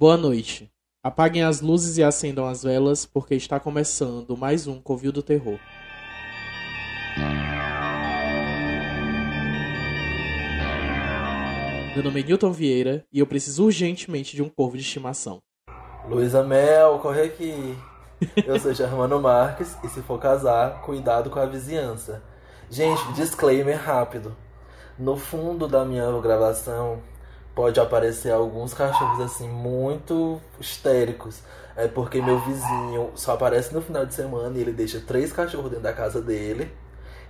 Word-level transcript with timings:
Boa 0.00 0.16
noite. 0.16 0.72
Apaguem 1.04 1.42
as 1.42 1.60
luzes 1.60 1.98
e 1.98 2.02
acendam 2.02 2.46
as 2.46 2.62
velas, 2.62 3.04
porque 3.04 3.34
está 3.34 3.60
começando 3.60 4.34
mais 4.34 4.66
um 4.66 4.80
Covil 4.80 5.12
do 5.12 5.22
Terror. 5.22 5.58
Meu 11.94 12.02
nome 12.02 12.22
é 12.22 12.24
Newton 12.24 12.50
Vieira 12.50 13.04
e 13.12 13.18
eu 13.18 13.26
preciso 13.26 13.66
urgentemente 13.66 14.34
de 14.34 14.42
um 14.42 14.48
corvo 14.48 14.78
de 14.78 14.82
estimação. 14.82 15.42
Luísa 16.08 16.42
Mel, 16.42 16.98
corre 17.00 17.20
aqui. 17.20 17.76
Eu 18.46 18.58
sou 18.58 18.72
Germano 18.72 19.20
Marques 19.20 19.76
e 19.84 19.88
se 19.88 20.00
for 20.00 20.18
casar, 20.18 20.80
cuidado 20.80 21.28
com 21.28 21.38
a 21.38 21.44
vizinhança. 21.44 22.22
Gente, 22.70 23.12
disclaimer 23.12 23.78
rápido. 23.78 24.34
No 24.98 25.18
fundo 25.18 25.68
da 25.68 25.84
minha 25.84 26.10
gravação 26.22 27.02
pode 27.54 27.78
aparecer 27.80 28.32
alguns 28.32 28.74
cachorros 28.74 29.20
assim 29.20 29.48
muito 29.48 30.40
histéricos. 30.60 31.40
É 31.76 31.88
porque 31.88 32.20
meu 32.20 32.38
vizinho 32.40 33.10
só 33.14 33.32
aparece 33.32 33.72
no 33.72 33.80
final 33.80 34.04
de 34.04 34.14
semana 34.14 34.56
e 34.56 34.60
ele 34.60 34.72
deixa 34.72 35.00
três 35.00 35.32
cachorros 35.32 35.70
dentro 35.70 35.84
da 35.84 35.92
casa 35.92 36.20
dele. 36.20 36.70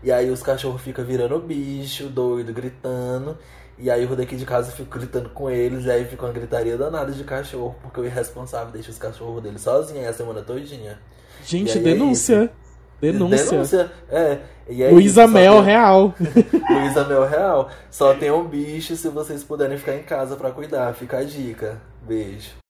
E 0.03 0.11
aí 0.11 0.31
os 0.31 0.43
cachorros 0.43 0.81
ficam 0.81 1.05
virando 1.05 1.39
bicho, 1.39 2.09
doido, 2.09 2.53
gritando. 2.53 3.37
E 3.79 3.91
aí 3.91 4.05
o 4.05 4.15
daqui 4.15 4.37
de 4.37 4.45
casa 4.45 4.71
fica 4.73 4.99
gritando 4.99 5.31
com 5.31 5.51
eles, 5.51 5.87
e 5.87 5.91
aí 5.91 6.05
fica 6.05 6.27
uma 6.27 6.33
gritaria 6.33 6.77
danada 6.77 7.13
de 7.13 7.25
cachorro, 7.25 7.75
porque 7.83 7.99
o 7.99 8.05
irresponsável 8.05 8.71
deixa 8.71 8.91
os 8.91 8.99
cachorros 8.99 9.43
dele 9.43 9.59
sozinho 9.59 10.01
aí 10.01 10.07
a 10.07 10.13
semana 10.13 10.43
todinha. 10.43 10.99
Gente, 11.43 11.79
denúncia. 11.79 12.53
É 12.67 12.70
denúncia. 13.01 13.51
Denúncia, 13.51 13.93
é. 14.11 14.39
E 14.69 14.83
é 14.83 14.91
Luísa 14.91 15.27
Mel 15.27 15.55
tem... 15.55 15.65
real. 15.65 16.15
Luísa 16.71 17.05
Mel 17.05 17.27
real. 17.27 17.71
Só 17.91 18.15
tem 18.15 18.31
um 18.31 18.45
bicho 18.45 18.95
se 18.95 19.09
vocês 19.09 19.43
puderem 19.43 19.77
ficar 19.79 19.97
em 19.97 20.03
casa 20.03 20.37
para 20.37 20.51
cuidar. 20.51 20.95
Fica 20.95 21.19
a 21.19 21.25
dica. 21.25 21.81
Beijo. 22.03 22.61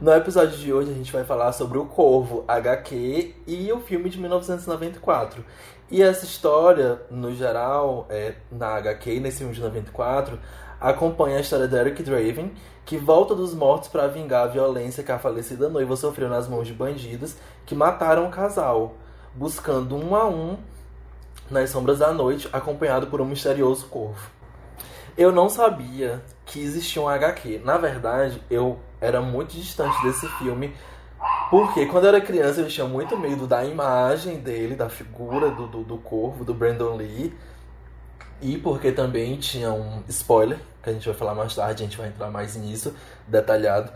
No 0.00 0.12
episódio 0.12 0.56
de 0.56 0.72
hoje 0.72 0.92
a 0.92 0.94
gente 0.94 1.12
vai 1.12 1.24
falar 1.24 1.52
sobre 1.52 1.76
o 1.76 1.84
Corvo 1.84 2.44
HQ 2.46 3.34
e 3.46 3.72
o 3.72 3.80
filme 3.80 4.08
de 4.08 4.20
1994. 4.20 5.44
E 5.90 6.02
essa 6.02 6.24
história, 6.24 7.00
no 7.10 7.34
geral, 7.34 8.06
é, 8.08 8.34
na 8.52 8.76
HQ, 8.76 9.18
nesse 9.18 9.38
filme 9.38 9.54
de 9.54 9.60
94, 9.60 10.38
acompanha 10.80 11.38
a 11.38 11.40
história 11.40 11.66
de 11.66 11.74
Eric 11.74 12.02
Draven, 12.02 12.52
que 12.84 12.96
volta 12.96 13.34
dos 13.34 13.54
mortos 13.54 13.88
para 13.88 14.06
vingar 14.06 14.44
a 14.44 14.46
violência 14.46 15.02
que 15.02 15.10
a 15.10 15.18
falecida 15.18 15.68
noiva 15.68 15.96
sofreu 15.96 16.28
nas 16.28 16.46
mãos 16.46 16.66
de 16.66 16.74
bandidos 16.74 17.36
que 17.66 17.74
mataram 17.74 18.26
o 18.26 18.30
casal, 18.30 18.94
buscando 19.38 19.96
um 19.96 20.16
a 20.16 20.28
um 20.28 20.58
nas 21.48 21.70
sombras 21.70 22.00
da 22.00 22.12
noite, 22.12 22.48
acompanhado 22.52 23.06
por 23.06 23.20
um 23.20 23.24
misterioso 23.24 23.86
corvo. 23.86 24.30
Eu 25.16 25.32
não 25.32 25.48
sabia 25.48 26.22
que 26.44 26.60
existia 26.60 27.00
um 27.00 27.08
HQ. 27.08 27.62
Na 27.64 27.78
verdade, 27.78 28.42
eu 28.50 28.78
era 29.00 29.20
muito 29.22 29.54
distante 29.54 30.02
desse 30.02 30.28
filme 30.38 30.74
porque 31.50 31.86
quando 31.86 32.04
eu 32.04 32.08
era 32.10 32.20
criança 32.20 32.60
eu 32.60 32.68
tinha 32.68 32.86
muito 32.86 33.16
medo 33.16 33.46
da 33.46 33.64
imagem 33.64 34.38
dele, 34.38 34.74
da 34.74 34.88
figura 34.88 35.50
do, 35.50 35.66
do, 35.66 35.82
do 35.82 35.98
corvo, 35.98 36.44
do 36.44 36.52
Brandon 36.52 36.96
Lee. 36.96 37.34
E 38.40 38.56
porque 38.58 38.92
também 38.92 39.36
tinha 39.36 39.72
um 39.72 40.02
spoiler, 40.08 40.58
que 40.82 40.90
a 40.90 40.92
gente 40.92 41.06
vai 41.06 41.14
falar 41.14 41.34
mais 41.34 41.54
tarde, 41.54 41.82
a 41.82 41.86
gente 41.86 41.98
vai 41.98 42.08
entrar 42.08 42.30
mais 42.30 42.54
nisso, 42.54 42.94
detalhado. 43.26 43.90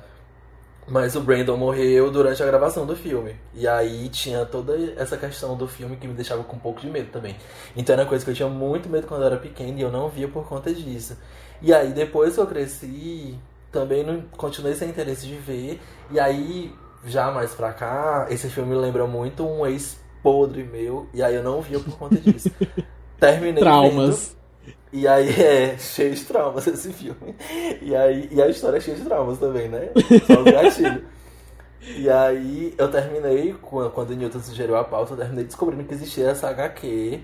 Mas 0.87 1.15
o 1.15 1.21
Brandon 1.21 1.57
morreu 1.57 2.11
durante 2.11 2.43
a 2.43 2.47
gravação 2.47 2.85
do 2.85 2.97
filme. 2.97 3.37
E 3.55 3.69
aí 3.69 4.09
tinha 4.09 4.45
toda 4.45 4.77
essa 4.97 5.17
questão 5.17 5.57
do 5.57 5.69
filme 5.69 5.97
que 5.97 6.09
me 6.09 6.15
deixava 6.15 6.43
com 6.43 6.57
um 6.57 6.59
pouco 6.59 6.81
de 6.81 6.89
medo 6.89 7.11
também. 7.11 7.37
Então 7.77 7.93
era 7.93 8.03
uma 8.03 8.09
coisa 8.09 8.25
que 8.25 8.31
eu 8.31 8.35
tinha 8.35 8.49
muito 8.49 8.89
medo 8.89 9.07
quando 9.07 9.23
eu 9.23 9.29
era 9.29 9.37
pequeno 9.37 9.79
e 9.79 9.83
eu 9.83 9.93
não 9.93 10.09
via 10.09 10.27
por 10.27 10.47
conta 10.47 10.75
disso. 10.75 11.17
E 11.61 11.73
aí 11.73 11.93
depois 11.93 12.35
que 12.35 12.41
eu 12.41 12.47
cresci, 12.47 13.39
também 13.71 14.05
não 14.05 14.23
continuei 14.37 14.75
sem 14.75 14.89
interesse 14.89 15.27
de 15.27 15.37
ver. 15.37 15.81
E 16.11 16.19
aí 16.19 16.73
já 17.05 17.31
mais 17.31 17.55
pra 17.55 17.73
cá, 17.73 18.27
esse 18.31 18.49
filme 18.49 18.75
lembra 18.75 19.07
muito 19.07 19.47
um 19.47 19.67
ex-podre 19.67 20.63
meu, 20.65 21.09
e 21.13 21.23
aí 21.23 21.35
eu 21.35 21.43
não 21.43 21.61
via 21.61 21.81
por 21.81 21.97
conta 21.99 22.17
disso. 22.17 22.51
Terminei 23.19 23.63
Traumas. 23.63 24.29
Vendo, 24.29 24.42
e 24.93 25.09
aí 25.09 25.29
é 25.41 25.79
cheio 25.79 26.15
de 26.15 26.25
traumas 26.25 26.67
esse 26.67 26.93
filme. 26.93 27.35
E 27.81 27.95
aí 27.95 28.29
e 28.31 28.43
a 28.43 28.49
história 28.49 28.77
é 28.77 28.81
cheia 28.81 28.97
de 28.97 29.05
traumas 29.05 29.39
também, 29.39 29.69
né? 29.69 29.91
Só 30.27 30.41
o 30.41 30.45
gatilho. 30.45 31.05
E 31.81 32.09
aí 32.09 32.75
eu 32.79 32.91
terminei, 32.91 33.55
quando 33.55 34.11
o 34.11 34.15
Newton 34.15 34.41
sugeriu 34.41 34.77
a 34.77 34.85
pauta, 34.85 35.15
eu 35.15 35.17
terminei 35.17 35.45
descobrindo 35.45 35.85
que 35.85 35.95
existia 35.95 36.29
essa 36.31 36.49
HQ. 36.49 37.21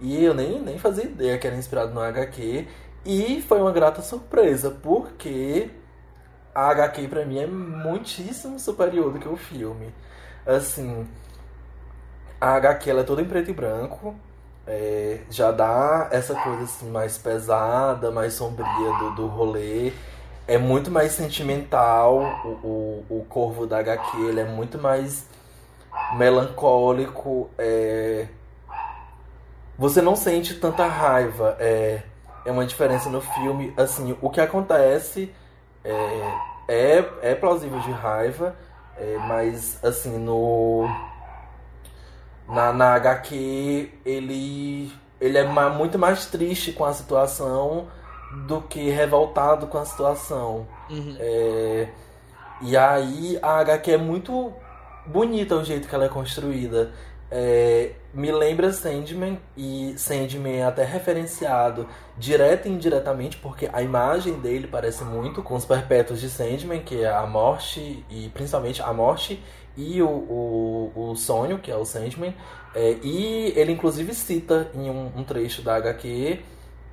E 0.00 0.24
eu 0.24 0.32
nem, 0.32 0.60
nem 0.62 0.78
fazia 0.78 1.04
ideia 1.04 1.36
que 1.38 1.46
era 1.46 1.56
inspirado 1.56 1.92
no 1.92 2.00
HQ. 2.00 2.66
E 3.04 3.42
foi 3.42 3.60
uma 3.60 3.72
grata 3.72 4.00
surpresa, 4.00 4.70
porque 4.70 5.70
a 6.54 6.68
HQ 6.70 7.08
pra 7.08 7.24
mim 7.24 7.38
é 7.38 7.46
muitíssimo 7.46 8.58
superior 8.58 9.12
do 9.12 9.18
que 9.18 9.28
o 9.28 9.36
filme. 9.36 9.92
Assim, 10.46 11.06
a 12.40 12.54
HQ 12.54 12.90
ela 12.90 13.00
é 13.00 13.04
toda 13.04 13.22
em 13.22 13.24
preto 13.26 13.50
e 13.50 13.54
branco, 13.54 14.14
é, 14.68 15.20
já 15.30 15.50
dá 15.50 16.08
essa 16.12 16.34
coisa 16.34 16.64
assim 16.64 16.90
mais 16.90 17.16
pesada, 17.16 18.10
mais 18.10 18.34
sombria 18.34 18.92
do, 18.98 19.14
do 19.14 19.26
rolê. 19.26 19.92
É 20.46 20.58
muito 20.58 20.90
mais 20.90 21.12
sentimental 21.12 22.18
o, 22.44 23.04
o, 23.08 23.18
o 23.20 23.24
corvo 23.28 23.66
da 23.66 23.78
HQ, 23.78 24.16
ele 24.28 24.40
é 24.40 24.44
muito 24.44 24.78
mais 24.78 25.26
melancólico. 26.16 27.50
É... 27.58 28.28
Você 29.78 30.02
não 30.02 30.14
sente 30.14 30.54
tanta 30.54 30.86
raiva. 30.86 31.56
É, 31.58 32.02
é 32.44 32.50
uma 32.50 32.66
diferença 32.66 33.08
no 33.08 33.20
filme. 33.20 33.72
Assim, 33.76 34.16
o 34.20 34.30
que 34.30 34.40
acontece 34.40 35.32
é, 35.84 36.20
é, 36.68 37.04
é 37.22 37.34
plausível 37.34 37.80
de 37.80 37.90
raiva, 37.90 38.54
é, 38.96 39.16
mas 39.26 39.82
assim, 39.84 40.18
no. 40.18 40.86
Na, 42.48 42.72
na 42.72 42.94
HQ 42.94 43.90
ele, 44.04 44.90
ele 45.20 45.38
é 45.38 45.44
muito 45.44 45.98
mais 45.98 46.26
triste 46.26 46.72
com 46.72 46.84
a 46.84 46.92
situação 46.92 47.88
do 48.46 48.60
que 48.62 48.90
revoltado 48.90 49.66
com 49.66 49.78
a 49.78 49.84
situação. 49.84 50.66
Uhum. 50.90 51.16
É, 51.18 51.88
e 52.62 52.76
aí 52.76 53.38
a 53.42 53.58
HQ 53.58 53.92
é 53.92 53.96
muito 53.96 54.52
bonita 55.06 55.56
o 55.56 55.64
jeito 55.64 55.88
que 55.88 55.94
ela 55.94 56.04
é 56.04 56.08
construída. 56.08 56.92
É, 57.30 57.92
me 58.14 58.32
lembra 58.32 58.72
Sandman 58.72 59.38
e 59.54 59.94
Sandman 59.98 60.60
é 60.60 60.64
até 60.64 60.82
referenciado 60.82 61.86
direto 62.16 62.66
e 62.66 62.70
indiretamente 62.70 63.36
porque 63.36 63.68
a 63.70 63.82
imagem 63.82 64.40
dele 64.40 64.66
parece 64.66 65.04
muito 65.04 65.42
com 65.42 65.54
os 65.54 65.66
perpétuos 65.66 66.20
de 66.20 66.30
Sandman, 66.30 66.80
que 66.80 67.02
é 67.02 67.10
a 67.10 67.26
morte 67.26 68.04
e 68.08 68.30
principalmente 68.30 68.80
a 68.80 68.92
morte 68.94 69.42
e 69.76 70.00
o, 70.02 70.08
o, 70.08 71.10
o 71.10 71.16
sonho, 71.16 71.58
que 71.58 71.70
é 71.70 71.76
o 71.76 71.84
Sandman. 71.84 72.34
É, 72.74 72.96
e 73.02 73.52
ele 73.54 73.72
inclusive 73.72 74.14
cita 74.14 74.70
em 74.74 74.88
um, 74.88 75.12
um 75.14 75.24
trecho 75.24 75.60
da 75.60 75.76
HQ 75.76 76.40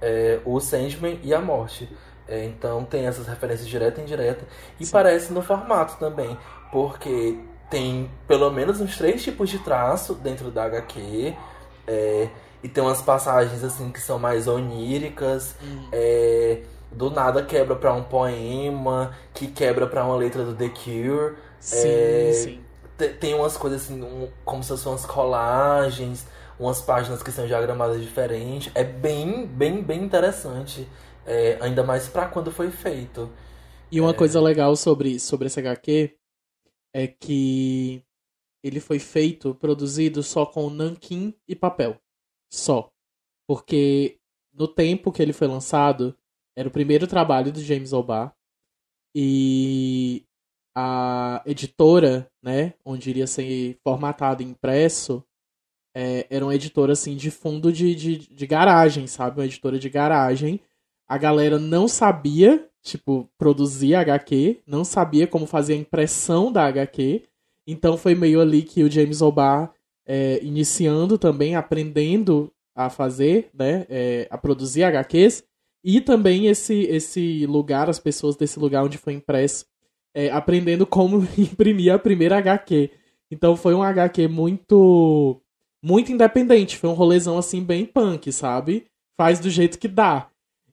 é, 0.01 0.39
o 0.43 0.59
Sandman 0.59 1.19
e 1.23 1.33
a 1.33 1.39
morte. 1.39 1.89
É, 2.27 2.43
então 2.43 2.83
tem 2.83 3.05
essas 3.05 3.27
referências 3.27 3.67
direta 3.67 4.01
e 4.01 4.03
indireta. 4.03 4.45
E 4.79 4.85
Sim. 4.85 4.91
parece 4.91 5.31
no 5.31 5.41
formato 5.41 5.97
também, 5.97 6.37
porque 6.71 7.37
tem 7.69 8.09
pelo 8.27 8.49
menos 8.51 8.79
uns 8.79 8.97
três 8.97 9.23
tipos 9.23 9.49
de 9.49 9.59
traço 9.59 10.13
dentro 10.15 10.51
da 10.51 10.65
HQ. 10.65 11.33
É, 11.87 12.29
e 12.63 12.67
tem 12.67 12.83
umas 12.83 13.01
passagens 13.01 13.63
assim 13.63 13.91
que 13.91 13.99
são 14.01 14.17
mais 14.17 14.47
oníricas. 14.47 15.55
Hum. 15.63 15.87
É, 15.91 16.61
do 16.91 17.09
nada 17.09 17.43
quebra 17.43 17.75
para 17.75 17.93
um 17.93 18.03
poema, 18.03 19.11
que 19.33 19.47
quebra 19.47 19.85
para 19.85 20.03
uma 20.05 20.15
letra 20.15 20.43
do 20.43 20.55
The 20.55 20.69
Cure. 20.69 21.35
Sim, 21.59 21.87
é, 21.87 22.31
sim. 22.33 22.59
Tem 23.19 23.33
umas 23.33 23.57
coisas 23.57 23.83
assim, 23.83 24.01
um, 24.01 24.29
como 24.45 24.63
se 24.63 24.69
fossem 24.69 24.91
umas 24.91 25.05
colagens, 25.05 26.25
umas 26.57 26.81
páginas 26.81 27.21
que 27.21 27.31
são 27.31 27.45
diagramadas 27.45 28.01
diferentes. 28.01 28.71
É 28.73 28.83
bem, 28.83 29.45
bem, 29.45 29.81
bem 29.81 30.03
interessante. 30.03 30.87
É, 31.27 31.57
ainda 31.59 31.83
mais 31.83 32.07
para 32.07 32.27
quando 32.27 32.51
foi 32.51 32.71
feito. 32.71 33.29
E 33.91 33.99
uma 33.99 34.11
é... 34.11 34.13
coisa 34.13 34.39
legal 34.39 34.75
sobre, 34.75 35.19
sobre 35.19 35.47
esse 35.47 35.59
HQ 35.59 36.15
é 36.95 37.07
que 37.07 38.01
ele 38.63 38.79
foi 38.79 38.99
feito, 38.99 39.53
produzido 39.53 40.23
só 40.23 40.45
com 40.45 40.69
nanquim 40.69 41.33
e 41.45 41.53
papel. 41.53 42.01
Só. 42.49 42.89
Porque 43.45 44.17
no 44.53 44.65
tempo 44.65 45.11
que 45.11 45.21
ele 45.21 45.33
foi 45.33 45.45
lançado, 45.45 46.17
era 46.55 46.69
o 46.69 46.71
primeiro 46.71 47.05
trabalho 47.05 47.51
do 47.51 47.61
James 47.61 47.91
O'Barr. 47.91 48.33
E 49.13 50.25
a 50.73 51.43
editora, 51.45 52.31
né, 52.41 52.73
onde 52.85 53.09
iria 53.09 53.27
ser 53.27 53.77
formatado 53.83 54.41
e 54.41 54.45
impresso, 54.45 55.21
é, 55.93 56.25
era 56.29 56.45
uma 56.45 56.55
editora 56.55 56.93
assim 56.93 57.17
de 57.17 57.29
fundo 57.29 57.73
de, 57.73 57.93
de, 57.93 58.17
de 58.19 58.47
garagem, 58.47 59.05
sabe? 59.05 59.41
Uma 59.41 59.45
editora 59.45 59.77
de 59.77 59.89
garagem. 59.89 60.61
A 61.09 61.17
galera 61.17 61.59
não 61.59 61.89
sabia 61.89 62.69
tipo, 62.85 63.27
produzir 63.35 63.95
HQ, 63.95 64.61
não 64.65 64.85
sabia 64.85 65.25
como 65.25 65.47
fazer 65.47 65.73
a 65.73 65.77
impressão 65.77 66.51
da 66.51 66.65
HQ. 66.67 67.23
Então 67.67 67.97
foi 67.97 68.13
meio 68.13 68.39
ali 68.39 68.61
que 68.61 68.83
o 68.83 68.91
James 68.91 69.23
O'Barr, 69.23 69.73
é, 70.05 70.39
iniciando 70.43 71.17
também, 71.17 71.55
aprendendo 71.55 72.51
a 72.75 72.89
fazer, 72.89 73.49
né, 73.53 73.87
é, 73.89 74.27
a 74.29 74.37
produzir 74.37 74.83
HQs. 74.83 75.43
E 75.83 75.99
também 75.99 76.45
esse, 76.45 76.83
esse 76.83 77.45
lugar, 77.47 77.89
as 77.89 77.97
pessoas 77.97 78.35
desse 78.35 78.59
lugar 78.59 78.83
onde 78.83 78.99
foi 78.99 79.13
impresso, 79.13 79.65
é, 80.13 80.29
aprendendo 80.29 80.85
como 80.85 81.27
imprimir 81.37 81.91
a 81.91 81.97
primeira 81.97 82.37
HQ. 82.37 82.91
Então 83.31 83.57
foi 83.57 83.73
um 83.73 83.81
HQ 83.81 84.27
muito 84.27 85.41
muito 85.83 86.11
independente, 86.11 86.77
foi 86.77 86.89
um 86.89 86.93
rolezão 86.93 87.37
assim 87.37 87.63
bem 87.63 87.85
punk, 87.85 88.31
sabe? 88.31 88.85
Faz 89.17 89.39
do 89.39 89.49
jeito 89.49 89.77
que 89.77 89.87
dá. 89.87 90.29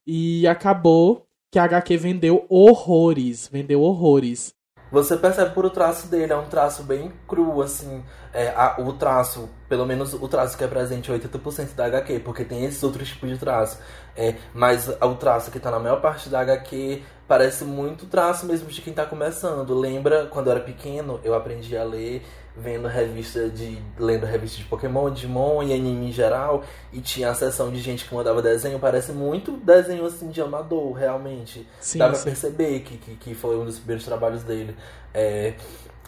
E 0.06 0.46
acabou 0.46 1.26
que 1.52 1.58
a 1.58 1.64
HQ 1.64 1.98
vendeu 1.98 2.46
horrores, 2.48 3.46
vendeu 3.46 3.82
horrores. 3.82 4.54
Você 4.90 5.18
percebe 5.18 5.54
por 5.54 5.66
o 5.66 5.70
traço 5.70 6.06
dele, 6.06 6.32
é 6.32 6.36
um 6.36 6.46
traço 6.46 6.82
bem 6.82 7.12
cru, 7.28 7.60
assim. 7.60 8.02
É, 8.32 8.48
a, 8.48 8.76
o 8.78 8.94
traço, 8.94 9.50
pelo 9.68 9.84
menos 9.84 10.14
o 10.14 10.28
traço 10.28 10.56
que 10.56 10.64
é 10.64 10.66
presente 10.66 11.10
em 11.10 11.18
80% 11.18 11.74
da 11.74 11.84
HQ, 11.86 12.20
porque 12.20 12.44
tem 12.44 12.64
esses 12.64 12.82
outros 12.82 13.08
tipos 13.08 13.28
de 13.28 13.36
traço. 13.36 13.78
É, 14.16 14.36
mas 14.54 14.88
o 14.88 15.14
traço 15.14 15.50
que 15.50 15.60
tá 15.60 15.70
na 15.70 15.78
maior 15.78 16.00
parte 16.00 16.30
da 16.30 16.40
HQ 16.40 17.02
parece 17.28 17.64
muito 17.64 18.06
traço 18.06 18.46
mesmo 18.46 18.68
de 18.68 18.80
quem 18.80 18.94
tá 18.94 19.04
começando. 19.04 19.74
Lembra 19.74 20.26
quando 20.26 20.46
eu 20.46 20.52
era 20.52 20.60
pequeno, 20.60 21.20
eu 21.22 21.34
aprendi 21.34 21.76
a 21.76 21.84
ler 21.84 22.22
vendo 22.56 22.86
revista 22.86 23.48
de. 23.48 23.78
lendo 23.98 24.26
revista 24.26 24.58
de 24.58 24.64
Pokémon, 24.64 25.10
Digimon 25.10 25.62
e 25.62 25.72
anime 25.72 26.08
em 26.08 26.12
geral, 26.12 26.62
e 26.92 27.00
tinha 27.00 27.30
a 27.30 27.34
sessão 27.34 27.70
de 27.70 27.80
gente 27.80 28.04
que 28.04 28.14
mandava 28.14 28.42
desenho, 28.42 28.78
parece 28.78 29.12
muito 29.12 29.52
desenho 29.52 30.04
assim 30.04 30.30
de 30.30 30.40
amador, 30.40 30.92
realmente. 30.92 31.66
Sim, 31.80 31.98
Dá 31.98 32.08
pra 32.08 32.18
sim. 32.18 32.24
perceber 32.24 32.80
que, 32.80 32.96
que, 32.98 33.16
que, 33.16 33.34
foi 33.34 33.56
um 33.56 33.64
dos 33.64 33.78
primeiros 33.78 34.04
trabalhos 34.04 34.42
dele. 34.42 34.76
É, 35.14 35.54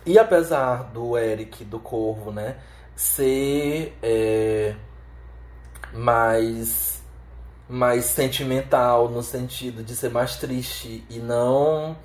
e 0.05 0.19
apesar 0.19 0.91
do 0.93 1.17
Eric, 1.17 1.65
do 1.65 1.79
Corvo, 1.79 2.31
né, 2.31 2.57
ser 2.95 3.97
é, 4.03 4.75
mais 5.93 7.03
mais 7.67 8.05
sentimental 8.05 9.09
no 9.09 9.23
sentido 9.23 9.83
de 9.83 9.97
ser 9.97 10.11
mais 10.11 10.37
triste 10.37 11.03
e 11.09 11.19
não 11.19 11.97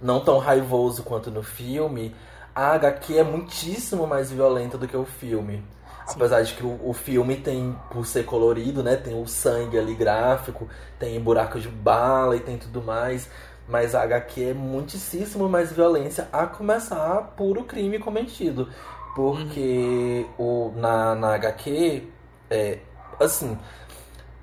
não 0.00 0.20
tão 0.20 0.38
raivoso 0.38 1.02
quanto 1.02 1.30
no 1.30 1.42
filme, 1.42 2.14
a 2.56 2.72
HQ 2.72 3.18
é 3.18 3.22
muitíssimo 3.22 4.06
mais 4.06 4.30
violenta 4.30 4.78
do 4.78 4.88
que 4.88 4.96
o 4.96 5.04
filme. 5.04 5.62
Sim. 6.06 6.14
Apesar 6.16 6.40
de 6.40 6.54
que 6.54 6.64
o, 6.64 6.80
o, 6.82 6.94
filme 6.94 7.36
tem, 7.36 7.76
por 7.90 8.06
ser 8.06 8.24
colorido, 8.24 8.82
né? 8.82 8.96
Tem 8.96 9.20
o 9.20 9.26
sangue 9.26 9.78
ali 9.78 9.94
gráfico, 9.94 10.66
tem 10.98 11.20
buracos 11.20 11.62
de 11.62 11.68
bala 11.68 12.34
e 12.34 12.40
tem 12.40 12.56
tudo 12.56 12.80
mais. 12.80 13.28
Mas 13.68 13.94
a 13.94 14.02
HQ 14.02 14.42
é 14.42 14.54
muitíssimo 14.54 15.50
mais 15.50 15.70
violência, 15.70 16.28
a 16.32 16.46
começar 16.46 17.34
por 17.36 17.58
o 17.58 17.64
crime 17.64 17.98
cometido. 17.98 18.70
Porque 19.14 20.24
uhum. 20.38 20.70
o, 20.72 20.80
na, 20.80 21.14
na 21.14 21.34
HQ, 21.34 22.04
é, 22.48 22.78
assim, 23.20 23.58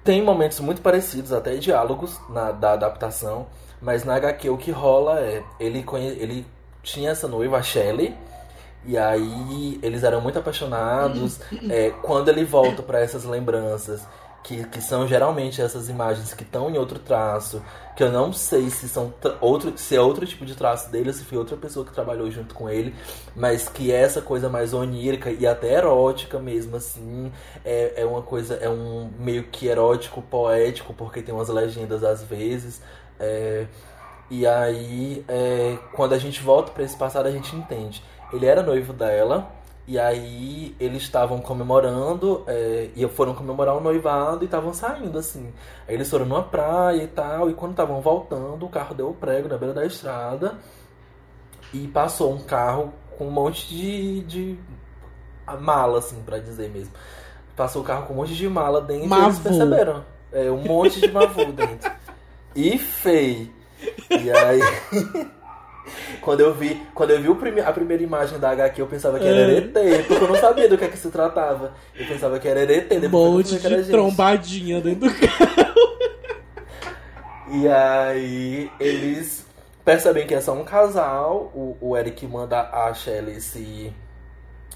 tem 0.04 0.22
momentos 0.22 0.60
muito 0.60 0.84
parecidos, 0.84 1.34
até 1.34 1.56
diálogos 1.56 2.20
na, 2.30 2.52
da 2.52 2.74
adaptação. 2.74 3.48
Mas 3.82 4.04
na 4.04 4.16
HQ 4.16 4.50
o 4.52 4.58
que 4.58 4.70
rola 4.70 5.20
é, 5.20 5.44
ele, 5.60 5.84
ele 6.20 6.46
tinha 6.84 7.10
essa 7.12 7.28
noiva, 7.28 7.58
a 7.58 7.64
Shelley. 7.64 8.16
E 8.86 8.98
aí 8.98 9.80
eles 9.82 10.04
eram 10.04 10.22
muito 10.22 10.38
apaixonados. 10.38 11.40
é, 11.70 11.90
quando 12.02 12.30
ele 12.30 12.44
volta 12.44 12.84
para 12.84 13.00
essas 13.00 13.24
lembranças, 13.24 14.06
que, 14.44 14.66
que 14.66 14.82
são 14.82 15.08
geralmente 15.08 15.62
essas 15.62 15.88
imagens 15.88 16.34
que 16.34 16.44
estão 16.44 16.70
em 16.70 16.78
outro 16.78 17.00
traço, 17.00 17.64
que 17.96 18.04
eu 18.04 18.12
não 18.12 18.34
sei 18.34 18.70
se 18.70 18.90
são 18.90 19.14
outro, 19.40 19.74
se 19.78 19.96
é 19.96 20.02
outro 20.02 20.26
tipo 20.26 20.46
de 20.46 20.54
traço 20.54 20.92
dele 20.92 21.10
ou 21.10 21.14
se 21.14 21.24
foi 21.24 21.38
outra 21.38 21.56
pessoa 21.56 21.86
que 21.86 21.94
trabalhou 21.94 22.30
junto 22.30 22.54
com 22.54 22.70
ele, 22.70 22.94
mas 23.34 23.70
que 23.70 23.92
é 23.92 24.02
essa 24.02 24.22
coisa 24.22 24.50
mais 24.50 24.74
onírica 24.74 25.32
e 25.32 25.48
até 25.48 25.74
erótica 25.74 26.40
mesmo, 26.40 26.76
assim. 26.76 27.32
É, 27.64 28.02
é 28.02 28.06
uma 28.06 28.22
coisa, 28.22 28.56
é 28.56 28.70
um 28.70 29.10
meio 29.18 29.44
que 29.44 29.68
erótico, 29.68 30.22
poético, 30.22 30.94
porque 30.94 31.22
tem 31.22 31.34
umas 31.34 31.48
legendas 31.48 32.04
às 32.04 32.22
vezes. 32.22 32.82
É, 33.20 33.66
e 34.34 34.48
aí, 34.48 35.24
é, 35.28 35.78
quando 35.94 36.14
a 36.14 36.18
gente 36.18 36.42
volta 36.42 36.72
para 36.72 36.82
esse 36.84 36.98
passado, 36.98 37.28
a 37.28 37.32
gente 37.32 37.56
entende. 37.56 38.04
Ele 38.32 38.48
era 38.48 38.64
noivo 38.64 38.92
dela, 38.92 39.48
e 39.88 40.00
aí 40.00 40.76
eles 40.80 41.04
estavam 41.04 41.40
comemorando, 41.40 42.44
é, 42.48 42.90
e 42.96 43.08
foram 43.10 43.36
comemorar 43.36 43.78
o 43.78 43.80
noivado 43.80 44.44
e 44.44 44.46
estavam 44.46 44.74
saindo, 44.74 45.20
assim. 45.20 45.54
Aí 45.88 45.94
eles 45.94 46.10
foram 46.10 46.26
numa 46.26 46.42
praia 46.42 47.04
e 47.04 47.08
tal, 47.08 47.48
e 47.48 47.54
quando 47.54 47.74
estavam 47.74 48.02
voltando, 48.02 48.66
o 48.66 48.70
carro 48.70 48.96
deu 48.96 49.12
o 49.12 49.14
prego 49.14 49.48
na 49.48 49.56
beira 49.56 49.72
da 49.72 49.86
estrada, 49.86 50.56
e 51.72 51.88
passou 51.90 52.34
um 52.34 52.42
carro 52.42 52.92
com 53.16 53.28
um 53.28 53.32
monte 53.32 53.68
de, 53.68 54.22
de 54.22 54.60
mala, 55.62 56.00
assim, 56.00 56.24
para 56.24 56.40
dizer 56.40 56.72
mesmo. 56.72 56.94
Passou 57.56 57.84
o 57.84 57.86
carro 57.86 58.08
com 58.08 58.14
um 58.14 58.16
monte 58.16 58.34
de 58.34 58.50
mala 58.50 58.82
dentro 58.82 59.08
Mavu. 59.10 59.22
e 59.22 59.26
eles 59.28 59.40
perceberam. 59.40 60.04
É, 60.32 60.50
um 60.50 60.64
monte 60.64 61.00
de 61.00 61.12
mavu 61.12 61.52
dentro. 61.52 61.92
E 62.56 62.78
feio. 62.78 63.63
E 64.10 64.32
aí. 64.32 64.60
quando 66.22 66.40
eu 66.40 66.54
vi, 66.54 66.82
quando 66.94 67.12
eu 67.12 67.22
vi 67.22 67.30
o 67.30 67.36
prime 67.36 67.60
a 67.62 67.72
primeira 67.72 68.02
imagem 68.02 68.40
da 68.40 68.52
HQ, 68.52 68.82
eu 68.82 68.88
pensava 68.88 69.20
que 69.20 69.26
era 69.26 69.52
é. 69.52 69.58
ET, 69.58 70.08
porque 70.08 70.24
eu 70.24 70.28
não 70.28 70.38
sabia 70.38 70.70
do 70.70 70.78
que 70.78 70.86
é 70.86 70.88
que 70.88 70.98
se 70.98 71.10
tratava. 71.10 71.74
Eu 71.96 72.06
pensava 72.08 72.40
que 72.40 72.48
era 72.48 72.62
ET, 72.62 72.88
depois 72.88 73.14
um 73.14 73.34
monte 73.34 73.58
de 73.58 73.60
gente. 73.60 73.90
trombadinha 73.90 74.82
dentro 74.82 75.10
do 75.10 75.16
carro. 75.16 75.74
E 77.52 77.68
aí 77.68 78.72
eles 78.80 79.46
percebem 79.84 80.26
que 80.26 80.34
é 80.34 80.42
só 80.42 80.54
um 80.54 80.64
casal. 80.64 81.52
O, 81.54 81.78
o 81.80 81.98
Eric 81.98 82.26
manda 82.26 82.62
a 82.62 82.94
Shelly 82.94 83.40
se, 83.42 83.94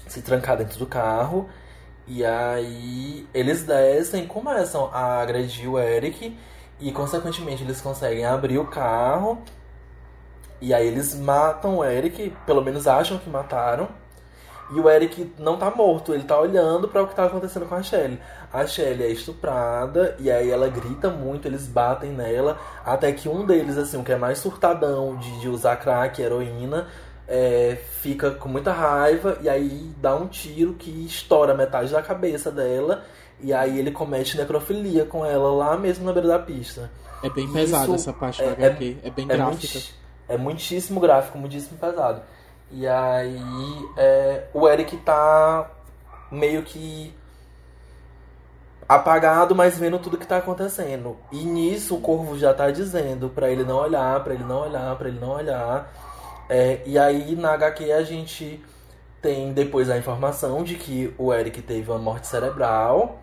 se 0.06 0.22
trancar 0.22 0.56
dentro 0.56 0.78
do 0.78 0.86
carro. 0.86 1.48
E 2.06 2.24
aí 2.24 3.26
eles 3.34 3.64
descem 3.64 4.24
e 4.24 4.26
começam 4.26 4.90
a 4.92 5.20
agredir 5.20 5.70
o 5.70 5.78
Eric. 5.78 6.36
E 6.80 6.92
consequentemente 6.92 7.62
eles 7.62 7.80
conseguem 7.80 8.24
abrir 8.24 8.58
o 8.58 8.66
carro. 8.66 9.42
E 10.60 10.74
aí 10.74 10.86
eles 10.86 11.14
matam 11.14 11.78
o 11.78 11.84
Eric, 11.84 12.34
pelo 12.44 12.62
menos 12.62 12.86
acham 12.86 13.18
que 13.18 13.30
mataram. 13.30 13.88
E 14.70 14.78
o 14.78 14.88
Eric 14.88 15.32
não 15.38 15.56
tá 15.56 15.70
morto, 15.70 16.12
ele 16.12 16.24
tá 16.24 16.38
olhando 16.38 16.88
para 16.88 17.02
o 17.02 17.08
que 17.08 17.14
tá 17.14 17.24
acontecendo 17.24 17.64
com 17.64 17.74
a 17.74 17.82
Shelly. 17.82 18.20
A 18.52 18.66
Shelly 18.66 19.02
é 19.02 19.08
estuprada 19.08 20.14
e 20.18 20.30
aí 20.30 20.50
ela 20.50 20.68
grita 20.68 21.08
muito, 21.08 21.48
eles 21.48 21.66
batem 21.66 22.10
nela, 22.10 22.58
até 22.84 23.10
que 23.12 23.30
um 23.30 23.46
deles, 23.46 23.78
assim, 23.78 23.98
o 23.98 24.04
que 24.04 24.12
é 24.12 24.16
mais 24.16 24.38
surtadão 24.38 25.16
de, 25.16 25.40
de 25.40 25.48
usar 25.48 25.76
crack, 25.76 26.20
heroína, 26.20 26.86
é, 27.26 27.78
fica 28.00 28.32
com 28.32 28.48
muita 28.48 28.70
raiva 28.70 29.38
e 29.40 29.48
aí 29.48 29.90
dá 29.98 30.14
um 30.14 30.26
tiro 30.26 30.74
que 30.74 30.90
estoura 31.06 31.54
metade 31.54 31.90
da 31.90 32.02
cabeça 32.02 32.50
dela 32.50 33.04
e 33.40 33.52
aí 33.52 33.78
ele 33.78 33.90
comete 33.90 34.36
necrofilia 34.36 35.04
com 35.04 35.24
ela 35.24 35.50
lá 35.50 35.76
mesmo 35.76 36.04
na 36.04 36.12
beira 36.12 36.28
da 36.28 36.38
pista. 36.38 36.90
É 37.22 37.30
bem 37.30 37.50
pesado 37.52 37.94
essa 37.94 38.12
parte 38.12 38.42
é, 38.42 38.46
da 38.46 38.52
HQ. 38.52 38.98
É, 39.02 39.08
é 39.08 39.10
bem 39.10 39.24
é 39.28 39.36
gráfica. 39.36 39.74
Muito, 39.74 39.94
é 40.28 40.36
muitíssimo 40.36 41.00
gráfico, 41.00 41.38
muitíssimo 41.38 41.78
pesado. 41.78 42.22
E 42.70 42.86
aí 42.86 43.40
é, 43.96 44.44
o 44.52 44.68
Eric 44.68 44.96
tá 44.98 45.70
meio 46.30 46.62
que 46.62 47.14
apagado, 48.88 49.54
mas 49.54 49.78
vendo 49.78 49.98
tudo 49.98 50.16
que 50.16 50.26
tá 50.26 50.38
acontecendo. 50.38 51.16
E 51.30 51.44
nisso 51.44 51.96
o 51.96 52.00
Corvo 52.00 52.38
já 52.38 52.54
tá 52.54 52.70
dizendo 52.70 53.28
para 53.28 53.50
ele 53.50 53.64
não 53.64 53.76
olhar, 53.76 54.22
para 54.22 54.34
ele 54.34 54.44
não 54.44 54.62
olhar, 54.62 54.96
para 54.96 55.08
ele 55.08 55.20
não 55.20 55.30
olhar. 55.30 55.92
É, 56.48 56.80
e 56.86 56.98
aí 56.98 57.36
na 57.36 57.52
HQ 57.52 57.92
a 57.92 58.02
gente 58.02 58.62
tem 59.20 59.52
depois 59.52 59.90
a 59.90 59.98
informação 59.98 60.62
de 60.62 60.76
que 60.76 61.12
o 61.18 61.32
Eric 61.32 61.60
teve 61.62 61.90
uma 61.90 61.98
morte 61.98 62.26
cerebral 62.26 63.18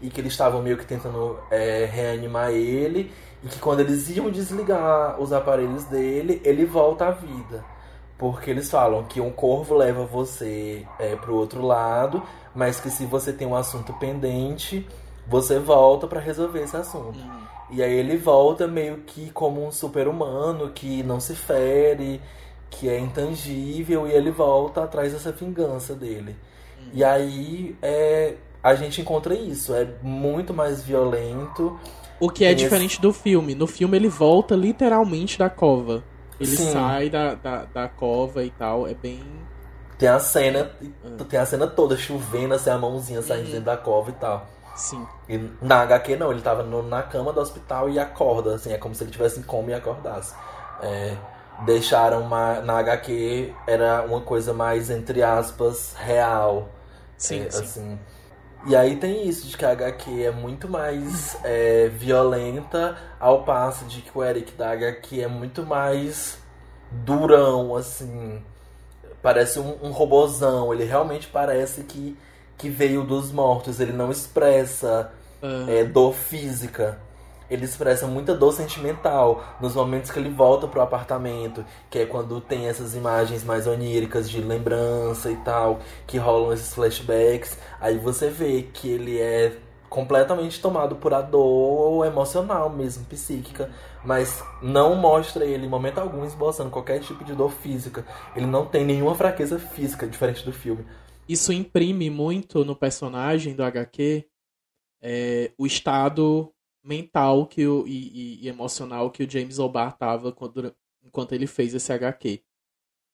e 0.00 0.10
que 0.10 0.20
eles 0.20 0.32
estavam 0.32 0.62
meio 0.62 0.76
que 0.76 0.86
tentando 0.86 1.38
é, 1.50 1.84
reanimar 1.84 2.50
ele 2.50 3.10
e 3.42 3.48
que 3.48 3.58
quando 3.58 3.80
eles 3.80 4.08
iam 4.10 4.30
desligar 4.30 5.20
os 5.20 5.32
aparelhos 5.32 5.84
dele, 5.84 6.40
ele 6.44 6.64
volta 6.64 7.06
à 7.06 7.10
vida. 7.10 7.64
Porque 8.18 8.50
eles 8.50 8.70
falam 8.70 9.04
que 9.04 9.20
um 9.20 9.30
corvo 9.30 9.74
leva 9.74 10.04
você 10.04 10.86
é, 10.98 11.14
pro 11.16 11.34
outro 11.34 11.62
lado, 11.62 12.22
mas 12.54 12.80
que 12.80 12.90
se 12.90 13.04
você 13.04 13.32
tem 13.32 13.46
um 13.46 13.54
assunto 13.54 13.92
pendente, 13.94 14.86
você 15.26 15.58
volta 15.58 16.06
para 16.06 16.20
resolver 16.20 16.62
esse 16.62 16.76
assunto. 16.76 17.18
Uhum. 17.18 17.46
E 17.70 17.82
aí 17.82 17.92
ele 17.92 18.16
volta 18.16 18.66
meio 18.66 18.98
que 18.98 19.30
como 19.30 19.66
um 19.66 19.70
super-humano 19.70 20.70
que 20.70 21.02
não 21.02 21.20
se 21.20 21.34
fere, 21.34 22.22
que 22.70 22.88
é 22.88 22.98
intangível, 22.98 24.06
e 24.06 24.12
ele 24.12 24.30
volta 24.30 24.84
atrás 24.84 25.12
dessa 25.12 25.32
vingança 25.32 25.94
dele. 25.94 26.36
Uhum. 26.78 26.90
E 26.94 27.04
aí 27.04 27.76
é, 27.82 28.34
a 28.66 28.74
gente 28.74 29.00
encontra 29.00 29.32
isso. 29.32 29.72
É 29.72 29.86
muito 30.02 30.52
mais 30.52 30.82
violento. 30.82 31.78
O 32.18 32.28
que 32.28 32.44
é 32.44 32.52
diferente 32.52 33.00
do 33.00 33.12
filme. 33.12 33.54
No 33.54 33.66
filme 33.66 33.96
ele 33.96 34.08
volta 34.08 34.56
literalmente 34.56 35.38
da 35.38 35.48
cova. 35.48 36.02
Ele 36.40 36.56
Sim. 36.56 36.72
sai 36.72 37.08
da, 37.08 37.34
da, 37.34 37.64
da, 37.64 37.88
cova 37.88 38.42
e 38.42 38.50
tal. 38.50 38.88
É 38.88 38.94
bem. 38.94 39.22
Tem 39.96 40.08
a 40.08 40.18
cena. 40.18 40.70
Ah. 41.04 41.24
Tem 41.24 41.38
a 41.38 41.46
cena 41.46 41.66
toda 41.68 41.96
chovendo, 41.96 42.54
assim, 42.54 42.70
a 42.70 42.76
mãozinha 42.76 43.22
saindo 43.22 43.54
uhum. 43.54 43.62
da 43.62 43.76
cova 43.76 44.10
e 44.10 44.14
tal. 44.14 44.46
Sim. 44.74 45.06
E 45.28 45.38
na 45.62 45.82
HQ 45.82 46.16
não, 46.16 46.32
ele 46.32 46.42
tava 46.42 46.64
no, 46.64 46.82
na 46.82 47.02
cama 47.02 47.32
do 47.32 47.40
hospital 47.40 47.88
e 47.88 47.98
acorda, 47.98 48.56
assim, 48.56 48.72
é 48.72 48.78
como 48.78 48.94
se 48.94 49.04
ele 49.04 49.10
tivesse 49.10 49.38
em 49.38 49.42
coma 49.42 49.70
e 49.70 49.74
acordasse. 49.74 50.34
É, 50.82 51.16
deixaram 51.64 52.20
uma, 52.20 52.60
na 52.60 52.78
HQ 52.78 53.54
era 53.66 54.02
uma 54.02 54.20
coisa 54.20 54.52
mais, 54.52 54.90
entre 54.90 55.22
aspas, 55.22 55.94
real. 55.96 56.68
Sim, 57.16 57.46
é, 57.46 57.50
sim. 57.50 57.62
Assim, 57.62 57.98
e 58.66 58.74
aí 58.74 58.96
tem 58.96 59.28
isso, 59.28 59.46
de 59.46 59.56
que 59.56 59.64
a 59.64 59.70
HQ 59.70 60.24
é 60.24 60.30
muito 60.30 60.68
mais 60.68 61.36
é, 61.44 61.88
violenta, 61.88 62.96
ao 63.18 63.44
passo 63.44 63.84
de 63.84 64.02
que 64.02 64.10
o 64.16 64.24
Eric 64.24 64.52
da 64.52 64.72
HQ 64.72 65.22
é 65.22 65.28
muito 65.28 65.64
mais 65.64 66.38
durão, 66.90 67.76
assim. 67.76 68.42
Parece 69.22 69.58
um, 69.58 69.76
um 69.82 69.90
robozão. 69.90 70.72
Ele 70.72 70.84
realmente 70.84 71.26
parece 71.28 71.82
que, 71.84 72.16
que 72.56 72.68
veio 72.68 73.02
dos 73.04 73.32
mortos. 73.32 73.80
Ele 73.80 73.92
não 73.92 74.10
expressa 74.10 75.12
uhum. 75.42 75.68
é, 75.68 75.84
dor 75.84 76.12
física 76.14 76.98
ele 77.50 77.64
expressa 77.64 78.06
muita 78.06 78.34
dor 78.34 78.52
sentimental 78.52 79.56
nos 79.60 79.74
momentos 79.74 80.10
que 80.10 80.18
ele 80.18 80.30
volta 80.30 80.66
pro 80.66 80.80
apartamento, 80.80 81.64
que 81.90 81.98
é 82.00 82.06
quando 82.06 82.40
tem 82.40 82.66
essas 82.66 82.94
imagens 82.94 83.44
mais 83.44 83.66
oníricas 83.66 84.28
de 84.28 84.40
lembrança 84.40 85.30
e 85.30 85.36
tal, 85.36 85.80
que 86.06 86.18
rolam 86.18 86.52
esses 86.52 86.74
flashbacks. 86.74 87.58
Aí 87.80 87.98
você 87.98 88.28
vê 88.28 88.62
que 88.62 88.88
ele 88.88 89.20
é 89.20 89.56
completamente 89.88 90.60
tomado 90.60 90.96
por 90.96 91.14
a 91.14 91.22
dor 91.22 92.04
emocional 92.04 92.68
mesmo, 92.68 93.04
psíquica, 93.06 93.70
mas 94.04 94.42
não 94.60 94.94
mostra 94.96 95.44
ele 95.44 95.66
em 95.66 95.68
momento 95.68 95.98
algum 95.98 96.24
esboçando 96.24 96.70
qualquer 96.70 97.00
tipo 97.00 97.24
de 97.24 97.34
dor 97.34 97.50
física. 97.50 98.04
Ele 98.34 98.46
não 98.46 98.66
tem 98.66 98.84
nenhuma 98.84 99.14
fraqueza 99.14 99.58
física 99.58 100.06
diferente 100.06 100.44
do 100.44 100.52
filme. 100.52 100.84
Isso 101.28 101.52
imprime 101.52 102.08
muito 102.10 102.64
no 102.64 102.76
personagem 102.76 103.54
do 103.54 103.62
HQ 103.62 104.26
é, 105.02 105.52
o 105.58 105.66
estado 105.66 106.52
mental 106.86 107.46
que 107.46 107.66
o, 107.66 107.86
e, 107.86 108.44
e, 108.44 108.48
emocional 108.48 109.10
que 109.10 109.24
o 109.24 109.30
James 109.30 109.58
O'Barr 109.58 109.96
tava 109.96 110.32
quando, 110.32 110.74
enquanto 111.02 111.32
ele 111.32 111.46
fez 111.46 111.74
esse 111.74 111.92
HQ. 111.92 112.42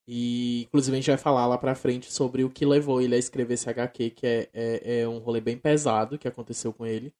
E, 0.06 0.62
inclusive, 0.64 0.96
a 0.96 1.00
gente 1.00 1.10
vai 1.10 1.18
falar 1.18 1.46
lá 1.46 1.56
pra 1.56 1.74
frente 1.74 2.12
sobre 2.12 2.44
o 2.44 2.50
que 2.50 2.66
levou 2.66 3.00
ele 3.00 3.14
a 3.14 3.18
escrever 3.18 3.54
esse 3.54 3.70
HQ, 3.70 4.10
que 4.10 4.26
é, 4.26 4.50
é, 4.52 5.00
é 5.00 5.08
um 5.08 5.18
rolê 5.18 5.40
bem 5.40 5.56
pesado 5.56 6.18
que 6.18 6.28
aconteceu 6.28 6.72
com 6.72 6.84
ele. 6.84 7.14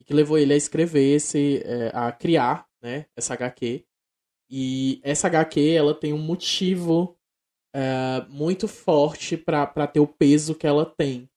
E 0.00 0.04
que 0.04 0.14
levou 0.14 0.38
ele 0.38 0.52
a 0.52 0.56
escrever 0.56 1.16
esse. 1.16 1.62
É, 1.64 1.90
a 1.94 2.12
criar, 2.12 2.68
né, 2.82 3.06
essa 3.16 3.34
HQ. 3.34 3.84
E 4.50 5.00
essa 5.02 5.26
HQ, 5.26 5.60
ela 5.72 5.94
tem 5.94 6.12
um 6.12 6.18
motivo 6.18 7.18
é, 7.74 8.24
muito 8.28 8.68
forte 8.68 9.36
para 9.36 9.86
ter 9.86 10.00
o 10.00 10.06
peso 10.06 10.54
que 10.54 10.66
ela 10.66 10.86
tem. 10.86 11.28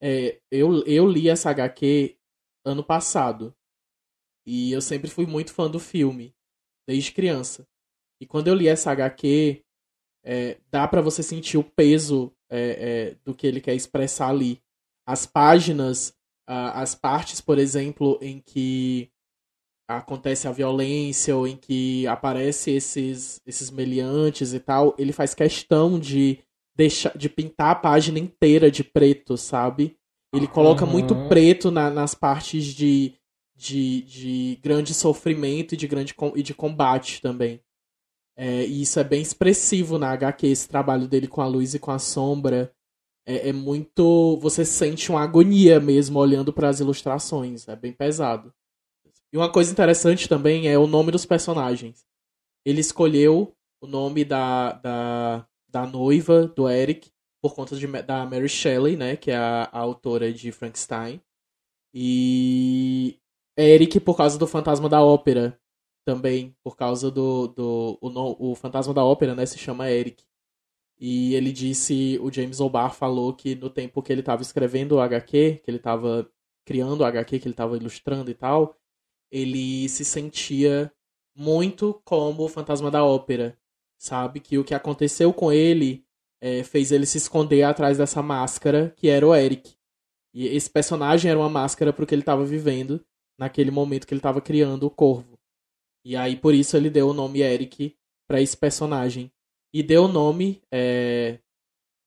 É, 0.00 0.40
eu, 0.50 0.84
eu 0.84 1.06
li 1.06 1.28
essa 1.28 1.50
HQ 1.50 2.16
ano 2.64 2.82
passado. 2.82 3.54
E 4.46 4.72
eu 4.72 4.80
sempre 4.80 5.10
fui 5.10 5.26
muito 5.26 5.52
fã 5.52 5.70
do 5.70 5.78
filme, 5.78 6.34
desde 6.86 7.12
criança. 7.12 7.66
E 8.20 8.26
quando 8.26 8.48
eu 8.48 8.54
li 8.54 8.68
essa 8.68 8.90
HQ, 8.90 9.62
é, 10.24 10.58
dá 10.70 10.86
para 10.86 11.00
você 11.00 11.22
sentir 11.22 11.58
o 11.58 11.64
peso 11.64 12.32
é, 12.50 12.60
é, 12.60 13.16
do 13.24 13.34
que 13.34 13.46
ele 13.46 13.60
quer 13.60 13.74
expressar 13.74 14.28
ali. 14.28 14.60
As 15.06 15.26
páginas, 15.26 16.14
as 16.46 16.94
partes, 16.94 17.40
por 17.40 17.58
exemplo, 17.58 18.18
em 18.22 18.40
que 18.40 19.10
acontece 19.88 20.46
a 20.46 20.52
violência 20.52 21.36
ou 21.36 21.46
em 21.46 21.56
que 21.56 22.06
aparece 22.06 22.70
esses, 22.70 23.40
esses 23.46 23.70
meliantes 23.70 24.52
e 24.52 24.60
tal, 24.60 24.94
ele 24.98 25.12
faz 25.12 25.34
questão 25.34 25.98
de 25.98 26.38
deixar 26.74 27.16
de 27.16 27.28
pintar 27.28 27.70
a 27.70 27.74
página 27.74 28.18
inteira 28.18 28.70
de 28.70 28.82
preto, 28.82 29.36
sabe? 29.36 29.96
Ele 30.34 30.46
coloca 30.46 30.84
uhum. 30.84 30.90
muito 30.90 31.14
preto 31.28 31.70
na, 31.70 31.90
nas 31.90 32.14
partes 32.14 32.64
de 32.64 33.14
de, 33.62 34.02
de 34.02 34.58
grande 34.60 34.92
sofrimento 34.92 35.74
e 35.74 35.76
de 35.76 35.86
grande 35.86 36.14
e 36.34 36.42
de 36.42 36.52
combate 36.52 37.22
também. 37.22 37.62
É, 38.36 38.66
e 38.66 38.82
isso 38.82 38.98
é 38.98 39.04
bem 39.04 39.22
expressivo 39.22 39.98
na 39.98 40.10
HQ, 40.10 40.46
esse 40.46 40.68
trabalho 40.68 41.06
dele 41.06 41.28
com 41.28 41.40
a 41.40 41.46
luz 41.46 41.74
e 41.74 41.78
com 41.78 41.92
a 41.92 41.98
sombra. 41.98 42.74
É, 43.24 43.50
é 43.50 43.52
muito. 43.52 44.36
Você 44.38 44.64
sente 44.64 45.10
uma 45.10 45.22
agonia 45.22 45.78
mesmo 45.78 46.18
olhando 46.18 46.52
para 46.52 46.68
as 46.68 46.80
ilustrações. 46.80 47.68
É 47.68 47.76
bem 47.76 47.92
pesado. 47.92 48.52
E 49.32 49.36
uma 49.36 49.50
coisa 49.50 49.70
interessante 49.70 50.28
também 50.28 50.68
é 50.68 50.76
o 50.76 50.88
nome 50.88 51.12
dos 51.12 51.24
personagens. 51.24 52.04
Ele 52.66 52.80
escolheu 52.80 53.54
o 53.80 53.86
nome 53.86 54.24
da, 54.24 54.72
da, 54.72 55.46
da 55.68 55.86
noiva 55.86 56.48
do 56.48 56.68
Eric 56.68 57.10
por 57.40 57.54
conta 57.54 57.76
de, 57.76 57.86
da 58.02 58.26
Mary 58.26 58.48
Shelley, 58.48 58.96
né, 58.96 59.16
que 59.16 59.30
é 59.30 59.36
a, 59.36 59.68
a 59.72 59.78
autora 59.78 60.32
de 60.32 60.52
Frankenstein. 60.52 61.20
E 61.94 63.18
Eric 63.56 64.00
por 64.00 64.16
causa 64.16 64.38
do 64.38 64.46
Fantasma 64.46 64.88
da 64.88 65.02
Ópera. 65.02 65.58
Também, 66.04 66.56
por 66.64 66.76
causa 66.76 67.10
do. 67.10 67.48
do 67.48 67.98
o, 68.00 68.52
o 68.52 68.54
Fantasma 68.54 68.92
da 68.92 69.04
Ópera, 69.04 69.34
né? 69.34 69.46
Se 69.46 69.58
chama 69.58 69.90
Eric. 69.90 70.24
E 70.98 71.34
ele 71.34 71.52
disse, 71.52 72.18
o 72.22 72.30
James 72.30 72.60
O'Barr 72.60 72.94
falou 72.94 73.34
que 73.34 73.56
no 73.56 73.68
tempo 73.68 74.02
que 74.02 74.12
ele 74.12 74.20
estava 74.20 74.42
escrevendo 74.42 74.92
o 74.92 75.00
HQ, 75.00 75.60
que 75.64 75.70
ele 75.70 75.78
estava 75.78 76.30
criando 76.64 77.00
o 77.00 77.04
HQ, 77.04 77.40
que 77.40 77.48
ele 77.48 77.54
estava 77.54 77.76
ilustrando 77.76 78.30
e 78.30 78.34
tal, 78.34 78.76
ele 79.30 79.88
se 79.88 80.04
sentia 80.04 80.92
muito 81.36 82.00
como 82.04 82.44
o 82.44 82.48
Fantasma 82.48 82.90
da 82.90 83.04
Ópera, 83.04 83.58
sabe? 83.98 84.38
Que 84.38 84.58
o 84.58 84.64
que 84.64 84.74
aconteceu 84.74 85.32
com 85.32 85.52
ele 85.52 86.06
é, 86.40 86.62
fez 86.62 86.92
ele 86.92 87.06
se 87.06 87.18
esconder 87.18 87.64
atrás 87.64 87.98
dessa 87.98 88.22
máscara 88.22 88.92
que 88.96 89.08
era 89.08 89.26
o 89.26 89.34
Eric. 89.34 89.74
E 90.32 90.46
esse 90.46 90.70
personagem 90.70 91.30
era 91.30 91.40
uma 91.40 91.48
máscara 91.48 91.92
para 91.92 92.04
o 92.04 92.06
que 92.06 92.14
ele 92.14 92.22
estava 92.22 92.44
vivendo 92.44 93.04
naquele 93.42 93.72
momento 93.72 94.06
que 94.06 94.14
ele 94.14 94.20
estava 94.20 94.40
criando 94.40 94.86
o 94.86 94.90
Corvo. 94.90 95.36
E 96.04 96.16
aí 96.16 96.36
por 96.36 96.54
isso 96.54 96.76
ele 96.76 96.88
deu 96.88 97.08
o 97.08 97.12
nome 97.12 97.40
Eric 97.40 97.96
para 98.28 98.40
esse 98.40 98.56
personagem. 98.56 99.32
E 99.74 99.82
deu 99.82 100.04
o 100.04 100.08
nome 100.08 100.62
é, 100.70 101.40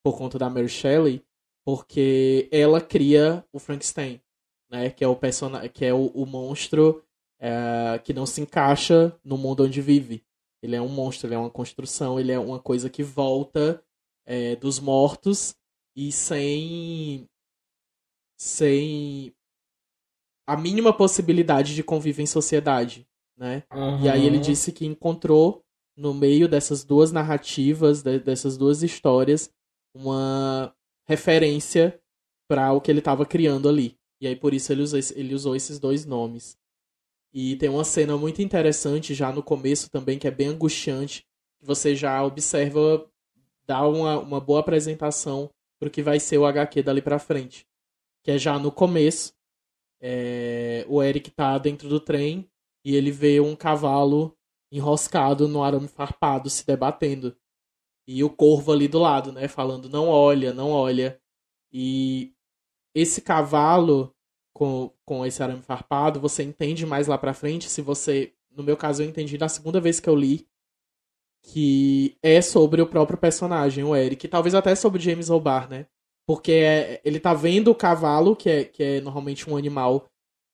por 0.04 0.18
conta 0.18 0.40
da 0.40 0.50
Mary 0.50 0.70
Shelley, 0.70 1.22
porque 1.66 2.48
ela 2.52 2.80
cria 2.80 3.46
o 3.52 3.60
Frankenstein, 3.60 4.22
né? 4.70 4.90
Que 4.90 5.04
é 5.04 5.08
o 5.08 5.16
personagem, 5.16 5.70
que 5.70 5.84
é 5.84 5.94
o, 5.94 6.08
o 6.08 6.26
monstro 6.26 7.04
é, 7.40 8.00
que 8.00 8.14
não 8.14 8.26
se 8.26 8.40
encaixa 8.40 9.20
no 9.24 9.38
mundo 9.38 9.66
onde 9.66 9.82
vive. 9.82 10.24
Ele 10.62 10.76
é 10.76 10.82
um 10.82 10.88
monstro, 10.88 11.28
ele 11.28 11.36
é 11.36 11.38
uma 11.38 11.50
construção, 11.50 12.18
ele 12.18 12.32
é 12.32 12.40
uma 12.40 12.60
coisa 12.60 12.90
que 12.90 13.04
volta 13.04 13.84
é, 14.26 14.56
dos 14.56 14.80
mortos 14.80 15.54
e 15.96 16.12
sem 16.12 17.28
sem 18.38 19.34
a 20.48 20.56
mínima 20.56 20.94
possibilidade 20.94 21.74
de 21.74 21.84
conviver 21.84 22.24
em 22.24 22.28
sociedade, 22.28 23.08
né? 23.38 23.64
Uhum. 23.74 24.02
E 24.02 24.10
aí 24.10 24.26
ele 24.26 24.40
disse 24.40 24.72
que 24.72 24.86
encontrou 24.86 25.64
no 25.98 26.14
meio 26.14 26.48
dessas 26.48 26.84
duas 26.84 27.12
narrativas, 27.12 28.04
dessas 28.04 28.58
duas 28.58 28.84
histórias, 28.84 29.50
uma 29.94 30.74
referência 31.08 32.00
para 32.48 32.74
o 32.74 32.82
que 32.82 32.92
ele 32.92 33.00
estava 33.00 33.26
criando 33.26 33.70
ali. 33.70 33.98
E 34.20 34.28
aí 34.28 34.36
por 34.36 34.54
isso 34.54 34.72
ele 34.72 34.82
usou, 34.82 35.00
ele 35.16 35.34
usou 35.34 35.56
esses 35.56 35.80
dois 35.80 36.06
nomes. 36.06 36.58
E 37.34 37.56
tem 37.58 37.68
uma 37.68 37.84
cena 37.84 38.18
muito 38.18 38.42
interessante 38.42 39.14
já 39.14 39.32
no 39.32 39.44
começo 39.44 39.90
também, 39.90 40.18
que 40.18 40.28
é 40.28 40.32
bem 40.32 40.48
angustiante, 40.48 41.26
que 41.60 41.66
você 41.66 41.94
já 41.96 42.24
observa, 42.24 43.06
dá 43.68 43.86
uma, 43.86 44.20
uma 44.20 44.40
boa 44.40 44.62
apresentação 44.62 45.50
pro 45.78 45.90
que 45.90 46.02
vai 46.02 46.20
ser 46.20 46.38
o 46.38 46.46
HQ 46.46 46.82
dali 46.82 47.02
pra 47.02 47.20
frente. 47.20 47.68
Que 48.24 48.32
é 48.32 48.38
já 48.38 48.58
no 48.58 48.72
começo, 48.72 49.35
é, 50.08 50.86
o 50.88 51.02
Eric 51.02 51.32
tá 51.32 51.58
dentro 51.58 51.90
do 51.90 52.00
trem 52.00 52.48
e 52.86 52.96
ele 52.96 53.10
vê 53.10 53.40
um 53.40 53.56
cavalo 53.56 54.38
enroscado 54.72 55.48
no 55.48 55.64
arame 55.64 55.88
farpado 55.88 56.48
se 56.48 56.64
debatendo. 56.64 57.36
E 58.08 58.24
o 58.24 58.30
corvo 58.30 58.72
ali 58.72 58.88
do 58.88 59.00
lado, 59.00 59.32
né? 59.32 59.48
Falando, 59.48 59.90
não 59.90 60.08
olha, 60.08 60.54
não 60.54 60.70
olha. 60.70 61.20
E 61.74 62.36
esse 62.94 63.20
cavalo 63.20 64.14
com, 64.54 64.92
com 65.04 65.26
esse 65.26 65.42
arame 65.42 65.64
farpado, 65.64 66.20
você 66.20 66.44
entende 66.44 66.86
mais 66.86 67.08
lá 67.08 67.18
pra 67.18 67.34
frente. 67.34 67.68
Se 67.68 67.82
você. 67.82 68.32
No 68.52 68.62
meu 68.62 68.78
caso, 68.78 69.02
eu 69.02 69.10
entendi 69.10 69.40
na 69.40 69.50
segunda 69.50 69.82
vez 69.82 70.00
que 70.00 70.08
eu 70.08 70.16
li. 70.16 70.48
Que 71.42 72.16
é 72.22 72.44
sobre 72.44 72.80
o 72.80 72.88
próprio 72.88 73.18
personagem, 73.18 73.84
o 73.84 73.96
Eric. 73.96 74.28
Talvez 74.28 74.54
até 74.54 74.76
sobre 74.76 75.02
James 75.02 75.32
O'Barr, 75.32 75.68
né? 75.68 75.88
Porque 76.28 76.52
é, 76.52 77.02
ele 77.06 77.20
tá 77.20 77.34
vendo 77.34 77.70
o 77.70 77.76
cavalo, 77.76 78.36
que 78.36 78.50
é, 78.50 78.64
que 78.64 78.84
é 78.84 79.02
normalmente 79.02 79.50
um 79.50 79.56
animal 79.56 80.10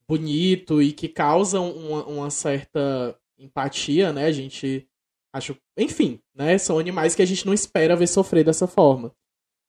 bonito 0.07 0.81
e 0.81 0.91
que 0.91 1.07
causa 1.07 1.59
uma, 1.61 2.05
uma 2.05 2.29
certa 2.29 3.17
empatia, 3.39 4.11
né? 4.11 4.25
A 4.25 4.31
gente 4.31 4.87
acho, 5.33 5.55
enfim, 5.77 6.19
né? 6.35 6.57
São 6.57 6.77
animais 6.77 7.15
que 7.15 7.21
a 7.21 7.25
gente 7.25 7.45
não 7.45 7.53
espera 7.53 7.95
ver 7.95 8.07
sofrer 8.07 8.43
dessa 8.43 8.67
forma. 8.67 9.13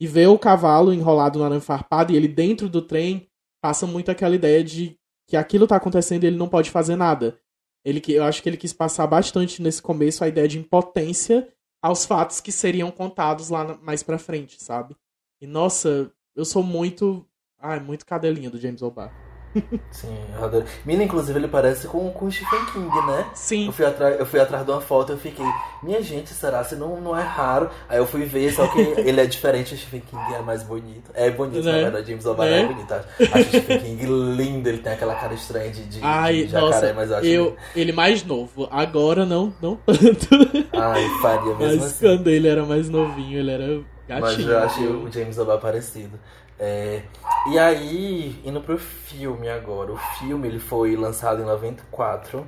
E 0.00 0.06
ver 0.06 0.26
o 0.26 0.38
cavalo 0.38 0.92
enrolado 0.92 1.38
no 1.38 1.44
arame 1.44 1.60
farpado 1.60 2.12
e 2.12 2.16
ele 2.16 2.26
dentro 2.26 2.68
do 2.68 2.82
trem 2.82 3.28
passa 3.62 3.86
muito 3.86 4.10
aquela 4.10 4.34
ideia 4.34 4.64
de 4.64 4.98
que 5.28 5.36
aquilo 5.36 5.66
tá 5.66 5.76
acontecendo 5.76 6.24
e 6.24 6.26
ele 6.26 6.36
não 6.36 6.48
pode 6.48 6.70
fazer 6.70 6.96
nada. 6.96 7.38
Ele 7.84 8.02
eu 8.08 8.24
acho 8.24 8.42
que 8.42 8.48
ele 8.48 8.56
quis 8.56 8.72
passar 8.72 9.06
bastante 9.06 9.62
nesse 9.62 9.80
começo 9.80 10.24
a 10.24 10.28
ideia 10.28 10.48
de 10.48 10.58
impotência 10.58 11.48
aos 11.80 12.04
fatos 12.04 12.40
que 12.40 12.52
seriam 12.52 12.90
contados 12.90 13.48
lá 13.48 13.76
mais 13.78 14.02
para 14.02 14.18
frente, 14.18 14.62
sabe? 14.62 14.96
E 15.42 15.46
nossa, 15.46 16.08
eu 16.36 16.44
sou 16.44 16.62
muito. 16.62 17.26
Ai, 17.60 17.80
muito 17.80 18.06
cadelinha 18.06 18.48
do 18.48 18.60
James 18.60 18.80
O'Barr. 18.80 19.10
Sim, 19.90 20.16
eu 20.38 20.44
adoro. 20.44 20.64
Mina, 20.86 21.02
inclusive, 21.02 21.36
ele 21.38 21.48
parece 21.48 21.86
com, 21.88 22.08
com 22.10 22.26
o 22.26 22.30
Stephen 22.32 22.64
King, 22.72 23.06
né? 23.06 23.26
Sim. 23.34 23.66
Eu 23.66 23.72
fui, 23.72 23.84
atrás, 23.84 24.18
eu 24.20 24.24
fui 24.24 24.38
atrás 24.40 24.64
de 24.64 24.70
uma 24.70 24.80
foto 24.80 25.10
e 25.10 25.14
eu 25.14 25.18
fiquei, 25.18 25.44
minha 25.82 26.00
gente, 26.00 26.30
será? 26.30 26.62
Se 26.64 26.76
não, 26.76 27.00
não 27.00 27.18
é 27.18 27.22
raro? 27.22 27.68
Aí 27.88 27.98
eu 27.98 28.06
fui 28.06 28.24
ver, 28.24 28.52
só 28.54 28.66
que 28.68 28.78
ele 29.02 29.20
é 29.20 29.26
diferente, 29.26 29.74
o 29.74 29.76
Stephen 29.76 30.00
King 30.00 30.34
é 30.34 30.38
mais 30.42 30.62
bonito. 30.62 31.10
É 31.12 31.28
bonito, 31.28 31.64
Né? 31.64 31.72
na 31.72 31.78
verdade, 31.82 32.06
James 32.08 32.24
O'Barr 32.24 32.48
Né? 32.48 32.62
é 32.62 32.66
bonito. 32.66 32.94
Acho 32.94 33.40
o 33.40 33.44
Stephen 33.44 33.80
King 33.80 34.06
lindo, 34.36 34.68
ele 34.68 34.78
tem 34.78 34.92
aquela 34.92 35.16
cara 35.16 35.34
estranha 35.34 35.70
de, 35.70 35.84
de, 35.86 35.98
Ai, 36.02 36.44
de 36.44 36.46
jacaré, 36.46 36.70
nossa, 36.70 36.94
mas 36.94 37.10
eu 37.10 37.16
acho 37.16 37.26
eu, 37.26 37.56
ele 37.76 37.92
mais 37.92 38.24
novo. 38.24 38.68
Agora 38.70 39.26
não, 39.26 39.52
não 39.60 39.76
tanto. 39.76 40.28
Ai, 40.72 41.08
faria 41.20 41.54
mesmo 41.56 41.82
Mas 41.82 41.82
assim. 41.82 42.06
quando 42.06 42.28
ele 42.28 42.48
era 42.48 42.64
mais 42.64 42.88
novinho, 42.88 43.38
ele 43.38 43.50
era 43.50 43.82
gatinho. 44.08 44.20
Mas 44.20 44.38
eu 44.38 44.58
achei 44.58 44.86
o 44.86 45.10
James 45.10 45.38
O'Barr 45.38 45.58
parecido. 45.60 46.18
É, 46.58 47.02
e 47.50 47.58
aí, 47.58 48.40
indo 48.44 48.60
pro 48.60 48.78
filme 48.78 49.48
agora. 49.48 49.92
O 49.92 49.96
filme 49.96 50.48
ele 50.48 50.58
foi 50.60 50.96
lançado 50.96 51.42
em 51.42 51.44
94. 51.44 52.46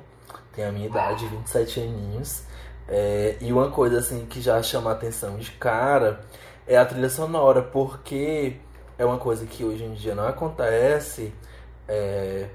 Tem 0.53 0.65
a 0.65 0.71
minha 0.71 0.87
idade, 0.87 1.25
27 1.27 1.81
aninhos. 1.81 2.43
É, 2.87 3.35
e 3.41 3.51
uma 3.51 3.71
coisa 3.71 3.99
assim 3.99 4.25
que 4.25 4.41
já 4.41 4.61
chama 4.61 4.91
a 4.91 4.93
atenção 4.93 5.37
de 5.37 5.51
cara 5.51 6.21
é 6.67 6.77
a 6.77 6.85
trilha 6.85 7.09
sonora, 7.09 7.61
porque 7.61 8.57
é 8.97 9.05
uma 9.05 9.17
coisa 9.17 9.45
que 9.45 9.63
hoje 9.63 9.83
em 9.83 9.93
dia 9.93 10.15
não 10.15 10.27
acontece. 10.27 11.33
é, 11.87 12.47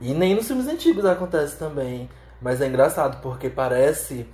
e 0.00 0.12
nem 0.12 0.34
nos 0.34 0.46
filmes 0.46 0.66
antigos 0.68 1.04
acontece 1.04 1.56
também. 1.58 2.08
Mas 2.40 2.60
é 2.60 2.66
engraçado 2.66 3.20
porque 3.22 3.48
parece. 3.48 4.26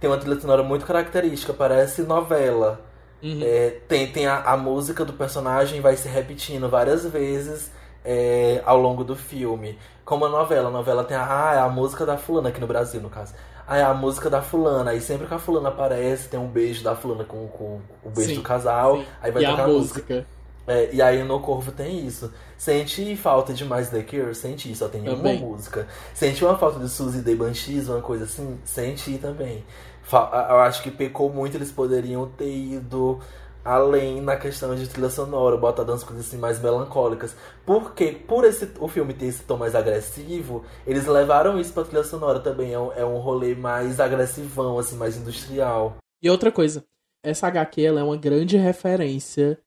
Tem 0.00 0.08
uma 0.08 0.18
trilha 0.18 0.40
sonora 0.40 0.62
muito 0.62 0.86
característica, 0.86 1.52
parece 1.52 2.02
novela. 2.02 2.87
Uhum. 3.22 3.40
É, 3.42 3.70
tem 3.88 4.12
tem 4.12 4.26
a, 4.26 4.42
a 4.42 4.56
música 4.56 5.04
do 5.04 5.12
personagem 5.12 5.80
vai 5.80 5.96
se 5.96 6.08
repetindo 6.08 6.68
várias 6.68 7.04
vezes 7.04 7.70
é, 8.04 8.62
ao 8.64 8.78
longo 8.78 9.04
do 9.04 9.16
filme. 9.16 9.78
Como 10.04 10.24
a 10.24 10.28
novela. 10.28 10.68
A 10.68 10.72
novela 10.72 11.04
tem 11.04 11.16
a, 11.16 11.50
ah, 11.50 11.54
é 11.54 11.58
a 11.58 11.68
música 11.68 12.06
da 12.06 12.16
fulana, 12.16 12.48
aqui 12.48 12.60
no 12.60 12.66
Brasil, 12.66 13.00
no 13.00 13.10
caso. 13.10 13.34
Ah, 13.66 13.76
é 13.76 13.82
a 13.82 13.92
música 13.92 14.30
da 14.30 14.40
fulana. 14.40 14.92
Aí 14.92 15.00
sempre 15.00 15.26
que 15.26 15.34
a 15.34 15.38
fulana 15.38 15.68
aparece, 15.68 16.28
tem 16.28 16.40
um 16.40 16.48
beijo 16.48 16.82
da 16.82 16.96
fulana 16.96 17.24
com, 17.24 17.46
com 17.48 17.80
o 18.02 18.10
beijo 18.10 18.30
Sim, 18.30 18.36
do 18.36 18.42
casal. 18.42 18.96
Sim. 18.96 19.04
Aí 19.20 19.30
vai 19.30 19.42
e 19.42 19.46
tocar 19.46 19.64
a 19.64 19.68
música. 19.68 20.00
música. 20.00 20.26
É, 20.66 20.90
e 20.92 21.00
aí 21.00 21.22
no 21.24 21.40
Corvo 21.40 21.72
tem 21.72 22.06
isso. 22.06 22.32
Senti 22.56 23.16
falta 23.16 23.54
de 23.54 23.64
mais 23.64 23.88
The 23.88 24.02
Cure? 24.02 24.34
Senti, 24.34 24.74
só 24.74 24.86
tem 24.88 25.02
Também. 25.02 25.38
uma 25.38 25.48
música. 25.48 25.86
Senti 26.12 26.44
uma 26.44 26.58
falta 26.58 26.78
de 26.78 26.88
Suzy 26.88 27.22
The 27.22 27.34
Banshees, 27.34 27.88
uma 27.88 28.02
coisa 28.02 28.24
assim? 28.24 28.58
Senti 28.64 29.16
também. 29.16 29.64
Eu 30.12 30.60
acho 30.60 30.82
que 30.82 30.90
pecou 30.90 31.32
muito, 31.32 31.56
eles 31.56 31.70
poderiam 31.70 32.28
ter 32.28 32.50
ido 32.50 33.20
além 33.64 34.22
na 34.22 34.36
questão 34.36 34.74
de 34.74 34.88
trilha 34.88 35.10
sonora, 35.10 35.56
botar 35.56 35.82
umas 35.82 36.02
coisas 36.02 36.26
assim 36.26 36.38
mais 36.38 36.58
melancólicas. 36.60 37.36
Porque, 37.66 38.12
por 38.12 38.44
esse, 38.44 38.70
o 38.80 38.88
filme 38.88 39.12
ter 39.12 39.26
esse 39.26 39.42
tom 39.42 39.58
mais 39.58 39.74
agressivo, 39.74 40.64
eles 40.86 41.06
levaram 41.06 41.60
isso 41.60 41.74
pra 41.74 41.84
trilha 41.84 42.02
sonora 42.02 42.40
também. 42.40 42.72
É 42.72 42.78
um, 42.78 42.92
é 42.92 43.04
um 43.04 43.18
rolê 43.18 43.54
mais 43.54 44.00
agressivão, 44.00 44.78
assim, 44.78 44.96
mais 44.96 45.16
industrial. 45.16 45.96
E 46.22 46.30
outra 46.30 46.50
coisa, 46.50 46.82
essa 47.22 47.46
HQ 47.46 47.82
ela 47.82 48.00
é 48.00 48.02
uma 48.02 48.16
grande 48.16 48.56
referência 48.56 49.60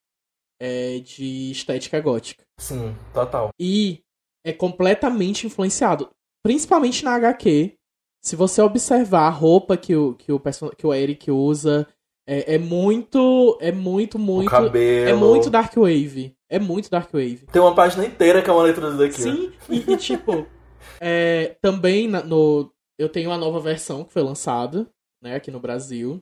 é, 0.60 1.00
de 1.00 1.52
estética 1.52 2.00
gótica. 2.00 2.44
Sim, 2.60 2.96
total. 3.14 3.50
E 3.60 4.02
é 4.44 4.52
completamente 4.52 5.46
influenciado. 5.46 6.10
Principalmente 6.44 7.06
na 7.06 7.14
HQ. 7.16 7.76
Se 8.22 8.36
você 8.36 8.62
observar 8.62 9.28
a 9.28 9.30
roupa 9.30 9.76
que 9.76 9.96
o, 9.96 10.14
que 10.14 10.32
o, 10.32 10.40
person- 10.40 10.70
que 10.78 10.86
o 10.86 10.94
Eric 10.94 11.32
usa, 11.32 11.88
é, 12.28 12.56
é 12.56 12.58
muito. 12.58 13.58
É 13.60 13.72
muito, 13.72 14.16
O 14.16 14.20
muito. 14.20 14.50
cabelo. 14.50 15.10
É 15.10 15.14
muito 15.14 15.50
Dark 15.50 15.74
Wave. 15.76 16.36
É 16.50 16.60
muito 16.60 16.90
Dark 16.90 17.12
Wave. 17.12 17.46
Tem 17.52 17.62
uma 17.62 17.74
página 17.74 18.06
inteira 18.06 18.42
que 18.42 18.50
é 18.50 18.54
uma 18.54 18.64
letra 18.64 18.92
Cure. 18.92 19.12
Sim, 19.14 19.52
e, 19.70 19.92
e, 19.92 19.98
tipo, 19.98 20.46
é, 21.02 21.56
também 21.62 22.08
na- 22.08 22.24
no. 22.24 22.72
Eu 23.00 23.10
tenho 23.10 23.32
a 23.32 23.38
nova 23.38 23.60
versão 23.60 24.04
que 24.04 24.14
foi 24.14 24.22
lançada, 24.22 24.88
né, 25.22 25.34
aqui 25.36 25.50
no 25.50 25.60
Brasil. 25.60 26.22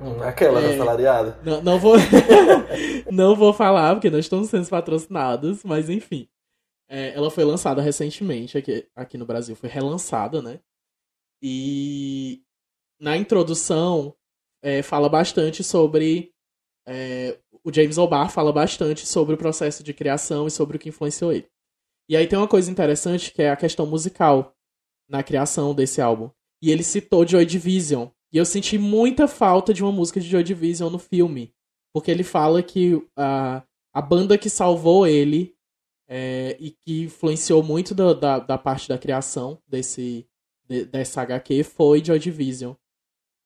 Hum, 0.00 0.20
aquela 0.22 0.60
É. 0.60 0.72
da 0.72 0.76
salariada. 0.78 1.38
Não, 1.44 1.62
não 1.62 1.78
vou. 1.78 1.94
não 3.12 3.36
vou 3.36 3.52
falar, 3.52 3.94
porque 3.94 4.10
não 4.10 4.18
estamos 4.18 4.48
sendo 4.48 4.68
patrocinados, 4.68 5.62
mas 5.64 5.88
enfim. 5.88 6.28
É, 6.90 7.12
ela 7.14 7.30
foi 7.30 7.44
lançada 7.44 7.82
recentemente 7.82 8.56
aqui, 8.56 8.86
aqui 8.96 9.18
no 9.18 9.26
Brasil, 9.26 9.54
foi 9.54 9.68
relançada, 9.68 10.40
né? 10.40 10.58
E 11.42 12.42
na 13.00 13.16
introdução 13.16 14.14
é, 14.62 14.82
fala 14.82 15.08
bastante 15.08 15.62
sobre. 15.62 16.32
é, 16.86 17.38
o 17.64 17.72
James 17.72 17.98
O'Barr 17.98 18.30
fala 18.30 18.52
bastante 18.52 19.06
sobre 19.06 19.34
o 19.34 19.38
processo 19.38 19.82
de 19.82 19.92
criação 19.92 20.46
e 20.46 20.50
sobre 20.50 20.76
o 20.76 20.80
que 20.80 20.88
influenciou 20.88 21.32
ele. 21.32 21.48
E 22.08 22.16
aí 22.16 22.26
tem 22.26 22.38
uma 22.38 22.48
coisa 22.48 22.70
interessante 22.70 23.32
que 23.32 23.42
é 23.42 23.50
a 23.50 23.56
questão 23.56 23.84
musical 23.86 24.54
na 25.08 25.22
criação 25.22 25.74
desse 25.74 26.00
álbum. 26.00 26.30
E 26.62 26.70
ele 26.70 26.82
citou 26.82 27.26
Joy 27.26 27.44
Division. 27.44 28.08
E 28.32 28.38
eu 28.38 28.44
senti 28.44 28.78
muita 28.78 29.28
falta 29.28 29.74
de 29.74 29.82
uma 29.82 29.92
música 29.92 30.18
de 30.20 30.28
Joy 30.28 30.42
Division 30.42 30.90
no 30.90 30.98
filme. 30.98 31.52
Porque 31.92 32.10
ele 32.10 32.24
fala 32.24 32.62
que 32.62 33.02
a, 33.16 33.62
a 33.92 34.00
banda 34.02 34.38
que 34.38 34.48
salvou 34.48 35.06
ele 35.06 35.54
é, 36.08 36.56
e 36.58 36.70
que 36.70 37.02
influenciou 37.02 37.62
muito 37.62 37.94
da, 37.94 38.14
da, 38.14 38.38
da 38.38 38.58
parte 38.58 38.88
da 38.88 38.96
criação 38.98 39.60
desse, 39.66 40.26
de- 40.26 40.26
dessa 40.90 41.22
HQ 41.22 41.64
foi 41.64 42.04
Joy 42.04 42.18
Division. 42.18 42.74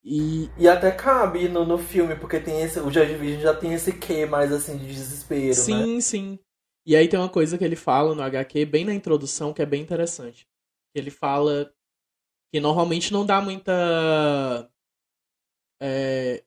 E 0.04 0.48
E 0.58 0.68
até 0.68 0.90
cabe 0.92 1.48
no, 1.48 1.64
no 1.64 1.78
filme, 1.78 2.14
porque 2.16 2.38
tem 2.40 2.62
esse. 2.62 2.78
O 2.80 2.90
Joy 2.90 3.06
Division 3.06 3.40
já 3.40 3.54
tem 3.54 3.72
esse 3.74 3.92
quê 3.92 4.26
mais 4.26 4.52
assim 4.52 4.76
de 4.76 4.86
desespero, 4.86 5.66
né? 5.68 5.88
sim, 5.88 6.00
sim. 6.00 6.38
E 6.86 6.96
aí 6.96 7.08
tem 7.08 7.18
uma 7.18 7.28
coisa 7.28 7.56
que 7.56 7.64
ele 7.64 7.76
fala 7.76 8.14
no 8.14 8.22
HQ, 8.22 8.64
bem 8.66 8.84
na 8.84 8.94
introdução, 8.94 9.52
que 9.52 9.62
é 9.62 9.66
bem 9.66 9.82
interessante. 9.82 10.48
Ele 10.94 11.10
fala 11.10 11.72
que 12.52 12.60
normalmente 12.60 13.12
não 13.12 13.26
dá 13.26 13.40
muita. 13.42 14.70
é, 15.80 16.44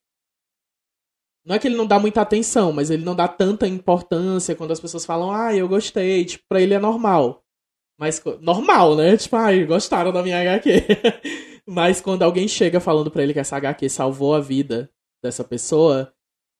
Não 1.45 1.55
é 1.55 1.59
que 1.59 1.67
ele 1.67 1.75
não 1.77 1.85
dá 1.85 1.99
muita 1.99 2.21
atenção, 2.21 2.71
mas 2.73 2.89
ele 2.89 3.03
não 3.05 3.15
dá 3.15 3.27
tanta 3.27 3.67
importância 3.67 4.55
quando 4.55 4.71
as 4.71 4.79
pessoas 4.79 5.05
falam, 5.05 5.31
ah, 5.31 5.55
eu 5.55 5.67
gostei. 5.67 6.25
Tipo, 6.25 6.43
pra 6.49 6.59
ele 6.61 6.73
é 6.73 6.79
normal. 6.79 7.44
Mas. 7.97 8.21
Normal, 8.41 8.95
né? 8.95 9.17
Tipo, 9.17 9.35
ai, 9.35 9.65
gostaram 9.65 10.11
da 10.11 10.23
minha 10.23 10.39
HQ. 10.41 10.69
mas 11.65 12.01
quando 12.01 12.23
alguém 12.23 12.47
chega 12.47 12.79
falando 12.79 13.09
pra 13.09 13.23
ele 13.23 13.33
que 13.33 13.39
essa 13.39 13.57
HQ 13.57 13.89
salvou 13.89 14.35
a 14.35 14.39
vida 14.39 14.89
dessa 15.23 15.43
pessoa, 15.43 16.13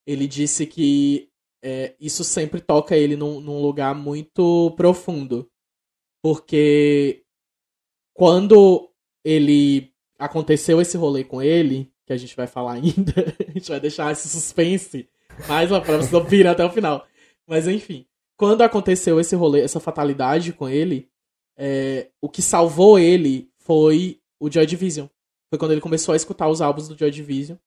ele 0.05 0.27
disse 0.27 0.65
que 0.65 1.29
é, 1.63 1.95
isso 1.99 2.23
sempre 2.23 2.61
toca 2.61 2.95
ele 2.95 3.15
num, 3.15 3.39
num 3.39 3.61
lugar 3.61 3.93
muito 3.95 4.71
profundo. 4.77 5.49
Porque 6.23 7.23
quando 8.13 8.89
ele 9.23 9.91
aconteceu 10.17 10.79
esse 10.79 10.97
rolê 10.97 11.23
com 11.23 11.41
ele, 11.41 11.91
que 12.05 12.13
a 12.13 12.17
gente 12.17 12.35
vai 12.35 12.47
falar 12.47 12.73
ainda, 12.81 13.13
a 13.47 13.51
gente 13.51 13.69
vai 13.69 13.79
deixar 13.79 14.11
esse 14.11 14.29
suspense 14.29 15.09
mais 15.47 15.69
lá 15.69 15.81
pra 15.81 15.97
vocês 15.97 16.13
ouvirem 16.13 16.51
até 16.51 16.63
o 16.63 16.69
final. 16.69 17.05
Mas 17.47 17.67
enfim, 17.67 18.05
quando 18.37 18.61
aconteceu 18.61 19.19
esse 19.19 19.35
rolê, 19.35 19.61
essa 19.61 19.79
fatalidade 19.79 20.53
com 20.53 20.69
ele, 20.69 21.09
é, 21.57 22.09
o 22.21 22.29
que 22.29 22.41
salvou 22.41 22.97
ele 22.99 23.49
foi 23.59 24.19
o 24.39 24.51
Joy 24.51 24.65
Division. 24.65 25.07
Foi 25.49 25.57
quando 25.59 25.71
ele 25.71 25.81
começou 25.81 26.13
a 26.13 26.15
escutar 26.15 26.47
os 26.49 26.61
álbuns 26.61 26.87
do 26.87 26.97
Joy 26.97 27.11
Division. 27.11 27.57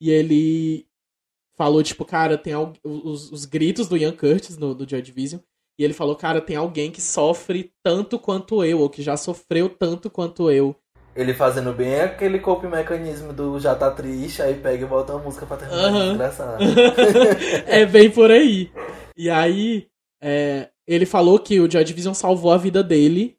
E 0.00 0.10
ele 0.10 0.86
falou, 1.56 1.82
tipo, 1.82 2.04
cara, 2.04 2.38
tem 2.38 2.52
al- 2.52 2.72
os, 2.84 3.30
os 3.32 3.44
gritos 3.44 3.88
do 3.88 3.96
Ian 3.96 4.12
Curtis 4.12 4.56
no, 4.56 4.74
do 4.74 4.88
Joy 4.88 5.02
Division. 5.02 5.40
E 5.78 5.84
ele 5.84 5.92
falou, 5.92 6.16
cara, 6.16 6.40
tem 6.40 6.56
alguém 6.56 6.90
que 6.90 7.00
sofre 7.00 7.72
tanto 7.84 8.18
quanto 8.18 8.64
eu, 8.64 8.80
ou 8.80 8.90
que 8.90 9.02
já 9.02 9.16
sofreu 9.16 9.68
tanto 9.68 10.10
quanto 10.10 10.50
eu. 10.50 10.74
Ele 11.14 11.34
fazendo 11.34 11.72
bem 11.72 12.00
aquele 12.00 12.38
coping 12.38 12.68
mecanismo 12.68 13.32
do 13.32 13.58
já 13.58 13.74
tá 13.74 13.90
triste, 13.90 14.40
aí 14.40 14.54
pega 14.54 14.84
e 14.84 14.88
bota 14.88 15.14
uma 15.14 15.22
música 15.24 15.46
pra 15.46 15.56
terminar 15.56 15.90
de 15.92 16.08
desgraçar. 16.08 16.58
é 17.66 17.84
bem 17.86 18.10
por 18.10 18.30
aí. 18.30 18.70
E 19.16 19.28
aí, 19.28 19.88
é, 20.20 20.70
ele 20.88 21.04
falou 21.04 21.38
que 21.38 21.60
o 21.60 21.70
Joy 21.70 21.84
Division 21.84 22.14
salvou 22.14 22.50
a 22.50 22.56
vida 22.56 22.82
dele 22.82 23.38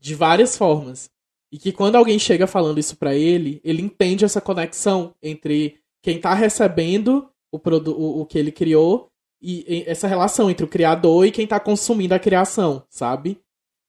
de 0.00 0.14
várias 0.14 0.58
formas. 0.58 1.08
E 1.52 1.56
que 1.56 1.72
quando 1.72 1.94
alguém 1.94 2.18
chega 2.18 2.46
falando 2.46 2.78
isso 2.78 2.96
pra 2.96 3.14
ele, 3.14 3.60
ele 3.64 3.80
entende 3.80 4.24
essa 4.24 4.40
conexão 4.40 5.14
entre 5.22 5.80
quem 6.02 6.20
tá 6.20 6.34
recebendo 6.34 7.30
o, 7.52 7.56
o, 7.56 8.20
o 8.20 8.26
que 8.26 8.38
ele 8.38 8.50
criou 8.50 9.08
e, 9.40 9.64
e 9.68 9.84
essa 9.86 10.08
relação 10.08 10.50
entre 10.50 10.64
o 10.64 10.68
criador 10.68 11.24
e 11.24 11.30
quem 11.30 11.46
tá 11.46 11.60
consumindo 11.60 12.12
a 12.12 12.18
criação, 12.18 12.84
sabe? 12.90 13.40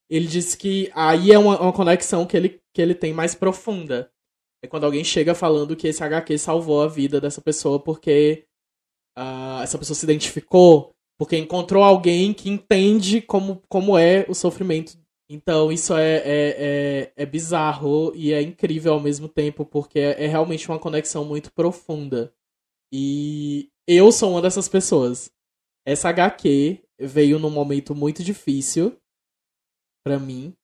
Ele 0.08 0.27
disse 0.27 0.55
que 0.55 0.91
aí 0.93 1.32
é 1.32 1.39
uma, 1.39 1.60
uma 1.60 1.73
conexão 1.73 2.25
que 2.25 2.38
ele, 2.38 2.62
que 2.71 2.82
ele 2.82 2.93
tem 2.93 3.13
mais 3.13 3.34
profunda. 3.34 4.12
É 4.62 4.67
quando 4.67 4.84
alguém 4.84 5.03
chega 5.03 5.34
falando 5.34 5.75
que 5.75 5.88
esse 5.88 6.03
HQ 6.03 6.38
salvou 6.38 6.82
a 6.82 6.88
vida 6.88 7.19
dessa 7.19 7.41
pessoa 7.41 7.79
porque 7.79 8.45
ah, 9.15 9.62
essa 9.63 9.77
pessoa 9.77 9.95
se 9.95 10.05
identificou, 10.05 10.93
porque 11.19 11.38
encontrou 11.38 11.84
alguém 11.84 12.34
que 12.34 12.49
entende 12.49 13.21
como, 13.21 13.62
como 13.67 13.97
é 13.97 14.25
o 14.29 14.34
sofrimento. 14.34 14.97
Então 15.29 15.69
isso 15.69 15.93
é, 15.93 16.15
é, 16.15 16.23
é, 16.25 17.13
é 17.13 17.25
bizarro 17.25 18.13
e 18.15 18.32
é 18.32 18.41
incrível 18.41 18.93
ao 18.93 19.01
mesmo 19.01 19.27
tempo, 19.27 19.65
porque 19.65 19.99
é, 19.99 20.23
é 20.23 20.27
realmente 20.27 20.69
uma 20.69 20.79
conexão 20.79 21.25
muito 21.25 21.51
profunda. 21.51 22.34
E 22.89 23.69
eu 23.86 24.13
sou 24.13 24.32
uma 24.32 24.41
dessas 24.41 24.69
pessoas. 24.69 25.29
Essa 25.86 26.08
HQ 26.08 26.82
veio 26.97 27.38
num 27.38 27.49
momento 27.49 27.93
muito 27.93 28.23
difícil 28.23 28.97
para 30.05 30.17
mim. 30.17 30.55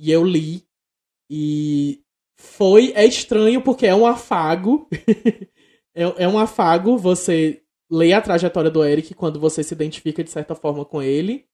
E 0.00 0.10
eu 0.10 0.24
li. 0.24 0.66
E 1.30 2.02
foi. 2.36 2.92
É 2.92 3.04
estranho 3.06 3.62
porque 3.62 3.86
é 3.86 3.94
um 3.94 4.04
afago. 4.06 4.88
é, 5.94 6.24
é 6.24 6.28
um 6.28 6.38
afago 6.40 6.98
você 6.98 7.62
ler 7.90 8.12
a 8.12 8.20
trajetória 8.20 8.70
do 8.70 8.84
Eric 8.84 9.14
quando 9.14 9.38
você 9.38 9.62
se 9.62 9.74
identifica 9.74 10.22
de 10.22 10.30
certa 10.30 10.54
forma 10.54 10.84
com 10.84 11.02
ele. 11.02 11.46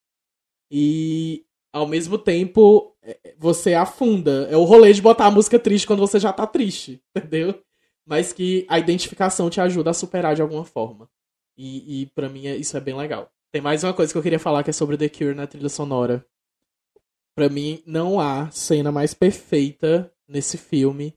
E 0.70 1.44
ao 1.72 1.86
mesmo 1.86 2.18
tempo 2.18 2.96
é, 3.02 3.34
você 3.38 3.74
afunda. 3.74 4.48
É 4.50 4.56
o 4.56 4.64
rolê 4.64 4.92
de 4.92 5.02
botar 5.02 5.26
a 5.26 5.30
música 5.30 5.58
triste 5.58 5.86
quando 5.86 6.00
você 6.00 6.18
já 6.18 6.32
tá 6.32 6.46
triste, 6.46 7.02
entendeu? 7.14 7.62
Mas 8.04 8.32
que 8.32 8.66
a 8.68 8.78
identificação 8.78 9.48
te 9.48 9.60
ajuda 9.60 9.90
a 9.90 9.94
superar 9.94 10.34
de 10.34 10.42
alguma 10.42 10.64
forma. 10.64 11.08
E, 11.56 12.02
e 12.02 12.06
para 12.06 12.28
mim 12.28 12.46
é, 12.46 12.56
isso 12.56 12.76
é 12.76 12.80
bem 12.80 12.96
legal. 12.96 13.30
Tem 13.50 13.60
mais 13.60 13.84
uma 13.84 13.92
coisa 13.92 14.12
que 14.12 14.18
eu 14.18 14.22
queria 14.22 14.38
falar 14.38 14.62
que 14.62 14.70
é 14.70 14.72
sobre 14.72 14.96
The 14.96 15.08
Cure 15.08 15.34
na 15.34 15.46
trilha 15.46 15.68
sonora. 15.68 16.24
Para 17.34 17.48
mim, 17.48 17.82
não 17.86 18.20
há 18.20 18.50
cena 18.50 18.92
mais 18.92 19.14
perfeita 19.14 20.12
nesse 20.28 20.58
filme 20.58 21.14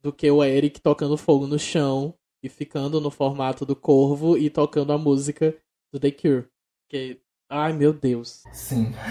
do 0.00 0.12
que 0.12 0.30
o 0.30 0.42
Eric 0.42 0.80
tocando 0.80 1.16
fogo 1.16 1.46
no 1.46 1.58
chão 1.58 2.17
e 2.42 2.48
ficando 2.48 3.00
no 3.00 3.10
formato 3.10 3.64
do 3.66 3.74
corvo 3.74 4.36
e 4.36 4.48
tocando 4.50 4.92
a 4.92 4.98
música 4.98 5.54
do 5.92 5.98
The 5.98 6.10
Cure. 6.10 6.46
Que, 6.88 7.20
ai 7.50 7.72
meu 7.72 7.92
Deus. 7.92 8.42
Sim. 8.52 8.92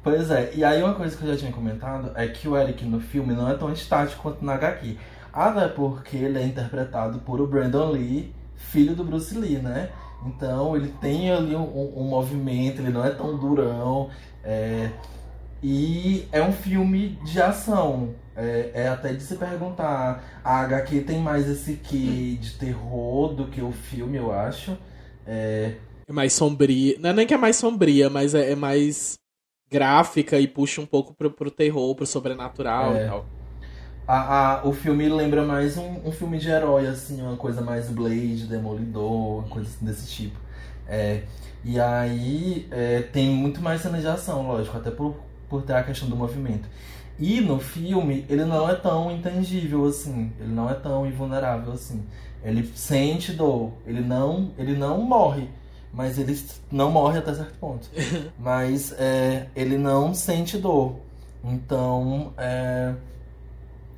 Pois 0.00 0.30
é, 0.30 0.54
e 0.54 0.64
aí 0.64 0.82
uma 0.82 0.94
coisa 0.94 1.16
que 1.16 1.24
eu 1.24 1.32
já 1.32 1.36
tinha 1.36 1.52
comentado 1.52 2.12
é 2.14 2.26
que 2.28 2.48
o 2.48 2.56
Eric 2.56 2.84
no 2.84 3.00
filme 3.00 3.34
não 3.34 3.48
é 3.50 3.54
tão 3.54 3.70
estático 3.72 4.22
quanto 4.22 4.44
na 4.44 4.54
HQ. 4.54 4.96
Até 5.32 5.68
porque 5.68 6.16
ele 6.16 6.38
é 6.38 6.46
interpretado 6.46 7.18
por 7.18 7.40
o 7.40 7.46
Brandon 7.46 7.90
Lee, 7.90 8.32
filho 8.56 8.94
do 8.94 9.04
Bruce 9.04 9.36
Lee, 9.36 9.58
né? 9.58 9.90
Então 10.24 10.76
ele 10.76 10.88
tem 11.00 11.30
ali 11.30 11.54
um, 11.54 11.98
um 11.98 12.04
movimento, 12.04 12.80
ele 12.80 12.90
não 12.90 13.04
é 13.04 13.10
tão 13.10 13.36
durão. 13.36 14.08
É... 14.42 14.90
E 15.62 16.26
é 16.32 16.40
um 16.40 16.52
filme 16.52 17.18
de 17.24 17.42
ação. 17.42 18.14
É, 18.40 18.70
é, 18.72 18.88
até 18.88 19.12
de 19.12 19.22
se 19.22 19.34
perguntar. 19.34 20.40
A 20.44 20.60
HQ 20.60 21.00
tem 21.00 21.18
mais 21.20 21.48
esse 21.48 21.74
que 21.74 22.38
de 22.40 22.52
terror 22.52 23.34
do 23.34 23.48
que 23.48 23.60
o 23.60 23.72
filme, 23.72 24.16
eu 24.16 24.32
acho. 24.32 24.78
É, 25.26 25.74
é 26.06 26.12
mais 26.12 26.32
sombria. 26.32 26.96
Não 27.00 27.10
é 27.10 27.12
nem 27.12 27.26
que 27.26 27.34
é 27.34 27.36
mais 27.36 27.56
sombria, 27.56 28.08
mas 28.08 28.36
é, 28.36 28.52
é 28.52 28.54
mais 28.54 29.18
gráfica 29.68 30.38
e 30.38 30.46
puxa 30.46 30.80
um 30.80 30.86
pouco 30.86 31.12
pro, 31.14 31.32
pro 31.32 31.50
terror, 31.50 31.94
pro 31.96 32.06
sobrenatural 32.06 32.94
é. 32.94 33.04
e 33.04 33.08
tal. 33.08 33.26
A, 34.06 34.60
a, 34.60 34.66
o 34.66 34.72
filme 34.72 35.06
lembra 35.08 35.44
mais 35.44 35.76
um, 35.76 36.06
um 36.06 36.12
filme 36.12 36.38
de 36.38 36.48
herói, 36.48 36.86
assim, 36.86 37.20
uma 37.20 37.36
coisa 37.36 37.60
mais 37.60 37.90
Blade, 37.90 38.46
Demolidor, 38.46 39.40
uma 39.40 39.48
coisa 39.48 39.68
assim 39.68 39.84
desse 39.84 40.08
tipo. 40.08 40.38
É, 40.86 41.24
e 41.62 41.78
aí 41.78 42.66
é, 42.70 43.02
tem 43.02 43.28
muito 43.28 43.60
mais 43.60 43.82
cena 43.82 44.00
de 44.00 44.06
ação, 44.06 44.46
lógico, 44.46 44.76
até 44.78 44.90
por, 44.90 45.14
por 45.48 45.62
ter 45.62 45.74
a 45.74 45.82
questão 45.82 46.08
do 46.08 46.16
movimento. 46.16 46.66
E 47.18 47.40
no 47.40 47.58
filme, 47.58 48.24
ele 48.28 48.44
não 48.44 48.68
é 48.70 48.74
tão 48.74 49.10
intangível 49.10 49.86
assim, 49.86 50.32
ele 50.38 50.52
não 50.52 50.70
é 50.70 50.74
tão 50.74 51.06
invulnerável 51.06 51.72
assim. 51.72 52.04
Ele 52.44 52.64
sente 52.74 53.32
dor, 53.32 53.72
ele 53.84 54.00
não, 54.00 54.52
ele 54.56 54.76
não 54.76 55.02
morre, 55.02 55.48
mas 55.92 56.16
ele 56.16 56.38
não 56.70 56.90
morre 56.90 57.18
até 57.18 57.34
certo 57.34 57.58
ponto. 57.58 57.90
mas 58.38 58.92
é, 58.92 59.48
ele 59.56 59.76
não 59.76 60.14
sente 60.14 60.58
dor. 60.58 60.96
Então, 61.42 62.32
é, 62.36 62.94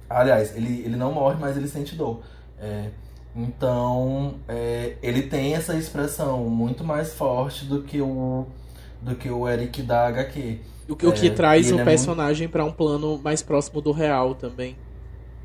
aliás, 0.08 0.56
ele, 0.56 0.82
ele 0.84 0.96
não 0.96 1.12
morre, 1.12 1.36
mas 1.38 1.56
ele 1.56 1.68
sente 1.68 1.94
dor. 1.94 2.22
É, 2.58 2.88
então, 3.36 4.36
é, 4.48 4.96
ele 5.02 5.22
tem 5.22 5.54
essa 5.54 5.76
expressão 5.76 6.48
muito 6.48 6.82
mais 6.82 7.12
forte 7.12 7.64
do 7.64 7.82
que 7.82 8.00
o, 8.00 8.46
do 9.00 9.14
que 9.14 9.30
o 9.30 9.48
Eric 9.48 9.82
da 9.82 10.06
HQ. 10.08 10.60
O 10.90 10.96
que, 10.96 11.06
é, 11.06 11.08
o 11.08 11.12
que 11.12 11.30
traz 11.30 11.70
o 11.70 11.78
é 11.78 11.84
personagem 11.84 12.46
muito... 12.46 12.52
para 12.52 12.64
um 12.64 12.72
plano 12.72 13.18
mais 13.22 13.42
próximo 13.42 13.80
do 13.80 13.92
real 13.92 14.34
também. 14.34 14.76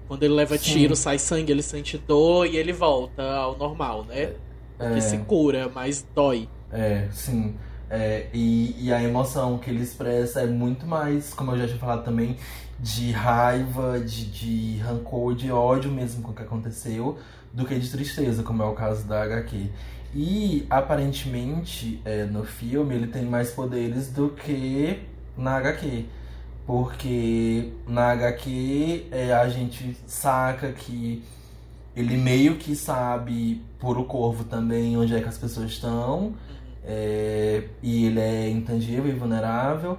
Quando 0.07 0.23
ele 0.23 0.33
leva 0.33 0.57
Sim. 0.57 0.73
tiro, 0.73 0.95
sai 0.95 1.17
sangue, 1.17 1.51
ele 1.51 1.61
sente 1.61 1.97
dor 1.97 2.45
e 2.45 2.57
ele 2.57 2.73
volta 2.73 3.23
ao 3.23 3.57
normal, 3.57 4.05
né? 4.05 4.33
É, 4.77 4.93
que 4.93 5.01
se 5.01 5.17
cura, 5.19 5.71
mas 5.73 6.05
dói. 6.13 6.47
É, 6.71 7.07
sim. 7.11 7.55
É, 7.89 8.27
e, 8.33 8.75
e 8.79 8.93
a 8.93 9.01
emoção 9.01 9.57
que 9.57 9.69
ele 9.69 9.81
expressa 9.81 10.41
é 10.41 10.47
muito 10.47 10.85
mais, 10.85 11.33
como 11.33 11.51
eu 11.51 11.59
já 11.59 11.67
tinha 11.67 11.77
falado 11.77 12.03
também, 12.03 12.35
de 12.79 13.11
raiva, 13.11 13.99
de, 13.99 14.25
de 14.25 14.77
rancor, 14.79 15.33
de 15.33 15.51
ódio 15.51 15.91
mesmo 15.91 16.21
com 16.21 16.31
o 16.31 16.33
que 16.33 16.41
aconteceu, 16.41 17.17
do 17.53 17.65
que 17.65 17.75
de 17.77 17.89
tristeza, 17.89 18.43
como 18.43 18.61
é 18.63 18.65
o 18.65 18.73
caso 18.73 19.07
da 19.07 19.23
HQ. 19.23 19.69
E 20.13 20.65
aparentemente 20.69 22.01
é, 22.05 22.25
no 22.25 22.43
filme 22.43 22.95
ele 22.95 23.07
tem 23.07 23.23
mais 23.25 23.51
poderes 23.51 24.09
do 24.09 24.29
que 24.29 24.99
na 25.37 25.57
HQ. 25.57 26.05
Porque 26.65 27.73
na 27.87 28.11
HQ 28.11 29.07
é, 29.11 29.33
a 29.33 29.47
gente 29.49 29.95
saca 30.07 30.71
que 30.71 31.23
ele 31.95 32.17
meio 32.17 32.55
que 32.55 32.75
sabe 32.75 33.63
por 33.79 33.97
o 33.97 34.03
corvo 34.03 34.43
também 34.43 34.97
onde 34.97 35.15
é 35.15 35.21
que 35.21 35.29
as 35.29 35.37
pessoas 35.37 35.71
estão. 35.71 36.33
É, 36.83 37.63
e 37.81 38.05
ele 38.05 38.19
é 38.19 38.49
intangível 38.49 39.07
e 39.07 39.13
vulnerável. 39.13 39.97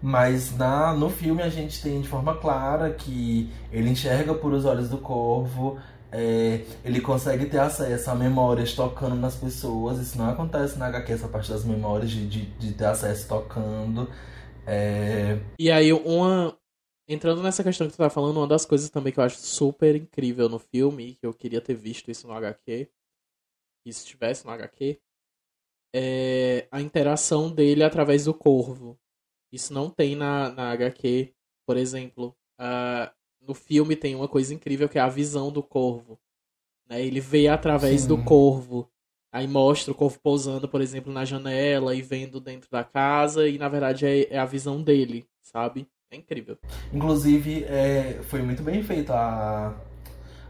Mas 0.00 0.56
na, 0.56 0.92
no 0.92 1.10
filme 1.10 1.42
a 1.42 1.48
gente 1.48 1.82
tem 1.82 2.00
de 2.00 2.08
forma 2.08 2.36
clara 2.36 2.90
que 2.90 3.50
ele 3.72 3.90
enxerga 3.90 4.34
por 4.34 4.52
os 4.52 4.64
olhos 4.64 4.88
do 4.88 4.98
corvo, 4.98 5.78
é, 6.12 6.60
ele 6.84 7.00
consegue 7.00 7.46
ter 7.46 7.58
acesso 7.58 8.10
a 8.10 8.14
memórias 8.14 8.72
tocando 8.72 9.16
nas 9.16 9.34
pessoas. 9.34 9.98
Isso 9.98 10.16
não 10.16 10.30
acontece 10.30 10.78
na 10.78 10.86
HQ, 10.86 11.12
essa 11.12 11.28
parte 11.28 11.50
das 11.50 11.64
memórias 11.64 12.10
de, 12.10 12.26
de, 12.26 12.46
de 12.46 12.72
ter 12.72 12.86
acesso 12.86 13.26
tocando. 13.26 14.08
É... 14.66 15.38
E 15.58 15.70
aí, 15.70 15.92
uma. 15.92 16.58
Entrando 17.08 17.40
nessa 17.42 17.62
questão 17.62 17.86
que 17.86 17.94
tu 17.94 17.98
tá 17.98 18.10
falando, 18.10 18.38
uma 18.38 18.48
das 18.48 18.66
coisas 18.66 18.90
também 18.90 19.12
que 19.12 19.20
eu 19.20 19.24
acho 19.24 19.38
super 19.38 19.94
incrível 19.94 20.48
no 20.48 20.58
filme, 20.58 21.14
que 21.14 21.24
eu 21.24 21.32
queria 21.32 21.60
ter 21.60 21.74
visto 21.74 22.10
isso 22.10 22.26
no 22.26 22.32
HQ, 22.32 22.90
que 23.84 23.92
se 23.92 24.00
estivesse 24.00 24.44
no 24.44 24.50
HQ, 24.50 25.00
é 25.94 26.66
a 26.70 26.80
interação 26.80 27.48
dele 27.50 27.84
através 27.84 28.24
do 28.24 28.34
corvo. 28.34 28.98
Isso 29.52 29.72
não 29.72 29.88
tem 29.88 30.16
na, 30.16 30.50
na 30.50 30.72
HQ, 30.72 31.32
por 31.64 31.76
exemplo. 31.76 32.36
Uh, 32.60 33.08
no 33.40 33.54
filme 33.54 33.94
tem 33.94 34.14
uma 34.14 34.28
coisa 34.28 34.52
incrível 34.52 34.88
que 34.88 34.98
é 34.98 35.00
a 35.00 35.08
visão 35.08 35.52
do 35.52 35.62
corvo. 35.62 36.18
Né? 36.88 37.02
Ele 37.04 37.20
vê 37.20 37.48
através 37.48 38.02
Sim. 38.02 38.08
do 38.08 38.24
corvo. 38.24 38.90
Aí 39.36 39.46
mostra 39.46 39.92
o 39.92 39.94
corvo 39.94 40.18
pousando, 40.18 40.66
por 40.66 40.80
exemplo, 40.80 41.12
na 41.12 41.22
janela 41.22 41.94
e 41.94 42.00
vendo 42.00 42.40
dentro 42.40 42.70
da 42.70 42.82
casa, 42.82 43.46
e 43.46 43.58
na 43.58 43.68
verdade 43.68 44.06
é, 44.06 44.32
é 44.34 44.38
a 44.38 44.46
visão 44.46 44.82
dele, 44.82 45.26
sabe? 45.42 45.86
É 46.10 46.16
incrível. 46.16 46.56
Inclusive, 46.90 47.64
é, 47.64 48.20
foi 48.22 48.40
muito 48.40 48.62
bem 48.62 48.82
feito 48.82 49.12
a, 49.12 49.74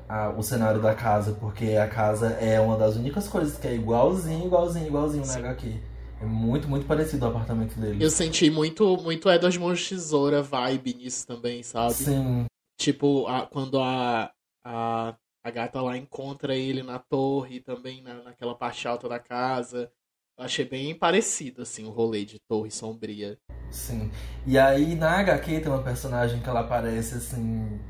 a, 0.09 0.29
o 0.29 0.40
cenário 0.40 0.81
da 0.81 0.94
casa, 0.94 1.33
porque 1.33 1.72
a 1.72 1.88
casa 1.88 2.29
é 2.35 2.61
uma 2.61 2.77
das 2.77 2.94
únicas 2.94 3.27
coisas 3.27 3.59
que 3.59 3.66
é 3.66 3.75
igualzinho, 3.75 4.46
igualzinho, 4.46 4.87
igualzinho 4.87 5.25
Sim. 5.25 5.33
na 5.33 5.49
HQ. 5.49 5.81
É 6.20 6.25
muito, 6.25 6.68
muito 6.68 6.87
parecido 6.87 7.27
o 7.27 7.29
apartamento 7.31 7.75
dele. 7.81 8.05
Eu 8.05 8.09
senti 8.09 8.49
muito, 8.51 8.96
muito 8.99 9.29
Edward 9.29 9.59
Mãos 9.59 9.88
Tesoura 9.88 10.44
vibe 10.44 10.94
nisso 10.94 11.27
também, 11.27 11.61
sabe? 11.64 11.94
Sim. 11.94 12.44
Tipo, 12.79 13.27
a, 13.27 13.46
quando 13.46 13.81
a, 13.81 14.31
a 14.64 15.16
a 15.46 15.50
gata 15.50 15.80
lá 15.80 15.96
encontra 15.96 16.56
ele 16.56 16.82
na 16.82 16.98
torre, 16.98 17.61
também 17.61 18.02
na, 18.02 18.14
naquela 18.14 18.52
parte 18.52 18.88
alta 18.88 19.09
da 19.09 19.20
casa. 19.20 19.88
Eu 20.37 20.44
achei 20.44 20.64
bem 20.64 20.92
parecido, 20.92 21.62
assim, 21.62 21.85
o 21.85 21.90
rolê 21.90 22.24
de 22.24 22.40
Torre 22.40 22.68
Sombria. 22.68 23.38
Sim. 23.70 24.11
E 24.44 24.59
aí 24.59 24.96
na 24.96 25.20
HQ 25.20 25.61
tem 25.61 25.70
uma 25.70 25.85
personagem 25.85 26.40
que 26.40 26.48
ela 26.48 26.61
aparece, 26.61 27.14
assim, 27.14 27.80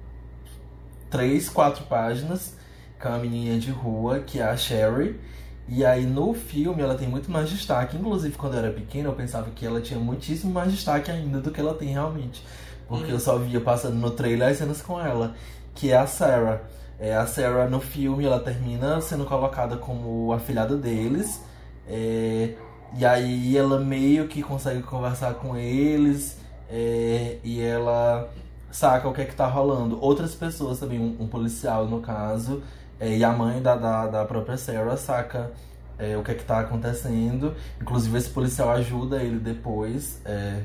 três, 1.09 1.49
quatro 1.49 1.87
páginas, 1.87 2.59
que 3.01 3.07
é 3.07 3.11
uma 3.11 3.21
menininha 3.21 3.59
de 3.59 3.71
rua, 3.71 4.21
que 4.21 4.39
é 4.39 4.43
a 4.43 4.55
Sherry. 4.55 5.19
E 5.67 5.83
aí 5.83 6.05
no 6.05 6.35
filme 6.35 6.83
ela 6.83 6.95
tem 6.95 7.09
muito 7.09 7.31
mais 7.31 7.49
destaque. 7.49 7.97
Inclusive, 7.97 8.37
quando 8.37 8.53
eu 8.53 8.59
era 8.59 8.71
pequena, 8.71 9.09
eu 9.09 9.15
pensava 9.15 9.51
que 9.51 9.65
ela 9.65 9.81
tinha 9.81 9.99
muitíssimo 9.99 10.53
mais 10.53 10.71
destaque 10.71 11.11
ainda 11.11 11.41
do 11.41 11.51
que 11.51 11.59
ela 11.59 11.73
tem 11.73 11.89
realmente. 11.89 12.45
Porque 12.87 13.11
hum. 13.11 13.15
eu 13.15 13.19
só 13.19 13.39
via 13.39 13.63
passando 13.63 13.97
no 13.97 14.11
trailer 14.11 14.51
as 14.51 14.59
cenas 14.59 14.83
com 14.83 15.01
ela, 15.01 15.35
que 15.75 15.91
é 15.91 15.97
a 15.97 16.07
Sarah. 16.07 16.77
É, 16.99 17.15
a 17.15 17.27
Sarah 17.27 17.69
no 17.69 17.81
filme 17.81 18.25
ela 18.25 18.41
termina 18.41 19.01
sendo 19.01 19.25
colocada 19.25 19.77
como 19.77 20.33
afilhada 20.33 20.77
deles. 20.77 21.43
É, 21.89 22.55
e 22.97 23.05
aí 23.05 23.57
ela 23.57 23.79
meio 23.79 24.29
que 24.29 24.43
consegue 24.43 24.83
conversar 24.83 25.35
com 25.35 25.57
eles 25.57 26.39
é, 26.71 27.39
e 27.45 27.61
ela 27.61 28.29
saca 28.71 29.09
o 29.09 29.13
que 29.13 29.23
é 29.23 29.25
que 29.25 29.35
tá 29.35 29.47
rolando. 29.47 30.01
Outras 30.03 30.35
pessoas 30.35 30.79
também, 30.81 30.99
um, 30.99 31.25
um 31.25 31.29
policial 31.29 31.87
no 31.87 32.01
caso, 32.01 32.63
é, 32.99 33.17
e 33.17 33.25
a 33.25 33.33
mãe 33.33 33.61
da, 33.61 33.77
da, 33.77 34.07
da 34.07 34.25
própria 34.25 34.57
Sarah 34.57 34.97
saca 34.97 35.53
é, 35.99 36.17
o 36.17 36.23
que 36.23 36.33
é 36.33 36.35
que 36.35 36.45
tá 36.45 36.61
acontecendo. 36.61 37.55
Inclusive 37.81 38.17
esse 38.19 38.31
policial 38.31 38.71
ajuda 38.71 39.23
ele 39.23 39.39
depois. 39.39 40.21
É, 40.25 40.63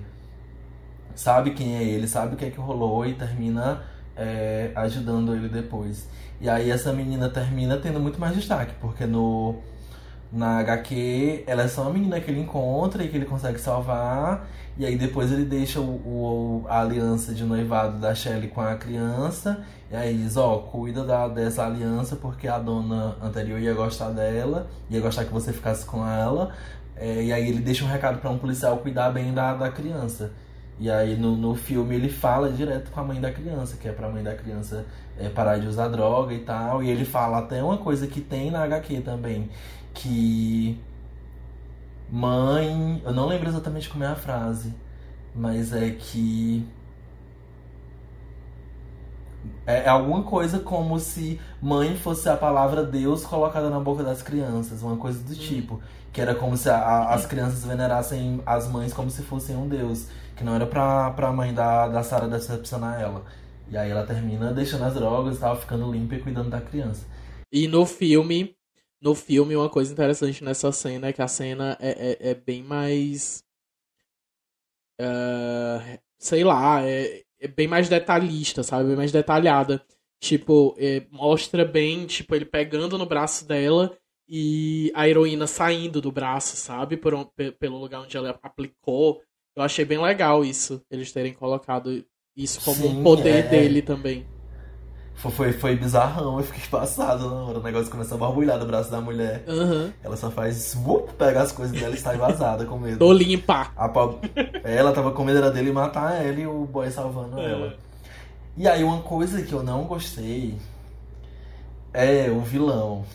sabe 1.15 1.51
quem 1.51 1.75
é 1.75 1.83
ele, 1.83 2.07
sabe 2.07 2.35
o 2.35 2.37
que 2.37 2.45
é 2.45 2.49
que 2.49 2.59
rolou 2.59 3.05
e 3.05 3.13
termina 3.13 3.83
é, 4.15 4.71
ajudando 4.75 5.33
ele 5.35 5.49
depois. 5.49 6.07
E 6.39 6.49
aí 6.49 6.69
essa 6.71 6.91
menina 6.91 7.29
termina 7.29 7.77
tendo 7.77 7.99
muito 7.99 8.19
mais 8.19 8.35
destaque, 8.35 8.73
porque 8.81 9.05
no, 9.05 9.55
Na 10.31 10.59
HQ, 10.59 11.43
ela 11.45 11.63
é 11.63 11.67
só 11.67 11.81
uma 11.81 11.91
menina 11.91 12.19
que 12.21 12.31
ele 12.31 12.39
encontra 12.39 13.03
e 13.03 13.09
que 13.09 13.17
ele 13.17 13.25
consegue 13.25 13.59
salvar. 13.59 14.47
E 14.77 14.85
aí 14.85 14.97
depois 14.97 15.29
ele 15.31 15.43
deixa 15.43 15.81
o, 15.81 16.63
o 16.63 16.65
a 16.69 16.81
aliança 16.81 17.33
de 17.33 17.43
noivado 17.43 17.99
da 17.99 18.15
Shelley 18.15 18.47
com 18.47 18.61
a 18.61 18.75
criança. 18.75 19.63
E 19.91 19.95
aí 19.95 20.15
diz, 20.17 20.37
ó, 20.37 20.59
cuida 20.59 21.03
da, 21.03 21.27
dessa 21.27 21.65
aliança 21.65 22.15
porque 22.15 22.47
a 22.47 22.57
dona 22.57 23.17
anterior 23.21 23.59
ia 23.59 23.73
gostar 23.73 24.09
dela, 24.11 24.67
ia 24.89 25.01
gostar 25.01 25.25
que 25.25 25.33
você 25.33 25.51
ficasse 25.51 25.85
com 25.85 26.07
ela. 26.07 26.53
É, 26.95 27.23
e 27.23 27.33
aí 27.33 27.49
ele 27.49 27.59
deixa 27.59 27.83
um 27.83 27.87
recado 27.87 28.19
para 28.19 28.29
um 28.29 28.37
policial 28.37 28.77
cuidar 28.77 29.11
bem 29.11 29.33
da, 29.33 29.53
da 29.53 29.69
criança. 29.69 30.31
E 30.81 30.89
aí 30.89 31.15
no, 31.15 31.37
no 31.37 31.53
filme 31.53 31.93
ele 31.93 32.09
fala 32.09 32.49
direto 32.49 32.89
com 32.89 32.99
a 32.99 33.03
mãe 33.03 33.21
da 33.21 33.31
criança, 33.31 33.77
que 33.77 33.87
é 33.87 33.91
pra 33.91 34.09
mãe 34.09 34.23
da 34.23 34.33
criança 34.33 34.83
é, 35.15 35.29
parar 35.29 35.59
de 35.59 35.67
usar 35.67 35.87
droga 35.89 36.33
e 36.33 36.39
tal. 36.39 36.81
E 36.81 36.89
ele 36.89 37.05
fala 37.05 37.37
até 37.37 37.63
uma 37.63 37.77
coisa 37.77 38.07
que 38.07 38.19
tem 38.19 38.49
na 38.49 38.63
HQ 38.63 39.01
também, 39.01 39.47
que 39.93 40.81
mãe, 42.09 42.99
eu 43.05 43.13
não 43.13 43.27
lembro 43.27 43.47
exatamente 43.47 43.87
como 43.89 44.03
é 44.03 44.07
a 44.07 44.15
frase, 44.15 44.73
mas 45.35 45.71
é 45.71 45.91
que 45.91 46.67
é, 49.67 49.83
é 49.83 49.87
alguma 49.89 50.23
coisa 50.23 50.59
como 50.59 50.97
se 50.97 51.39
mãe 51.61 51.95
fosse 51.95 52.27
a 52.27 52.35
palavra 52.35 52.83
Deus 52.83 53.23
colocada 53.23 53.69
na 53.69 53.79
boca 53.79 54.03
das 54.03 54.23
crianças, 54.23 54.81
uma 54.81 54.97
coisa 54.97 55.19
do 55.23 55.31
hum. 55.31 55.35
tipo. 55.35 55.79
Que 56.11 56.19
era 56.21 56.33
como 56.33 56.57
se 56.57 56.69
a, 56.69 56.75
a, 56.75 57.13
as 57.13 57.27
crianças 57.27 57.63
venerassem 57.63 58.41
as 58.47 58.67
mães 58.67 58.93
como 58.93 59.11
se 59.11 59.21
fossem 59.21 59.55
um 59.55 59.67
Deus. 59.67 60.07
Que 60.41 60.45
não 60.45 60.55
era 60.55 60.65
pra, 60.65 61.11
pra 61.11 61.31
mãe 61.31 61.53
da, 61.53 61.87
da 61.87 62.01
Sarah 62.01 62.25
decepcionar 62.25 62.99
ela. 62.99 63.23
E 63.69 63.77
aí 63.77 63.91
ela 63.91 64.07
termina 64.07 64.51
deixando 64.51 64.83
as 64.85 64.95
drogas 64.95 65.37
e 65.37 65.39
tal, 65.39 65.55
ficando 65.55 65.91
limpa 65.91 66.15
e 66.15 66.19
cuidando 66.19 66.49
da 66.49 66.59
criança. 66.59 67.05
E 67.51 67.67
no 67.67 67.85
filme, 67.85 68.55
no 68.99 69.13
filme, 69.13 69.55
uma 69.55 69.69
coisa 69.69 69.93
interessante 69.93 70.43
nessa 70.43 70.71
cena 70.71 71.09
é 71.09 71.13
que 71.13 71.21
a 71.21 71.27
cena 71.27 71.77
é, 71.79 71.89
é, 71.91 72.31
é 72.31 72.33
bem 72.33 72.63
mais. 72.63 73.43
Uh, 74.99 75.99
sei 76.17 76.43
lá, 76.43 76.81
é, 76.81 77.21
é, 77.39 77.47
bem 77.47 77.67
mais 77.67 77.87
detalhista, 77.87 78.63
sabe? 78.63 78.87
Bem 78.87 78.97
mais 78.97 79.11
detalhada. 79.11 79.85
Tipo, 80.19 80.75
é, 80.79 81.05
mostra 81.11 81.63
bem, 81.63 82.07
tipo, 82.07 82.33
ele 82.33 82.45
pegando 82.45 82.97
no 82.97 83.05
braço 83.05 83.47
dela 83.47 83.95
e 84.27 84.91
a 84.95 85.07
heroína 85.07 85.45
saindo 85.45 86.01
do 86.01 86.11
braço, 86.11 86.57
sabe? 86.57 86.97
Por 86.97 87.31
pelo 87.59 87.77
lugar 87.77 88.01
onde 88.01 88.17
ela 88.17 88.39
aplicou. 88.41 89.21
Eu 89.55 89.63
achei 89.63 89.83
bem 89.83 90.01
legal 90.01 90.45
isso, 90.45 90.81
eles 90.89 91.11
terem 91.11 91.33
colocado 91.33 92.03
isso 92.35 92.61
como 92.61 92.77
Sim, 92.77 92.99
um 92.99 93.03
poder 93.03 93.45
é... 93.45 93.47
dele 93.47 93.81
também. 93.81 94.25
Foi, 95.29 95.53
foi 95.53 95.75
bizarrão, 95.75 96.39
eu 96.39 96.43
fiquei 96.43 96.67
passado 96.67 97.29
na 97.29 97.35
hora. 97.43 97.59
O 97.59 97.63
negócio 97.63 97.91
começou 97.91 98.15
a 98.15 98.19
barbulhar 98.19 98.57
do 98.57 98.65
braço 98.65 98.89
da 98.89 98.99
mulher. 98.99 99.43
Uhum. 99.47 99.91
Ela 100.03 100.17
só 100.17 100.31
faz, 100.31 100.75
whoop, 100.83 101.13
pega 101.13 101.43
as 101.43 101.51
coisas 101.51 101.79
dela 101.79 101.93
e 101.93 101.99
sai 101.99 102.17
vazada 102.17 102.65
com 102.65 102.79
medo. 102.79 102.97
Tô 103.05 103.13
limpa. 103.13 103.71
A 103.75 103.91
Ela 104.63 104.91
tava 104.91 105.11
com 105.11 105.23
medo 105.23 105.37
era 105.37 105.51
dele 105.51 105.71
matar 105.71 106.25
ela 106.25 106.39
e 106.39 106.47
o 106.47 106.65
boy 106.65 106.89
salvando 106.89 107.39
é. 107.39 107.51
ela. 107.51 107.77
E 108.57 108.67
aí, 108.67 108.83
uma 108.83 109.01
coisa 109.01 109.43
que 109.43 109.53
eu 109.53 109.61
não 109.61 109.83
gostei 109.83 110.57
é 111.93 112.31
o 112.31 112.41
vilão 112.41 113.05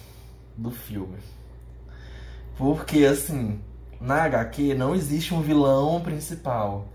do 0.56 0.70
filme. 0.70 1.18
Porque, 2.56 3.04
assim, 3.04 3.60
na 4.00 4.22
HQ 4.24 4.74
não 4.74 4.94
existe 4.94 5.34
um 5.34 5.40
vilão 5.40 6.00
principal 6.00 6.88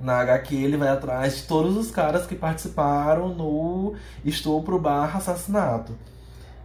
na 0.00 0.20
HQ 0.20 0.54
ele 0.54 0.76
vai 0.76 0.88
atrás 0.88 1.36
de 1.36 1.42
todos 1.44 1.76
os 1.76 1.90
caras 1.90 2.26
que 2.26 2.34
participaram 2.34 3.28
no 3.34 3.94
estupro 4.24 4.78
barra 4.78 5.18
assassinato. 5.18 5.96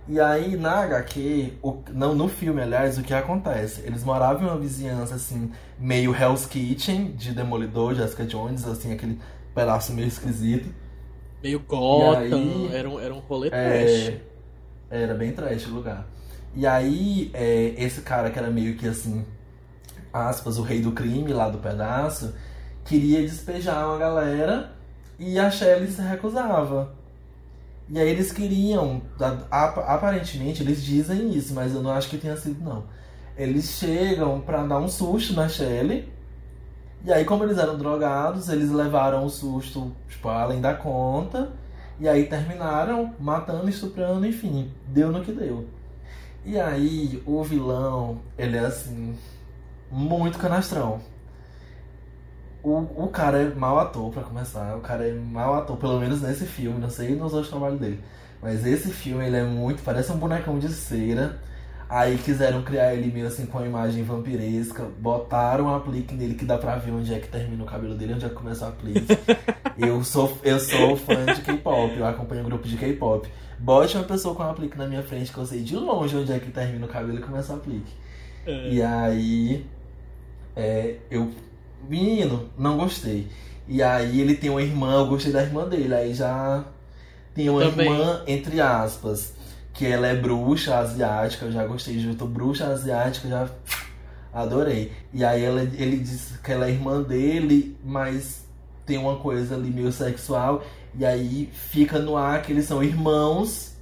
E 0.07 0.19
aí 0.19 0.57
na 0.57 0.79
HQ, 0.79 1.53
o, 1.61 1.83
não, 1.93 2.15
no 2.15 2.27
filme, 2.27 2.61
aliás, 2.61 2.97
o 2.97 3.03
que 3.03 3.13
acontece? 3.13 3.81
Eles 3.85 4.03
moravam 4.03 4.43
em 4.43 4.49
uma 4.49 4.57
vizinhança 4.57 5.15
assim, 5.15 5.51
meio 5.77 6.15
Hell's 6.15 6.47
Kitchen, 6.47 7.11
de 7.11 7.31
Demolidor, 7.31 7.93
Jessica 7.93 8.25
Jones, 8.25 8.67
assim, 8.67 8.91
aquele 8.91 9.19
pedaço 9.53 9.93
meio 9.93 10.07
esquisito. 10.07 10.73
Meio 11.43 11.59
Gotham, 11.59 12.17
aí, 12.17 12.75
era, 12.75 12.89
um, 12.89 12.99
era 12.99 13.13
um 13.13 13.19
rolê 13.19 13.49
é, 13.49 13.51
trash. 13.51 14.17
Era 14.89 15.13
bem 15.13 15.31
trash 15.31 15.67
o 15.67 15.71
lugar. 15.71 16.07
E 16.55 16.65
aí, 16.65 17.29
é, 17.33 17.75
esse 17.77 18.01
cara 18.01 18.31
que 18.31 18.39
era 18.39 18.49
meio 18.49 18.75
que 18.75 18.87
assim, 18.87 19.23
aspas, 20.11 20.57
o 20.57 20.63
rei 20.63 20.81
do 20.81 20.91
crime 20.91 21.33
lá 21.33 21.49
do 21.49 21.57
pedaço, 21.57 22.33
queria 22.85 23.21
despejar 23.21 23.87
uma 23.87 23.97
galera 23.97 24.71
e 25.17 25.37
a 25.37 25.51
Shelley 25.51 25.91
se 25.91 26.01
recusava. 26.01 26.91
E 27.89 27.99
aí 27.99 28.07
eles 28.09 28.31
queriam, 28.31 29.01
aparentemente 29.49 30.61
eles 30.61 30.83
dizem 30.83 31.33
isso, 31.33 31.53
mas 31.53 31.73
eu 31.73 31.81
não 31.81 31.91
acho 31.91 32.09
que 32.09 32.17
tenha 32.17 32.37
sido 32.37 32.63
não. 32.63 32.83
Eles 33.35 33.71
chegam 33.71 34.41
para 34.41 34.63
dar 34.63 34.79
um 34.79 34.87
susto 34.87 35.33
na 35.33 35.49
Shelley. 35.49 36.07
E 37.03 37.11
aí 37.11 37.25
como 37.25 37.43
eles 37.43 37.57
eram 37.57 37.77
drogados, 37.77 38.49
eles 38.49 38.69
levaram 38.69 39.25
o 39.25 39.29
susto, 39.29 39.91
tipo, 40.07 40.29
além 40.29 40.61
da 40.61 40.73
conta. 40.73 41.51
E 41.99 42.07
aí 42.07 42.27
terminaram 42.27 43.13
matando, 43.19 43.69
estuprando, 43.69 44.25
enfim, 44.25 44.71
deu 44.87 45.11
no 45.11 45.21
que 45.23 45.31
deu. 45.31 45.65
E 46.45 46.59
aí 46.59 47.21
o 47.25 47.43
vilão, 47.43 48.19
ele 48.37 48.55
é 48.55 48.61
assim, 48.61 49.17
muito 49.91 50.37
canastrão. 50.37 51.01
O, 52.61 53.05
o 53.05 53.07
cara 53.07 53.41
é 53.41 53.53
mau 53.53 53.79
ator, 53.79 54.11
pra 54.11 54.23
começar. 54.23 54.75
O 54.75 54.81
cara 54.81 55.07
é 55.07 55.13
mau 55.13 55.55
ator, 55.55 55.77
pelo 55.77 55.99
menos 55.99 56.21
nesse 56.21 56.45
filme. 56.45 56.79
Não 56.79 56.89
sei 56.89 57.15
nos 57.15 57.33
outros 57.33 57.49
trabalhos 57.49 57.79
dele. 57.79 58.03
Mas 58.41 58.65
esse 58.65 58.91
filme, 58.91 59.25
ele 59.25 59.37
é 59.37 59.43
muito... 59.43 59.81
Parece 59.83 60.11
um 60.11 60.17
bonecão 60.17 60.59
de 60.59 60.69
cera. 60.69 61.39
Aí 61.89 62.19
quiseram 62.19 62.61
criar 62.61 62.93
ele 62.93 63.11
meio 63.11 63.25
assim 63.25 63.47
com 63.47 63.57
uma 63.57 63.65
imagem 63.65 64.03
vampiresca. 64.03 64.83
Botaram 64.99 65.65
um 65.65 65.75
aplique 65.75 66.13
nele 66.13 66.35
que 66.35 66.45
dá 66.45 66.55
pra 66.55 66.75
ver 66.75 66.91
onde 66.91 67.11
é 67.11 67.19
que 67.19 67.27
termina 67.27 67.63
o 67.63 67.65
cabelo 67.65 67.95
dele, 67.95 68.13
onde 68.13 68.25
é 68.25 68.29
que 68.29 68.35
começa 68.35 68.65
o 68.65 68.69
aplique. 68.69 69.07
eu, 69.75 70.03
sou, 70.03 70.37
eu 70.43 70.59
sou 70.59 70.95
fã 70.95 71.25
de 71.25 71.41
K-pop, 71.41 71.97
eu 71.97 72.05
acompanho 72.05 72.41
um 72.41 72.45
grupo 72.45 72.67
de 72.67 72.77
K-pop. 72.77 73.27
Bote 73.57 73.97
uma 73.97 74.03
pessoa 74.03 74.35
com 74.35 74.43
um 74.43 74.49
aplique 74.51 74.77
na 74.77 74.85
minha 74.85 75.01
frente 75.01 75.33
que 75.33 75.37
eu 75.39 75.45
sei 75.47 75.61
de 75.61 75.75
longe 75.75 76.15
onde 76.15 76.31
é 76.31 76.39
que 76.39 76.51
termina 76.51 76.85
o 76.85 76.89
cabelo 76.89 77.17
e 77.17 77.21
começa 77.23 77.53
o 77.53 77.55
aplique. 77.55 77.91
É. 78.45 78.69
E 78.69 78.83
aí... 78.83 79.65
É, 80.59 80.97
eu 81.09 81.31
menino, 81.87 82.49
não 82.57 82.75
gostei. 82.75 83.29
E 83.65 83.81
aí 83.81 84.19
ele 84.19 84.35
tem 84.35 84.49
uma 84.49 84.61
irmã, 84.61 84.95
eu 84.95 85.07
gostei 85.07 85.31
da 85.31 85.41
irmã 85.41 85.65
dele. 85.65 85.93
Aí 85.95 86.13
já 86.13 86.65
tem 87.33 87.49
uma 87.49 87.61
Também. 87.61 87.89
irmã, 87.89 88.23
entre 88.27 88.59
aspas, 88.59 89.33
que 89.73 89.85
ela 89.85 90.07
é 90.07 90.15
bruxa 90.15 90.77
asiática, 90.77 91.45
eu 91.45 91.51
já 91.53 91.65
gostei 91.65 91.97
junto. 91.97 92.25
Bruxa 92.25 92.67
asiática, 92.67 93.29
já 93.29 93.49
adorei. 94.33 94.91
E 95.13 95.23
aí 95.23 95.45
ela, 95.45 95.61
ele 95.61 95.95
diz 95.97 96.33
que 96.43 96.51
ela 96.51 96.67
é 96.67 96.71
irmã 96.71 97.01
dele, 97.01 97.77
mas 97.81 98.43
tem 98.85 98.97
uma 98.97 99.15
coisa 99.15 99.55
ali 99.55 99.69
meio 99.69 99.93
sexual. 99.93 100.61
E 100.93 101.05
aí 101.05 101.49
fica 101.53 101.99
no 101.99 102.17
ar 102.17 102.41
que 102.41 102.51
eles 102.51 102.65
são 102.65 102.83
irmãos 102.83 103.77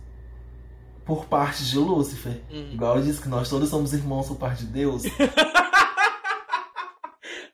por 1.04 1.26
parte 1.26 1.66
de 1.66 1.80
Lúcifer. 1.80 2.40
Hum. 2.52 2.68
Igual 2.72 2.98
eu 2.98 3.04
disse 3.04 3.20
que 3.20 3.30
nós 3.30 3.50
todos 3.50 3.68
somos 3.68 3.94
irmãos 3.94 4.28
por 4.28 4.36
parte 4.36 4.63
de 4.63 4.72
Deus. 4.74 5.04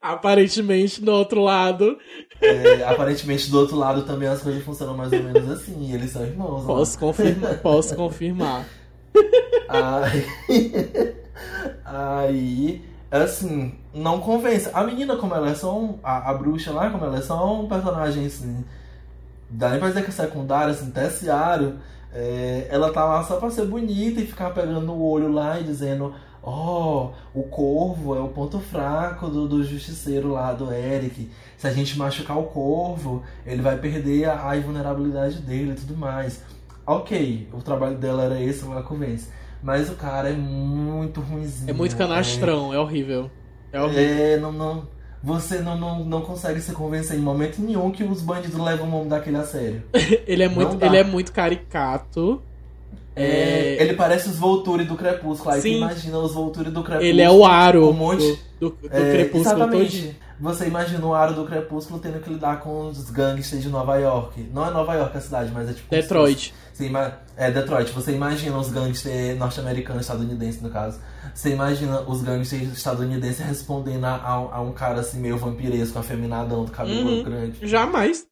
Aparentemente, 0.04 1.02
do 1.02 1.14
outro 1.14 1.42
lado. 1.42 1.98
É, 2.42 2.84
aparentemente, 2.84 3.50
do 3.50 3.58
outro 3.58 3.78
lado 3.78 4.02
também 4.02 4.28
as 4.28 4.42
coisas 4.42 4.62
funcionam 4.62 4.98
mais 4.98 5.14
ou 5.14 5.24
menos 5.24 5.50
assim. 5.50 5.94
Eles 5.94 6.12
são 6.12 6.26
irmãos. 6.26 6.60
Né? 6.60 6.68
Posso, 6.68 7.00
confirma, 7.00 7.48
posso 7.64 7.96
confirmar. 7.96 8.66
Aí, 9.70 10.26
aí, 11.86 12.86
assim, 13.10 13.76
não 13.94 14.20
convence. 14.20 14.70
A 14.74 14.84
menina, 14.84 15.16
como 15.16 15.34
ela 15.36 15.50
é 15.50 15.56
só 15.56 15.80
um. 15.80 15.98
A, 16.04 16.32
a 16.32 16.34
bruxa 16.34 16.74
lá, 16.74 16.90
como 16.90 17.06
ela 17.06 17.20
é 17.20 17.22
só 17.22 17.62
um 17.62 17.70
personagem 17.70 18.26
assim. 18.26 18.66
Dá 19.50 19.70
nem 19.70 19.80
pra 19.80 19.88
dizer 19.88 20.04
que 20.04 20.10
é 20.10 20.14
secundário, 20.14 20.74
assim, 20.74 20.92
terciário. 20.92 21.80
É, 22.12 22.68
ela 22.70 22.92
tá 22.92 23.06
lá 23.06 23.24
só 23.24 23.38
pra 23.38 23.50
ser 23.50 23.68
bonita 23.68 24.20
e 24.20 24.28
ficar 24.28 24.50
pegando 24.50 24.92
o 24.92 25.10
olho 25.10 25.32
lá 25.32 25.62
e 25.62 25.64
dizendo 25.64 26.14
ó, 26.44 27.12
oh, 27.34 27.40
o 27.40 27.44
corvo 27.44 28.16
é 28.16 28.20
o 28.20 28.28
ponto 28.28 28.60
fraco 28.60 29.30
do, 29.30 29.48
do 29.48 29.64
justiceiro 29.64 30.30
lá, 30.30 30.52
do 30.54 30.72
Eric. 30.72 31.30
Se 31.58 31.68
a 31.68 31.72
gente 31.72 31.98
machucar 31.98 32.38
o 32.38 32.44
corvo, 32.44 33.24
ele 33.46 33.62
vai 33.62 33.78
perder 33.78 34.26
a, 34.26 34.50
a 34.50 34.58
invulnerabilidade 34.58 35.40
dele 35.40 35.72
e 35.72 35.76
tudo 35.76 35.96
mais. 35.96 36.44
Ok, 36.86 37.48
o 37.54 37.62
trabalho 37.62 37.98
dela 37.98 38.24
era 38.24 38.42
esse, 38.42 38.66
ela 38.66 38.84
convence. 38.84 39.30
Mas 39.64 39.90
o 39.90 39.96
cara 39.96 40.30
é 40.30 40.34
muito 40.34 41.22
ruimzinho. 41.22 41.70
É 41.70 41.74
muito 41.74 41.96
canastrão, 41.96 42.74
é, 42.74 42.76
é 42.76 42.80
horrível. 42.80 43.32
É 43.72 43.82
horrível. 43.82 44.04
É, 44.04 44.38
não, 44.38 44.52
não, 44.52 44.88
você 45.24 45.60
não, 45.60 45.78
não, 45.78 46.04
não 46.04 46.22
consegue 46.22 46.60
se 46.60 46.74
convencer 46.74 47.18
em 47.18 47.22
momento 47.22 47.62
nenhum 47.62 47.90
que 47.90 48.04
os 48.04 48.22
bandidos 48.22 48.60
levam 48.60 48.88
o 48.88 48.92
nome 48.92 49.10
daquele 49.10 49.38
a 49.38 49.44
sério. 49.44 49.82
ele, 50.28 50.44
é 50.44 50.50
muito, 50.50 50.84
ele 50.84 50.98
é 50.98 51.04
muito 51.04 51.32
caricato. 51.32 52.42
É, 53.16 53.76
é... 53.76 53.82
Ele 53.82 53.94
parece 53.94 54.30
os 54.30 54.38
Volturi 54.38 54.86
do 54.86 54.96
Crepúsculo. 54.96 55.52
Aí 55.54 55.62
Sim. 55.62 55.78
imagina 55.78 56.18
os 56.20 56.34
Volturi 56.34 56.70
do 56.72 56.84
Crepúsculo. 56.84 57.08
Ele 57.10 57.22
é 57.22 57.30
o 57.30 57.46
aro 57.46 57.90
um 57.90 57.94
monte... 57.94 58.40
do, 58.60 58.70
do, 58.72 58.88
do 58.88 58.88
é, 58.88 59.12
Crepúsculo 59.12 59.56
exatamente. 59.56 60.16
Você 60.40 60.66
imagina 60.68 61.06
o 61.06 61.14
Aro 61.14 61.36
do 61.36 61.46
Crepúsculo 61.46 62.00
tendo 62.00 62.20
que 62.20 62.30
lidar 62.30 62.60
com 62.60 62.88
os 62.88 63.10
gangsters 63.12 63.62
de 63.62 63.70
Nova 63.70 63.96
York. 63.98 64.50
Não 64.54 64.68
é 64.68 64.72
Nova 64.72 64.94
York 64.96 65.16
a 65.16 65.22
cidade, 65.22 65.52
mas 65.54 65.70
é 65.70 65.74
tipo. 65.74 65.90
Detroit. 65.90 66.54
Você 66.74 66.88
ima... 66.88 67.20
É, 67.38 67.50
Detroit. 67.50 67.92
Você 67.92 68.12
imagina 68.14 68.58
os 68.58 68.70
gangsters 68.70 69.38
norte-americanos, 69.38 70.02
estadunidenses, 70.02 70.62
no 70.62 70.70
caso. 70.70 71.00
Você 71.34 71.52
imagina 71.52 72.02
os 72.02 72.22
gangsters 72.24 72.74
estadunidenses 72.74 73.40
respondendo 73.46 74.04
a, 74.06 74.16
a 74.52 74.62
um 74.62 74.74
cara 74.74 75.00
assim, 75.00 75.20
meio 75.20 75.38
vampiresco, 75.38 75.98
afeminadão, 75.98 76.66
do 76.66 76.72
cabelo 76.72 77.10
Uhum. 77.10 77.24
grande. 77.24 77.66
Jamais. 77.66 78.26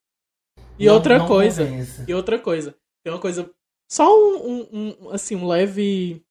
E 0.78 0.88
Não- 0.88 0.96
outra 0.96 1.18
não 1.20 1.28
coisa. 1.28 1.64
convence. 1.64 2.04
E 2.08 2.14
outra 2.14 2.40
coisa. 2.40 2.76
Tem 3.06 3.14
uma 3.14 3.20
coisa. 3.20 3.50
Só 3.92 4.08
um, 4.18 4.38
um- 4.72 4.96
um- 5.02 5.10
assim, 5.10 5.36
um 5.36 5.46
leve. 5.46 6.24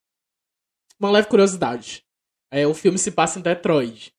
Uma 0.98 1.10
leve 1.10 1.28
curiosidade. 1.28 2.04
É, 2.50 2.66
o 2.66 2.72
filme 2.74 2.98
se 2.98 3.10
passa 3.10 3.38
em 3.38 3.42
Detroit. 3.42 4.14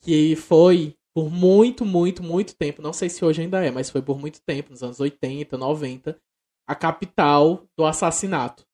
Que 0.00 0.34
foi 0.36 0.96
por 1.14 1.30
muito, 1.30 1.84
muito, 1.84 2.22
muito 2.22 2.54
tempo. 2.56 2.80
Não 2.80 2.92
sei 2.92 3.08
se 3.08 3.24
hoje 3.24 3.42
ainda 3.42 3.64
é, 3.64 3.70
mas 3.70 3.90
foi 3.90 4.00
por 4.00 4.18
muito 4.18 4.40
tempo, 4.40 4.70
nos 4.70 4.82
anos 4.82 5.00
80, 5.00 5.58
90, 5.58 6.18
a 6.66 6.74
capital 6.74 7.66
do 7.76 7.84
assassinato 7.84 8.64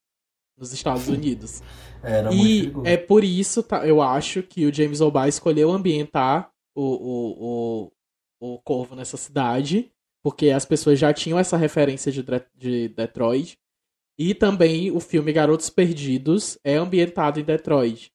nos 0.57 0.73
Estados 0.73 1.09
Unidos. 1.09 1.63
Era 2.03 2.33
E 2.33 2.71
é 2.85 2.97
por 2.97 3.25
isso, 3.25 3.63
tá, 3.63 3.87
eu 3.87 4.03
acho, 4.03 4.43
que 4.43 4.67
o 4.67 4.73
James 4.73 5.01
O'Barr 5.01 5.29
escolheu 5.29 5.71
ambientar 5.73 6.53
o, 6.75 6.83
o, 6.83 7.91
o, 8.41 8.55
o 8.55 8.59
Corvo 8.63 8.95
nessa 8.95 9.17
cidade, 9.17 9.91
porque 10.23 10.51
as 10.51 10.65
pessoas 10.65 10.99
já 10.99 11.13
tinham 11.13 11.39
essa 11.39 11.57
referência 11.57 12.13
de, 12.13 12.23
de 12.55 12.89
Detroit. 12.89 13.59
E 14.19 14.35
também 14.35 14.91
o 14.91 15.01
filme 15.01 15.33
Garotos 15.33 15.71
Perdidos 15.71 16.59
é 16.63 16.77
ambientado 16.77 17.41
em 17.41 17.45
Detroit. 17.45 18.13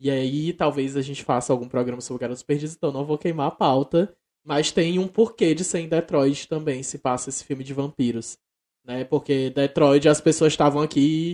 E 0.00 0.10
aí 0.10 0.52
talvez 0.52 0.96
a 0.96 1.02
gente 1.02 1.24
faça 1.24 1.52
algum 1.52 1.68
programa 1.68 2.00
sobre 2.00 2.22
Garotos 2.22 2.42
Perdidos, 2.42 2.74
então 2.74 2.92
não 2.92 3.04
vou 3.04 3.18
queimar 3.18 3.48
a 3.48 3.50
pauta. 3.50 4.14
Mas 4.44 4.72
tem 4.72 4.98
um 4.98 5.06
porquê 5.06 5.54
de 5.54 5.62
ser 5.62 5.80
em 5.80 5.88
Detroit 5.88 6.48
também, 6.48 6.82
se 6.82 6.98
passa 6.98 7.28
esse 7.28 7.44
filme 7.44 7.62
de 7.62 7.72
vampiros. 7.72 8.38
Né? 8.84 9.04
Porque 9.04 9.50
Detroit 9.50 10.08
as 10.08 10.20
pessoas 10.20 10.52
estavam 10.52 10.82
aqui 10.82 11.30
e 11.30 11.32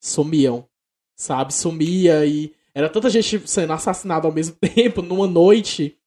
sumiam 0.00 0.70
sabe? 1.20 1.52
Sumia 1.52 2.24
e 2.24 2.54
era 2.74 2.88
tanta 2.88 3.10
gente 3.10 3.46
sendo 3.46 3.72
assassinada 3.74 4.26
ao 4.26 4.32
mesmo 4.32 4.56
tempo 4.74 5.02
numa 5.02 5.26
noite 5.26 5.98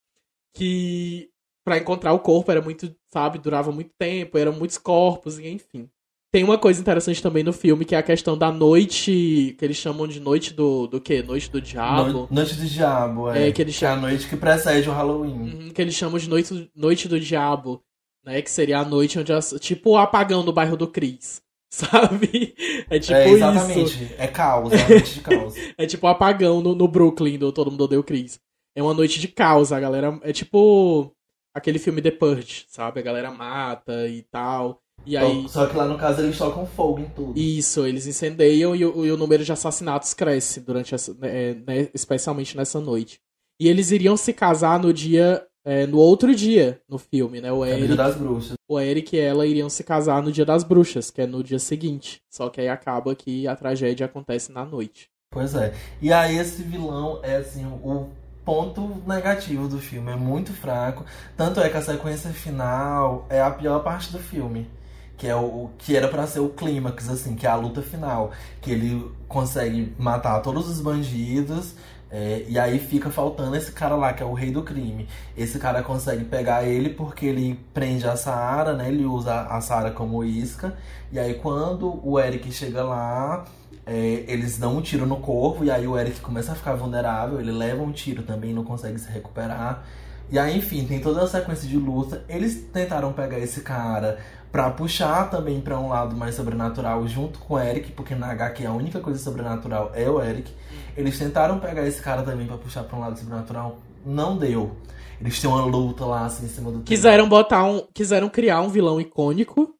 que 0.53 1.29
pra 1.63 1.77
encontrar 1.77 2.13
o 2.13 2.19
corpo 2.19 2.51
era 2.51 2.61
muito, 2.61 2.93
sabe, 3.11 3.39
durava 3.39 3.71
muito 3.71 3.91
tempo, 3.97 4.37
eram 4.37 4.53
muitos 4.53 4.77
corpos 4.77 5.37
e 5.37 5.47
enfim. 5.47 5.89
Tem 6.33 6.43
uma 6.43 6.57
coisa 6.57 6.81
interessante 6.81 7.21
também 7.21 7.43
no 7.43 7.53
filme 7.53 7.85
que 7.85 7.93
é 7.93 7.97
a 7.99 8.01
questão 8.01 8.35
da 8.35 8.51
noite, 8.51 9.55
que 9.55 9.63
eles 9.63 9.77
chamam 9.77 10.07
de 10.07 10.19
noite 10.19 10.51
do 10.51 10.87
do 10.87 10.99
quê? 10.99 11.21
Noite 11.21 11.47
do 11.51 11.61
diabo. 11.61 12.09
No- 12.11 12.27
Noite 12.31 12.55
do 12.55 12.65
Diabo, 12.65 13.29
é. 13.29 13.49
É, 13.49 13.51
que 13.51 13.61
eles 13.61 13.79
é 13.83 13.85
a 13.87 13.95
noite 13.95 14.27
que 14.27 14.35
precede 14.35 14.89
o 14.89 14.91
Halloween. 14.91 15.31
Uhum, 15.65 15.69
que 15.69 15.79
eles 15.79 15.93
chamam 15.93 16.17
de 16.17 16.27
noite, 16.27 16.71
noite 16.75 17.07
do 17.07 17.19
diabo, 17.19 17.83
né? 18.25 18.41
Que 18.41 18.49
seria 18.49 18.79
a 18.79 18.85
noite 18.85 19.19
onde 19.19 19.31
as, 19.31 19.53
tipo 19.59 19.91
o 19.91 19.97
apagão 19.97 20.43
do 20.43 20.51
bairro 20.51 20.75
do 20.75 20.87
Cris, 20.87 21.39
sabe? 21.71 22.55
É 22.89 22.97
tipo 22.97 23.13
é, 23.13 23.25
isso. 23.27 23.35
exatamente. 23.35 24.15
É 24.17 24.25
caos, 24.27 24.73
é 24.73 24.81
a 24.83 24.89
noite 24.89 25.13
de 25.13 25.21
caos. 25.21 25.53
É 25.77 25.85
tipo 25.85 26.07
o 26.07 26.09
apagão 26.09 26.61
no, 26.61 26.73
no 26.73 26.87
Brooklyn 26.87 27.37
do 27.37 27.51
Todo 27.51 27.69
Mundo 27.69 27.83
Odeia 27.83 27.99
o 27.99 28.03
Chris. 28.03 28.39
É 28.75 28.81
uma 28.81 28.95
noite 28.95 29.19
de 29.19 29.27
caos, 29.27 29.71
a 29.71 29.79
galera. 29.79 30.19
É 30.23 30.33
tipo 30.33 31.11
aquele 31.55 31.77
filme 31.77 32.01
The 32.01 32.09
Purge, 32.09 32.65
sabe? 32.69 32.99
A 33.01 33.03
galera 33.03 33.29
mata 33.29 34.07
e 34.07 34.23
tal. 34.23 34.79
E 35.05 35.17
aí. 35.17 35.47
Só 35.49 35.65
que 35.65 35.75
lá 35.75 35.85
no 35.85 35.97
caso 35.97 36.21
eles 36.21 36.37
tocam 36.37 36.65
fogo 36.65 36.99
em 37.01 37.05
tudo. 37.09 37.37
Isso, 37.37 37.85
eles 37.85 38.07
incendeiam 38.07 38.75
e 38.75 38.85
o, 38.85 39.05
e 39.05 39.11
o 39.11 39.17
número 39.17 39.43
de 39.43 39.51
assassinatos 39.51 40.13
cresce 40.13 40.61
durante 40.61 40.95
essa. 40.95 41.15
é, 41.21 41.55
né, 41.67 41.89
especialmente 41.93 42.55
nessa 42.55 42.79
noite. 42.79 43.19
E 43.59 43.67
eles 43.67 43.91
iriam 43.91 44.15
se 44.17 44.33
casar 44.33 44.79
no 44.79 44.91
dia. 44.93 45.45
é, 45.65 45.85
no 45.87 45.97
outro 45.97 46.33
dia 46.35 46.81
no 46.89 46.97
filme, 46.97 47.39
né? 47.39 47.51
O 47.51 47.63
É 47.63 47.69
no 47.69 47.73
Eric, 47.75 47.87
Dia 47.87 47.95
das 47.95 48.15
Bruxas. 48.15 48.53
o 48.67 48.79
Eric 48.79 49.15
e 49.15 49.19
ela 49.19 49.45
iriam 49.45 49.69
se 49.69 49.83
casar 49.83 50.21
no 50.21 50.31
dia 50.31 50.45
das 50.45 50.63
bruxas, 50.63 51.09
que 51.11 51.21
é 51.21 51.27
no 51.27 51.43
dia 51.43 51.59
seguinte. 51.59 52.21
Só 52.29 52.49
que 52.49 52.59
aí 52.59 52.67
acaba 52.67 53.15
que 53.15 53.47
a 53.47 53.55
tragédia 53.55 54.05
acontece 54.05 54.51
na 54.51 54.65
noite. 54.65 55.09
Pois 55.31 55.55
é. 55.55 55.73
E 56.01 56.11
aí 56.11 56.37
esse 56.37 56.61
vilão 56.63 57.19
é 57.23 57.37
assim, 57.37 57.65
o 57.65 58.09
ponto 58.45 59.01
negativo 59.07 59.67
do 59.69 59.79
filme. 59.79 60.11
É 60.11 60.15
muito 60.15 60.51
fraco. 60.53 61.05
Tanto 61.37 61.59
é 61.61 61.69
que 61.69 61.77
a 61.77 61.81
sequência 61.81 62.29
final 62.31 63.25
é 63.29 63.41
a 63.41 63.49
pior 63.51 63.79
parte 63.83 64.11
do 64.11 64.19
filme. 64.19 64.69
Que 65.17 65.27
é 65.27 65.35
o 65.35 65.69
que 65.77 65.95
era 65.95 66.07
pra 66.07 66.27
ser 66.27 66.39
o 66.39 66.49
clímax, 66.49 67.09
assim, 67.09 67.35
que 67.35 67.45
é 67.45 67.49
a 67.49 67.55
luta 67.55 67.81
final. 67.81 68.31
Que 68.61 68.71
ele 68.71 69.11
consegue 69.27 69.93
matar 69.97 70.39
todos 70.41 70.67
os 70.69 70.81
bandidos. 70.81 71.75
é, 72.11 72.45
e 72.47 72.59
aí 72.59 72.77
fica 72.77 73.09
faltando 73.09 73.55
esse 73.55 73.71
cara 73.71 73.95
lá, 73.95 74.13
que 74.13 74.21
é 74.21 74.25
o 74.25 74.33
rei 74.33 74.51
do 74.51 74.61
crime. 74.61 75.07
Esse 75.35 75.57
cara 75.57 75.81
consegue 75.81 76.23
pegar 76.25 76.63
ele 76.63 76.89
porque 76.89 77.25
ele 77.25 77.59
prende 77.73 78.07
a 78.07 78.15
Sarah, 78.15 78.73
né? 78.73 78.87
Ele 78.89 79.03
usa 79.03 79.33
a 79.41 79.59
Sarah 79.61 79.89
como 79.91 80.23
isca. 80.23 80.77
E 81.11 81.17
aí 81.17 81.33
quando 81.35 81.99
o 82.07 82.19
Eric 82.19 82.51
chega 82.51 82.83
lá, 82.83 83.45
é, 83.85 84.25
eles 84.27 84.57
dão 84.59 84.77
um 84.77 84.81
tiro 84.81 85.05
no 85.07 85.17
corpo 85.17 85.63
e 85.63 85.71
aí 85.71 85.87
o 85.87 85.97
Eric 85.97 86.21
começa 86.21 86.51
a 86.51 86.55
ficar 86.55 86.75
vulnerável, 86.75 87.39
ele 87.39 87.51
leva 87.51 87.81
um 87.81 87.91
tiro 87.91 88.23
também, 88.23 88.53
não 88.53 88.63
consegue 88.63 88.99
se 88.99 89.09
recuperar. 89.11 89.83
E 90.31 90.39
aí, 90.39 90.57
enfim, 90.57 90.85
tem 90.85 90.99
toda 90.99 91.23
a 91.23 91.27
sequência 91.27 91.67
de 91.67 91.77
luta. 91.77 92.23
Eles 92.29 92.55
tentaram 92.71 93.11
pegar 93.13 93.39
esse 93.39 93.61
cara 93.61 94.19
pra 94.53 94.69
puxar 94.69 95.31
também 95.31 95.59
pra 95.59 95.79
um 95.79 95.89
lado 95.89 96.15
mais 96.15 96.35
sobrenatural 96.35 97.07
junto 97.07 97.39
com 97.39 97.55
o 97.55 97.59
Eric, 97.59 97.91
porque 97.93 98.13
na 98.13 98.27
HQ 98.27 98.63
a 98.67 98.71
única 98.71 98.99
coisa 98.99 99.17
sobrenatural 99.17 99.91
é 99.95 100.07
o 100.07 100.21
Eric. 100.21 100.53
Eles 100.95 101.17
tentaram 101.17 101.59
pegar 101.59 101.87
esse 101.87 101.99
cara 101.99 102.21
também 102.21 102.45
pra 102.45 102.55
puxar 102.55 102.83
pra 102.83 102.95
um 102.95 102.99
lado 102.99 103.17
sobrenatural, 103.17 103.79
não 104.05 104.37
deu. 104.37 104.77
Eles 105.19 105.41
têm 105.41 105.49
uma 105.49 105.65
luta 105.65 106.05
lá 106.05 106.27
assim 106.27 106.45
em 106.45 106.49
cima 106.49 106.71
do 106.71 106.83
Quiseram 106.83 107.27
botar 107.27 107.63
um. 107.63 107.87
Quiseram 107.95 108.29
criar 108.29 108.61
um 108.61 108.69
vilão 108.69 109.01
icônico. 109.01 109.73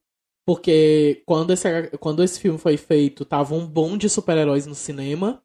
Porque 0.46 1.22
quando 1.26 1.54
esse, 1.54 1.90
quando 2.00 2.24
esse 2.24 2.40
filme 2.40 2.58
foi 2.58 2.76
feito, 2.76 3.24
tava 3.24 3.54
um 3.54 3.68
boom 3.68 3.96
de 3.96 4.10
super-heróis 4.10 4.66
no 4.66 4.74
cinema. 4.74 5.40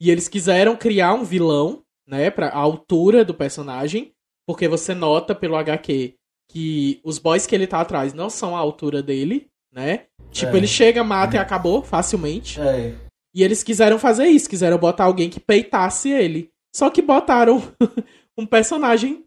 E 0.00 0.10
eles 0.10 0.28
quiseram 0.28 0.76
criar 0.76 1.14
um 1.14 1.24
vilão, 1.24 1.82
né? 2.06 2.30
Pra 2.30 2.48
a 2.48 2.58
altura 2.58 3.24
do 3.24 3.32
personagem. 3.32 4.12
Porque 4.46 4.68
você 4.68 4.94
nota 4.94 5.34
pelo 5.34 5.56
HQ 5.56 6.17
que 6.48 7.00
os 7.04 7.18
boys 7.18 7.46
que 7.46 7.54
ele 7.54 7.66
tá 7.66 7.80
atrás 7.80 8.12
não 8.14 8.30
são 8.30 8.56
a 8.56 8.58
altura 8.58 9.02
dele, 9.02 9.50
né? 9.72 10.06
Tipo, 10.30 10.54
É. 10.54 10.56
ele 10.58 10.66
chega, 10.66 11.04
mata 11.04 11.36
e 11.36 11.38
acabou 11.38 11.82
facilmente. 11.82 12.60
É, 12.60 12.94
E 13.34 13.42
eles 13.42 13.62
quiseram 13.62 13.98
fazer 13.98 14.26
isso, 14.26 14.48
quiseram 14.48 14.78
botar 14.78 15.04
alguém 15.04 15.28
que 15.28 15.38
peitasse 15.38 16.10
ele. 16.10 16.50
Só 16.74 16.90
que 16.90 17.02
botaram 17.02 17.62
um 18.36 18.46
personagem 18.46 19.24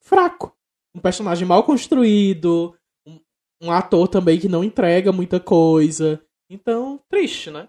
fraco. 0.00 0.52
Um 0.94 1.00
personagem 1.00 1.46
mal 1.46 1.62
construído. 1.62 2.74
Um, 3.06 3.20
um 3.62 3.72
ator 3.72 4.08
também 4.08 4.38
que 4.38 4.48
não 4.48 4.64
entrega 4.64 5.12
muita 5.12 5.38
coisa. 5.40 6.20
Então, 6.50 7.00
triste, 7.08 7.50
né? 7.50 7.68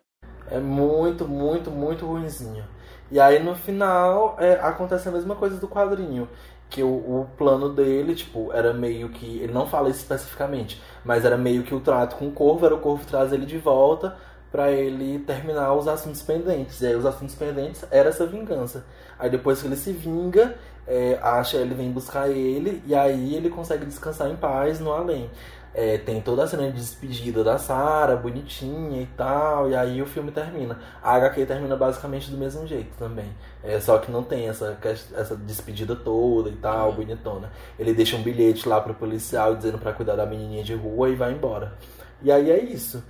É 0.49 0.59
muito, 0.59 1.27
muito, 1.27 1.71
muito 1.71 2.05
ruinzinho. 2.05 2.67
E 3.11 3.19
aí 3.19 3.41
no 3.41 3.55
final 3.55 4.35
é, 4.39 4.53
acontece 4.55 5.07
a 5.07 5.11
mesma 5.11 5.35
coisa 5.35 5.57
do 5.57 5.67
quadrinho. 5.67 6.27
Que 6.73 6.81
o, 6.81 6.87
o 6.87 7.27
plano 7.37 7.69
dele, 7.69 8.15
tipo, 8.15 8.51
era 8.51 8.73
meio 8.73 9.09
que. 9.09 9.37
Ele 9.39 9.53
não 9.53 9.67
fala 9.67 9.89
isso 9.89 9.99
especificamente, 9.99 10.81
mas 11.05 11.23
era 11.23 11.37
meio 11.37 11.61
que 11.61 11.75
o 11.75 11.79
trato 11.79 12.15
com 12.15 12.27
o 12.29 12.31
corvo, 12.31 12.65
era 12.65 12.73
o 12.73 12.79
corvo 12.79 13.05
trazer 13.05 13.35
ele 13.35 13.45
de 13.45 13.59
volta 13.59 14.17
pra 14.51 14.71
ele 14.71 15.19
terminar 15.19 15.73
os 15.73 15.87
assuntos 15.87 16.23
pendentes. 16.23 16.81
E 16.81 16.87
aí 16.87 16.95
os 16.95 17.05
assuntos 17.05 17.35
pendentes 17.35 17.85
era 17.91 18.09
essa 18.09 18.25
vingança. 18.25 18.85
Aí 19.19 19.29
depois 19.29 19.61
que 19.61 19.67
ele 19.67 19.75
se 19.75 19.91
vinga, 19.91 20.55
é, 20.87 21.19
a 21.21 21.43
Shelly 21.43 21.75
vem 21.75 21.91
buscar 21.91 22.29
ele 22.29 22.81
e 22.85 22.95
aí 22.95 23.35
ele 23.35 23.49
consegue 23.49 23.85
descansar 23.85 24.29
em 24.29 24.35
paz 24.35 24.79
no 24.79 24.91
além. 24.91 25.29
É, 25.75 25.97
tem 25.97 26.21
toda 26.21 26.43
a 26.43 26.47
cena 26.47 26.69
de 26.69 26.73
despedida 26.73 27.43
da 27.43 27.57
Sarah, 27.57 28.15
bonitinha 28.15 29.01
e 29.01 29.07
tal, 29.17 29.71
e 29.71 29.75
aí 29.75 30.01
o 30.01 30.05
filme 30.05 30.31
termina. 30.31 30.79
A 31.01 31.15
HQ 31.15 31.47
termina 31.47 31.75
basicamente 31.75 32.29
do 32.29 32.37
mesmo 32.37 32.67
jeito 32.67 32.95
também. 32.95 33.29
É, 33.63 33.79
só 33.79 33.97
que 33.97 34.11
não 34.11 34.23
tem 34.23 34.49
essa, 34.49 34.77
essa 35.15 35.35
despedida 35.37 35.95
toda 35.95 36.49
e 36.49 36.55
tal, 36.55 36.89
Uhum. 36.89 36.95
bonitona. 36.95 37.49
Ele 37.79 37.93
deixa 37.93 38.17
um 38.17 38.21
bilhete 38.21 38.67
lá 38.67 38.81
pro 38.81 38.93
policial 38.93 39.55
dizendo 39.55 39.77
pra 39.77 39.93
cuidar 39.93 40.15
da 40.17 40.25
menininha 40.25 40.63
de 40.63 40.73
rua 40.75 41.09
e 41.09 41.15
vai 41.15 41.31
embora. 41.31 41.73
E 42.21 42.31
aí 42.31 42.51
é 42.51 42.61
isso. 42.61 43.03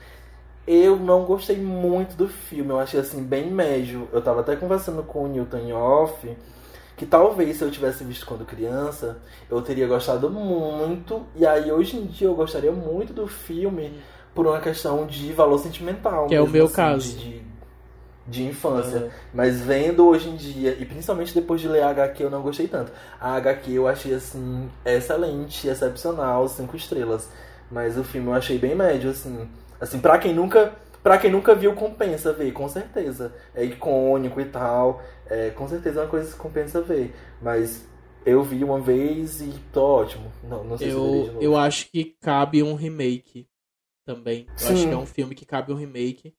Eu 0.65 0.95
não 0.97 1.25
gostei 1.25 1.57
muito 1.57 2.15
do 2.15 2.27
filme, 2.27 2.69
eu 2.71 2.79
achei 2.79 2.99
assim 2.99 3.21
bem 3.23 3.51
médio. 3.51 4.07
Eu 4.13 4.21
tava 4.21 4.41
até 4.41 4.55
conversando 4.55 5.03
com 5.03 5.23
o 5.25 5.27
Newton 5.27 5.73
off, 5.73 6.37
que 6.95 7.05
talvez 7.05 7.57
se 7.57 7.63
eu 7.63 7.71
tivesse 7.71 8.03
visto 8.03 8.25
quando 8.25 8.45
criança, 8.45 9.17
eu 9.49 9.61
teria 9.61 9.87
gostado 9.87 10.29
muito. 10.29 11.23
E 11.35 11.45
aí 11.45 11.71
hoje 11.71 11.97
em 11.97 12.05
dia 12.05 12.27
eu 12.27 12.35
gostaria 12.35 12.71
muito 12.71 13.11
do 13.11 13.27
filme 13.27 13.91
por 14.33 14.45
uma 14.47 14.59
questão 14.61 15.05
de 15.05 15.33
valor 15.33 15.57
sentimental. 15.57 16.27
Que 16.27 16.35
é 16.35 16.41
o 16.41 16.47
meu 16.47 16.65
assim, 16.65 16.75
caso. 16.75 17.17
De, 17.17 17.39
de, 17.39 17.39
de 18.27 18.43
infância. 18.43 18.97
É. 18.97 19.11
Mas 19.33 19.61
vendo 19.61 20.07
hoje 20.07 20.29
em 20.29 20.35
dia, 20.35 20.77
e 20.79 20.85
principalmente 20.85 21.33
depois 21.33 21.59
de 21.61 21.67
ler 21.67 21.83
a 21.83 21.89
HQ, 21.89 22.23
eu 22.23 22.29
não 22.29 22.41
gostei 22.41 22.67
tanto. 22.67 22.91
A 23.19 23.35
HQ 23.35 23.71
eu 23.73 23.87
achei 23.87 24.13
assim, 24.13 24.69
excelente, 24.85 25.67
excepcional, 25.67 26.47
cinco 26.47 26.75
estrelas. 26.75 27.29
Mas 27.71 27.97
o 27.97 28.03
filme 28.03 28.27
eu 28.27 28.33
achei 28.33 28.57
bem 28.57 28.75
médio, 28.75 29.09
assim. 29.09 29.47
Assim, 29.79 29.99
pra 29.99 30.17
quem 30.17 30.33
nunca. 30.33 30.73
Pra 31.01 31.17
quem 31.17 31.29
nunca 31.29 31.53
viu, 31.53 31.73
compensa 31.73 32.31
ver, 32.31 32.53
com 32.53 32.69
certeza. 32.69 33.33
É 33.53 33.63
icônico 33.65 34.39
e 34.39 34.45
tal. 34.45 35.01
É, 35.27 35.49
com 35.49 35.67
certeza 35.67 35.99
é 35.99 36.03
uma 36.03 36.09
coisa 36.09 36.31
que 36.31 36.37
compensa 36.37 36.81
ver. 36.81 37.13
Mas 37.41 37.85
Eu 38.25 38.41
vi 38.41 38.63
uma 38.63 38.79
vez 38.79 39.41
e 39.41 39.51
tô 39.73 39.81
ótimo. 39.83 40.31
Não, 40.41 40.63
não 40.63 40.77
sei 40.77 40.91
se 40.91 40.95
eu 40.95 41.03
veria 41.03 41.21
de 41.23 41.27
Eu, 41.27 41.33
novo. 41.33 41.45
eu 41.45 41.57
acho 41.57 41.91
que 41.91 42.15
cabe 42.21 42.63
um 42.63 42.73
remake 42.75 43.49
também. 44.05 44.47
Eu 44.61 44.69
acho 44.69 44.77
Sim. 44.77 44.87
que 44.87 44.93
é 44.93 44.97
um 44.97 45.05
filme 45.05 45.35
que 45.35 45.45
cabe 45.45 45.73
um 45.73 45.75
remake. 45.75 46.33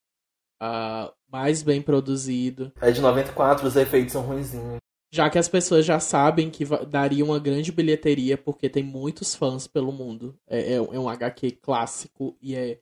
Ah, 0.66 1.12
mais 1.30 1.62
bem 1.62 1.82
produzido. 1.82 2.72
É 2.80 2.90
de 2.90 3.00
94, 3.00 3.66
os 3.66 3.76
efeitos 3.76 4.12
são 4.12 4.22
ruinzinhos. 4.22 4.78
Já 5.12 5.28
que 5.28 5.38
as 5.38 5.46
pessoas 5.46 5.84
já 5.84 6.00
sabem 6.00 6.50
que 6.50 6.64
daria 6.88 7.24
uma 7.24 7.38
grande 7.38 7.70
bilheteria, 7.70 8.38
porque 8.38 8.68
tem 8.68 8.82
muitos 8.82 9.34
fãs 9.34 9.66
pelo 9.66 9.92
mundo. 9.92 10.34
É, 10.48 10.72
é, 10.72 10.74
é 10.76 10.98
um 10.98 11.08
HQ 11.08 11.58
clássico 11.62 12.36
e 12.40 12.56
é 12.56 12.78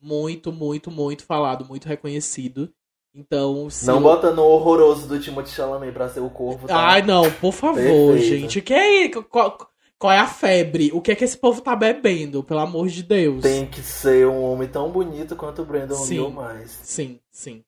muito, 0.00 0.50
muito, 0.50 0.90
muito 0.90 1.24
falado, 1.24 1.66
muito 1.66 1.86
reconhecido. 1.86 2.72
Então, 3.14 3.68
se 3.68 3.86
Não 3.86 4.00
bota 4.00 4.32
no 4.32 4.42
horroroso 4.42 5.06
do 5.06 5.20
Timothée 5.20 5.52
Chalamet 5.52 5.92
pra 5.92 6.08
ser 6.08 6.20
o 6.20 6.30
corvo, 6.30 6.66
tá? 6.66 6.76
Ai, 6.78 7.02
não, 7.02 7.30
por 7.32 7.52
favor, 7.52 7.74
Perfeito. 7.76 8.18
gente. 8.22 8.62
Que 8.62 8.74
é, 8.74 9.08
qual, 9.08 9.67
qual 9.98 10.12
é 10.12 10.18
a 10.18 10.26
febre? 10.26 10.90
O 10.92 11.00
que 11.00 11.10
é 11.12 11.16
que 11.16 11.24
esse 11.24 11.36
povo 11.36 11.60
tá 11.60 11.74
bebendo, 11.74 12.42
pelo 12.44 12.60
amor 12.60 12.88
de 12.88 13.02
Deus? 13.02 13.42
Tem 13.42 13.66
que 13.66 13.80
ser 13.82 14.26
um 14.26 14.42
homem 14.42 14.68
tão 14.68 14.90
bonito 14.90 15.34
quanto 15.36 15.62
o 15.62 15.64
Brandon 15.64 15.96
Sim. 15.96 16.30
Mais. 16.30 16.70
Sim, 16.82 17.20
sim. 17.30 17.64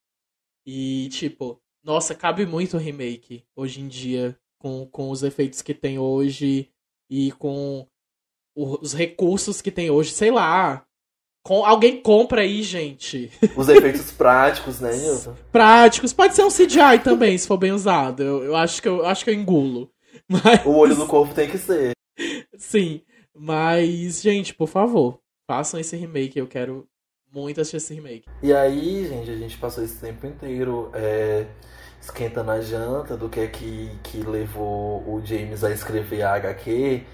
E, 0.66 1.09
tipo, 1.11 1.61
nossa, 1.83 2.14
cabe 2.14 2.47
muito 2.47 2.76
remake 2.76 3.45
hoje 3.57 3.81
em 3.81 3.89
dia, 3.89 4.37
com, 4.59 4.87
com 4.87 5.11
os 5.11 5.22
efeitos 5.22 5.62
que 5.62 5.74
tem 5.74 5.99
hoje 5.99 6.68
e 7.11 7.33
com 7.33 7.87
o- 8.55 8.78
os 8.81 8.93
recursos 8.93 9.61
que 9.61 9.70
tem 9.70 9.91
hoje, 9.91 10.12
sei 10.12 10.31
lá. 10.31 10.85
Com, 11.43 11.64
alguém 11.64 12.03
compra 12.03 12.43
aí, 12.43 12.62
gente. 12.62 13.33
Os 13.57 13.68
efeitos 13.70 14.12
práticos, 14.12 14.78
né, 14.78 14.95
Nilton? 14.95 15.35
Práticos. 15.51 16.12
Pode 16.12 16.35
ser 16.37 16.45
um 16.45 16.51
CGI 16.51 17.03
também, 17.03 17.37
se 17.39 17.47
for 17.49 17.57
bem 17.57 17.72
usado. 17.72 18.22
Eu, 18.22 18.45
eu 18.45 18.55
acho 18.57 18.81
que 18.83 18.87
eu, 18.87 18.99
eu 18.99 19.07
acho 19.07 19.24
que 19.24 19.31
eu 19.31 19.35
engulo. 19.35 19.91
Mas, 20.28 20.64
O 20.66 20.70
olho 20.76 20.95
do 20.95 21.07
corvo 21.07 21.33
tem 21.35 21.49
que 21.49 21.57
ser. 21.57 21.93
Sim. 22.57 23.03
Mas, 23.35 24.21
gente, 24.21 24.55
por 24.55 24.68
favor, 24.68 25.21
façam 25.47 25.79
esse 25.81 25.97
remake. 25.97 26.39
Eu 26.39 26.47
quero 26.47 26.87
muito 27.33 27.61
assistir 27.61 27.77
esse 27.77 27.95
remake. 27.95 28.29
E 28.43 28.53
aí, 28.53 29.07
gente, 29.07 29.31
a 29.31 29.37
gente 29.37 29.57
passou 29.59 29.85
esse 29.85 30.01
tempo 30.01 30.27
inteiro 30.27 30.91
é, 30.93 31.47
esquentando 32.01 32.51
a 32.51 32.61
janta 32.61 33.16
do 33.16 33.29
que 33.29 33.41
é 33.41 33.47
que, 33.47 33.91
que 34.03 34.18
levou 34.18 35.03
o 35.07 35.21
James 35.25 35.62
a 35.62 35.71
escrever 35.71 36.23
a 36.23 36.35
HQ. 36.35 37.05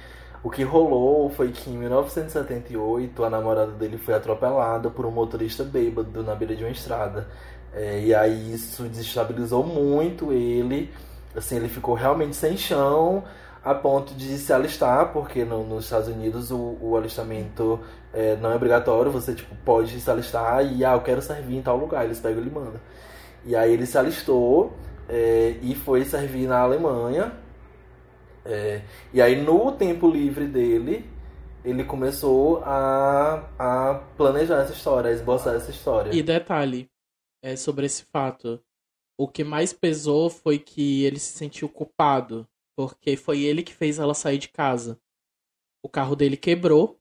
O 0.43 0.51
que 0.51 0.63
rolou 0.63 1.29
foi 1.31 1.51
que 1.51 1.71
em 1.71 1.77
1978 1.77 3.25
a 3.25 3.31
namorada 3.31 3.73
dele 3.73 3.99
foi 3.99 4.15
atropelada 4.15 4.91
por 4.91 5.05
um 5.05 5.11
motorista 5.11 5.65
bêbado 5.65 6.23
na 6.23 6.35
beira 6.35 6.55
de 6.55 6.63
uma 6.63 6.71
estrada. 6.71 7.29
É, 7.73 8.01
e 8.01 8.15
aí 8.15 8.55
isso 8.55 8.85
desestabilizou 8.85 9.65
muito 9.65 10.33
ele. 10.33 10.91
Assim, 11.35 11.57
ele 11.57 11.69
ficou 11.69 11.95
realmente 11.95 12.37
sem 12.37 12.57
chão 12.57 13.25
a 13.67 13.75
ponto 13.75 14.15
de 14.15 14.39
se 14.39 14.53
alistar, 14.53 15.13
porque 15.13 15.45
no- 15.45 15.65
nos 15.65 15.85
Estados 15.85 16.09
Unidos 16.09 16.51
o, 16.53 16.79
o 16.81 16.97
alistamento 16.97 17.81
é, 18.15 18.37
não 18.37 18.53
é 18.53 18.57
obrigatório, 18.57 19.11
você 19.11 19.35
tipo, 19.35 19.55
pode 19.65 20.01
se 20.01 20.11
alistar 20.11 20.65
e 20.65 20.85
ah, 20.85 20.95
eu 20.95 21.01
quero 21.03 21.21
servir 21.21 21.57
em 21.57 21.63
tal 21.63 21.77
lugar, 21.77 22.05
eles 22.05 22.21
pegam 22.21 22.39
e 22.39 22.43
ele 22.47 22.51
manda. 22.55 22.81
E 23.45 23.57
aí 23.57 23.73
ele 23.73 23.87
se 23.87 23.99
alistou 23.99 24.73
é, 25.09 25.57
e 25.63 25.75
foi 25.75 26.05
servir 26.05 26.47
na 26.49 26.61
Alemanha. 26.61 27.33
É, 28.45 28.83
e 29.13 29.21
aí 29.21 29.41
no 29.43 29.73
tempo 29.73 30.09
livre 30.09 30.47
dele, 30.47 31.05
ele 31.65 31.83
começou 31.85 32.63
a, 32.65 33.49
a 33.59 33.95
planejar 34.17 34.63
essa 34.63 34.73
história, 34.73 35.11
a 35.11 35.13
esboçar 35.13 35.55
essa 35.55 35.71
história. 35.71 36.15
E 36.15 36.23
detalhe, 36.23 36.89
é 37.43 37.57
sobre 37.57 37.87
esse 37.87 38.05
fato. 38.05 38.61
O 39.19 39.27
que 39.27 39.43
mais 39.43 39.73
pesou 39.73 40.31
foi 40.31 40.59
que 40.59 41.05
ele 41.05 41.19
se 41.19 41.33
sentiu 41.33 41.69
culpado, 41.69 42.47
porque 42.77 43.17
foi 43.17 43.43
ele 43.43 43.63
que 43.63 43.75
fez 43.75 43.99
ela 43.99 44.15
sair 44.15 44.39
de 44.39 44.49
casa. 44.49 45.01
O 45.83 45.89
carro 45.89 46.15
dele 46.15 46.37
quebrou, 46.37 47.01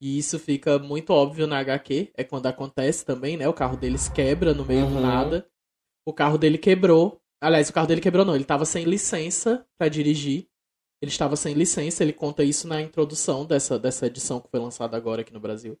e 0.00 0.18
isso 0.18 0.38
fica 0.38 0.78
muito 0.78 1.10
óbvio 1.10 1.46
na 1.46 1.58
HQ, 1.58 2.12
é 2.14 2.22
quando 2.24 2.46
acontece 2.46 3.04
também, 3.04 3.36
né? 3.36 3.48
O 3.48 3.54
carro 3.54 3.76
deles 3.76 4.08
quebra 4.08 4.52
no 4.52 4.64
meio 4.64 4.86
do 4.86 4.94
Uhum. 4.96 5.00
nada. 5.00 5.48
O 6.06 6.12
carro 6.12 6.36
dele 6.36 6.58
quebrou. 6.58 7.20
Aliás, 7.40 7.68
o 7.70 7.72
carro 7.72 7.86
dele 7.86 8.00
quebrou 8.00 8.24
não, 8.24 8.34
ele 8.34 8.44
tava 8.44 8.64
sem 8.64 8.84
licença 8.84 9.66
pra 9.78 9.88
dirigir. 9.88 10.48
Ele 11.02 11.10
estava 11.10 11.36
sem 11.36 11.54
licença, 11.54 12.02
ele 12.02 12.12
conta 12.12 12.42
isso 12.44 12.66
na 12.66 12.80
introdução 12.80 13.44
dessa, 13.46 13.78
dessa 13.78 14.06
edição 14.06 14.40
que 14.40 14.48
foi 14.50 14.60
lançada 14.60 14.96
agora 14.96 15.20
aqui 15.22 15.32
no 15.32 15.40
Brasil. 15.40 15.78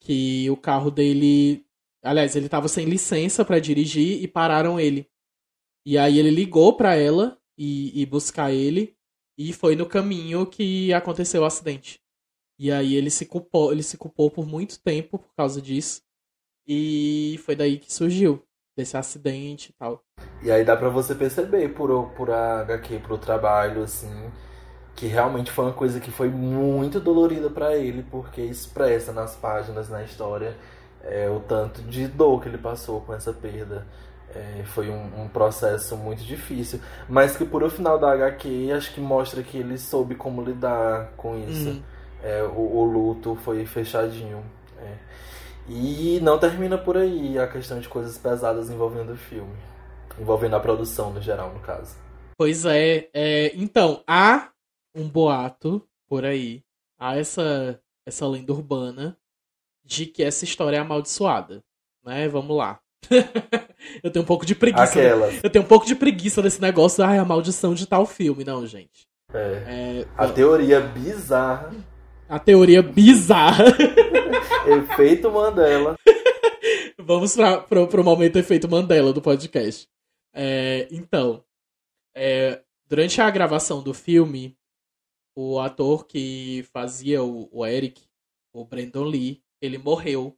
Que 0.00 0.48
o 0.50 0.56
carro 0.56 0.90
dele 0.90 1.64
Aliás, 2.04 2.36
ele 2.36 2.50
tava 2.50 2.68
sem 2.68 2.84
licença 2.84 3.46
pra 3.46 3.58
dirigir 3.58 4.22
e 4.22 4.28
pararam 4.28 4.78
ele. 4.78 5.08
E 5.86 5.96
aí 5.96 6.18
ele 6.18 6.30
ligou 6.30 6.76
pra 6.76 6.94
ela 6.96 7.40
e, 7.56 8.00
e 8.00 8.06
buscar 8.06 8.52
ele 8.52 8.96
e 9.36 9.52
foi 9.52 9.74
no 9.76 9.86
caminho 9.86 10.46
que 10.46 10.92
aconteceu 10.92 11.42
o 11.42 11.44
acidente. 11.44 12.00
E 12.58 12.70
aí 12.70 12.94
ele 12.94 13.10
se 13.10 13.26
culpou, 13.26 13.72
ele 13.72 13.82
se 13.82 13.96
culpou 13.96 14.30
por 14.30 14.46
muito 14.46 14.80
tempo 14.80 15.18
por 15.18 15.34
causa 15.34 15.60
disso. 15.60 16.02
E 16.66 17.38
foi 17.44 17.56
daí 17.56 17.78
que 17.78 17.92
surgiu 17.92 18.42
desse 18.76 18.96
acidente 18.96 19.70
e 19.70 19.72
tal. 19.74 20.02
E 20.42 20.50
aí 20.50 20.64
dá 20.64 20.76
pra 20.76 20.88
você 20.88 21.14
perceber 21.14 21.74
por, 21.74 22.10
por 22.10 22.30
a 22.30 22.60
HQ, 22.60 23.00
pro 23.00 23.18
trabalho, 23.18 23.82
assim, 23.82 24.30
que 24.94 25.06
realmente 25.06 25.50
foi 25.50 25.66
uma 25.66 25.74
coisa 25.74 26.00
que 26.00 26.10
foi 26.10 26.28
muito 26.28 27.00
dolorida 27.00 27.50
pra 27.50 27.76
ele, 27.76 28.04
porque 28.10 28.40
expressa 28.40 29.12
nas 29.12 29.36
páginas, 29.36 29.88
na 29.88 30.02
história, 30.02 30.56
é, 31.02 31.28
o 31.28 31.40
tanto 31.40 31.82
de 31.82 32.06
dor 32.08 32.40
que 32.40 32.48
ele 32.48 32.58
passou 32.58 33.00
com 33.00 33.12
essa 33.12 33.32
perda. 33.32 33.86
É, 34.34 34.64
foi 34.64 34.90
um, 34.90 35.22
um 35.22 35.28
processo 35.28 35.96
muito 35.96 36.24
difícil, 36.24 36.80
mas 37.08 37.36
que 37.36 37.44
por 37.44 37.62
o 37.62 37.70
final 37.70 37.98
da 37.98 38.12
HQ 38.12 38.72
acho 38.72 38.92
que 38.92 39.00
mostra 39.00 39.42
que 39.42 39.58
ele 39.58 39.78
soube 39.78 40.14
como 40.14 40.42
lidar 40.42 41.12
com 41.16 41.38
isso. 41.38 41.70
Hum. 41.70 41.82
É, 42.22 42.42
o, 42.42 42.76
o 42.76 42.84
luto 42.84 43.36
foi 43.36 43.64
fechadinho. 43.66 44.44
é. 44.78 44.96
E 45.68 46.20
não 46.20 46.38
termina 46.38 46.76
por 46.76 46.96
aí 46.96 47.38
a 47.38 47.46
questão 47.46 47.80
de 47.80 47.88
coisas 47.88 48.18
pesadas 48.18 48.68
envolvendo 48.68 49.12
o 49.12 49.16
filme. 49.16 49.56
Envolvendo 50.18 50.56
a 50.56 50.60
produção 50.60 51.12
no 51.12 51.20
geral, 51.20 51.52
no 51.52 51.60
caso. 51.60 51.96
Pois 52.36 52.64
é, 52.64 53.08
é, 53.14 53.52
então, 53.54 54.02
há 54.06 54.50
um 54.94 55.08
boato 55.08 55.86
por 56.06 56.24
aí, 56.24 56.62
há 56.98 57.16
essa, 57.16 57.80
essa 58.04 58.26
lenda 58.26 58.52
urbana 58.52 59.16
de 59.84 60.06
que 60.06 60.22
essa 60.22 60.44
história 60.44 60.76
é 60.76 60.80
amaldiçoada, 60.80 61.62
né? 62.04 62.28
Vamos 62.28 62.56
lá. 62.56 62.80
eu 64.02 64.10
tenho 64.10 64.22
um 64.22 64.26
pouco 64.26 64.46
de 64.46 64.54
preguiça. 64.54 64.84
Aquelas. 64.84 65.42
Eu 65.42 65.50
tenho 65.50 65.64
um 65.64 65.68
pouco 65.68 65.86
de 65.86 65.94
preguiça 65.94 66.42
desse 66.42 66.60
negócio, 66.60 67.04
ai, 67.04 67.18
a 67.18 67.24
maldição 67.24 67.74
de 67.74 67.86
tal 67.86 68.06
filme. 68.06 68.44
Não, 68.44 68.66
gente. 68.66 69.06
É. 69.32 69.38
É, 69.66 70.08
A 70.16 70.28
teoria 70.28 70.80
bizarra, 70.80 71.72
a 72.28 72.38
teoria 72.38 72.82
bizarra. 72.82 73.64
efeito 74.66 75.30
Mandela. 75.30 75.96
Vamos 76.98 77.36
para 77.36 77.60
pro, 77.60 77.86
pro 77.86 78.04
momento 78.04 78.36
efeito 78.38 78.68
Mandela 78.68 79.12
do 79.12 79.20
podcast. 79.20 79.86
É, 80.32 80.88
então, 80.90 81.44
é, 82.14 82.62
durante 82.86 83.20
a 83.20 83.30
gravação 83.30 83.82
do 83.82 83.92
filme, 83.92 84.56
o 85.36 85.58
ator 85.58 86.06
que 86.06 86.64
fazia 86.72 87.22
o, 87.22 87.48
o 87.52 87.66
Eric, 87.66 88.02
o 88.52 88.64
Brandon 88.64 89.04
Lee, 89.04 89.42
ele 89.60 89.78
morreu 89.78 90.36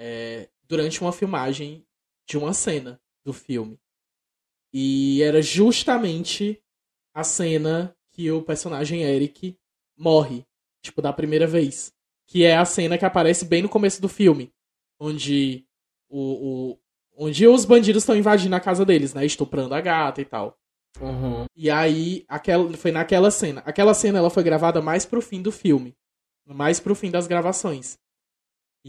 é, 0.00 0.48
durante 0.68 1.00
uma 1.00 1.12
filmagem 1.12 1.84
de 2.26 2.36
uma 2.36 2.52
cena 2.52 3.00
do 3.24 3.32
filme. 3.32 3.80
E 4.72 5.22
era 5.22 5.40
justamente 5.40 6.62
a 7.14 7.24
cena 7.24 7.96
que 8.12 8.30
o 8.30 8.42
personagem 8.42 9.02
Eric 9.02 9.56
morre, 9.96 10.44
tipo, 10.82 11.00
da 11.00 11.12
primeira 11.12 11.46
vez. 11.46 11.92
Que 12.26 12.44
é 12.44 12.56
a 12.56 12.64
cena 12.64 12.98
que 12.98 13.04
aparece 13.04 13.46
bem 13.46 13.62
no 13.62 13.68
começo 13.68 14.02
do 14.02 14.08
filme. 14.08 14.52
Onde 15.00 15.64
o, 16.08 16.72
o 16.72 16.78
onde 17.16 17.46
os 17.46 17.64
bandidos 17.64 18.02
estão 18.02 18.16
invadindo 18.16 18.54
a 18.54 18.60
casa 18.60 18.84
deles, 18.84 19.14
né? 19.14 19.24
Estuprando 19.24 19.74
a 19.74 19.80
gata 19.80 20.20
e 20.20 20.24
tal. 20.24 20.56
Uhum. 21.00 21.46
E 21.56 21.70
aí, 21.70 22.24
aquela, 22.28 22.72
foi 22.76 22.92
naquela 22.92 23.30
cena. 23.30 23.62
Aquela 23.64 23.94
cena 23.94 24.18
ela 24.18 24.30
foi 24.30 24.42
gravada 24.42 24.80
mais 24.80 25.04
pro 25.04 25.20
fim 25.20 25.42
do 25.42 25.50
filme. 25.50 25.96
Mais 26.46 26.78
pro 26.78 26.94
fim 26.94 27.10
das 27.10 27.26
gravações. 27.26 27.98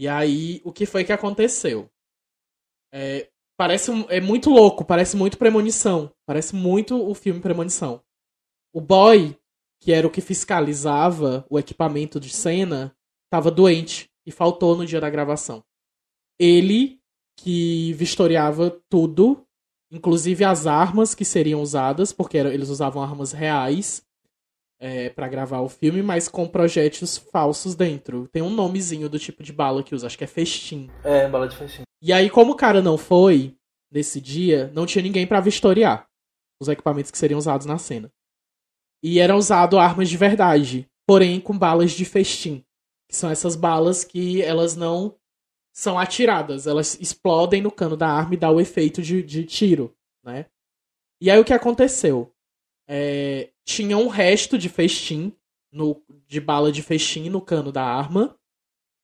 E 0.00 0.08
aí, 0.08 0.62
o 0.64 0.72
que 0.72 0.86
foi 0.86 1.04
que 1.04 1.12
aconteceu? 1.12 1.86
É, 2.90 3.28
parece 3.54 3.90
é 4.08 4.18
muito 4.18 4.48
louco, 4.48 4.82
parece 4.82 5.14
muito 5.14 5.36
premonição. 5.36 6.10
Parece 6.24 6.56
muito 6.56 7.06
o 7.06 7.14
filme 7.14 7.38
Premonição. 7.38 8.02
O 8.72 8.80
boy, 8.80 9.36
que 9.78 9.92
era 9.92 10.06
o 10.06 10.10
que 10.10 10.22
fiscalizava 10.22 11.44
o 11.50 11.58
equipamento 11.58 12.18
de 12.18 12.30
cena, 12.30 12.96
estava 13.26 13.50
doente 13.50 14.10
e 14.24 14.32
faltou 14.32 14.74
no 14.74 14.86
dia 14.86 15.02
da 15.02 15.10
gravação. 15.10 15.62
Ele, 16.38 16.98
que 17.36 17.92
vistoriava 17.92 18.70
tudo, 18.88 19.46
inclusive 19.90 20.44
as 20.44 20.66
armas 20.66 21.14
que 21.14 21.26
seriam 21.26 21.60
usadas, 21.60 22.10
porque 22.10 22.38
eles 22.38 22.70
usavam 22.70 23.02
armas 23.02 23.32
reais 23.32 24.02
é, 24.80 25.10
para 25.10 25.28
gravar 25.28 25.60
o 25.60 25.68
filme, 25.68 26.02
mas 26.02 26.26
com 26.26 26.48
projéteis 26.48 27.18
falsos 27.18 27.74
dentro. 27.74 28.26
Tem 28.28 28.42
um 28.42 28.48
nomezinho 28.48 29.08
do 29.08 29.18
tipo 29.18 29.42
de 29.42 29.52
bala 29.52 29.82
que 29.82 29.94
usa, 29.94 30.06
acho 30.06 30.16
que 30.16 30.24
é 30.24 30.26
festim. 30.26 30.90
É, 31.04 31.28
bala 31.28 31.46
de 31.46 31.56
festinha. 31.56 31.84
E 32.02 32.12
aí, 32.12 32.30
como 32.30 32.52
o 32.52 32.56
cara 32.56 32.80
não 32.80 32.96
foi 32.96 33.54
nesse 33.92 34.20
dia, 34.20 34.70
não 34.74 34.86
tinha 34.86 35.02
ninguém 35.02 35.26
pra 35.26 35.40
vistoriar 35.40 36.08
os 36.60 36.68
equipamentos 36.68 37.10
que 37.10 37.18
seriam 37.18 37.38
usados 37.38 37.66
na 37.66 37.76
cena. 37.76 38.10
E 39.02 39.18
eram 39.20 39.36
usado 39.36 39.78
armas 39.78 40.08
de 40.08 40.16
verdade, 40.16 40.88
porém 41.06 41.40
com 41.40 41.56
balas 41.56 41.92
de 41.92 42.04
festim. 42.04 42.64
Que 43.08 43.16
são 43.16 43.30
essas 43.30 43.56
balas 43.56 44.04
que 44.04 44.40
elas 44.42 44.76
não 44.76 45.16
são 45.74 45.98
atiradas, 45.98 46.66
elas 46.66 46.98
explodem 47.00 47.62
no 47.62 47.70
cano 47.70 47.96
da 47.96 48.08
arma 48.08 48.34
e 48.34 48.36
dá 48.36 48.50
o 48.50 48.60
efeito 48.60 49.02
de, 49.02 49.22
de 49.22 49.44
tiro, 49.44 49.94
né? 50.24 50.46
E 51.20 51.30
aí 51.30 51.38
o 51.38 51.44
que 51.44 51.52
aconteceu? 51.52 52.32
É, 52.88 53.50
tinha 53.70 53.96
um 53.96 54.08
resto 54.08 54.58
de 54.58 54.68
festim, 54.68 55.32
no, 55.72 56.02
de 56.26 56.40
bala 56.40 56.72
de 56.72 56.82
festim 56.82 57.28
no 57.30 57.40
cano 57.40 57.70
da 57.70 57.84
arma, 57.84 58.36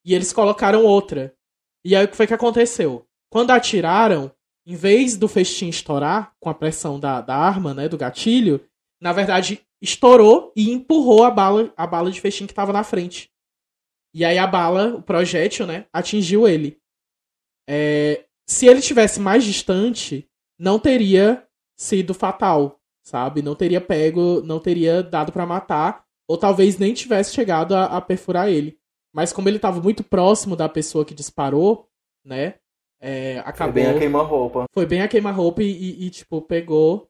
e 0.05 0.13
eles 0.13 0.33
colocaram 0.33 0.83
outra. 0.83 1.33
E 1.85 1.95
aí 1.95 2.05
o 2.05 2.07
que 2.07 2.17
foi 2.17 2.27
que 2.27 2.33
aconteceu? 2.33 3.07
Quando 3.29 3.51
atiraram, 3.51 4.31
em 4.65 4.75
vez 4.75 5.15
do 5.15 5.27
festim 5.27 5.69
estourar 5.69 6.33
com 6.39 6.49
a 6.49 6.53
pressão 6.53 6.99
da, 6.99 7.21
da 7.21 7.35
arma, 7.35 7.73
né, 7.73 7.87
do 7.87 7.97
gatilho, 7.97 8.63
na 9.01 9.13
verdade 9.13 9.61
estourou 9.81 10.51
e 10.55 10.71
empurrou 10.71 11.23
a 11.23 11.31
bala, 11.31 11.71
a 11.77 11.87
bala 11.87 12.11
de 12.11 12.19
festim 12.19 12.45
que 12.45 12.51
estava 12.51 12.73
na 12.73 12.83
frente. 12.83 13.31
E 14.13 14.25
aí 14.25 14.37
a 14.37 14.47
bala, 14.47 14.95
o 14.95 15.01
projétil, 15.01 15.65
né, 15.65 15.85
atingiu 15.93 16.47
ele. 16.47 16.77
É, 17.69 18.25
se 18.45 18.65
ele 18.65 18.81
tivesse 18.81 19.19
mais 19.19 19.43
distante, 19.43 20.27
não 20.59 20.79
teria 20.79 21.47
sido 21.77 22.13
fatal, 22.13 22.76
sabe? 23.07 23.41
Não 23.41 23.55
teria 23.55 23.79
pego, 23.79 24.41
não 24.41 24.59
teria 24.59 25.01
dado 25.01 25.31
para 25.31 25.45
matar, 25.45 26.03
ou 26.27 26.37
talvez 26.37 26.77
nem 26.77 26.93
tivesse 26.93 27.33
chegado 27.33 27.73
a, 27.73 27.85
a 27.85 28.01
perfurar 28.01 28.49
ele. 28.49 28.77
Mas 29.13 29.31
como 29.31 29.47
ele 29.47 29.55
estava 29.55 29.81
muito 29.81 30.03
próximo 30.03 30.57
da 30.57 30.67
pessoa 30.67 31.05
que 31.05 31.13
disparou, 31.13 31.87
né? 32.23 32.55
É, 32.99 33.39
acabou. 33.39 33.73
Foi 33.73 33.83
bem 33.83 33.95
a 33.95 33.99
queima-roupa. 33.99 34.65
Foi 34.73 34.85
bem 34.85 35.01
a 35.01 35.07
queima-roupa 35.07 35.63
e, 35.63 35.71
e, 35.71 36.05
e, 36.05 36.09
tipo, 36.09 36.41
pegou. 36.41 37.09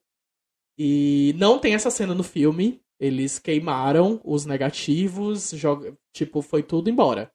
E 0.78 1.34
não 1.36 1.58
tem 1.58 1.74
essa 1.74 1.90
cena 1.90 2.14
no 2.14 2.22
filme. 2.22 2.80
Eles 3.00 3.40
queimaram 3.40 4.20
os 4.24 4.46
negativos, 4.46 5.50
joga... 5.50 5.96
tipo, 6.12 6.42
foi 6.42 6.62
tudo 6.62 6.88
embora. 6.88 7.32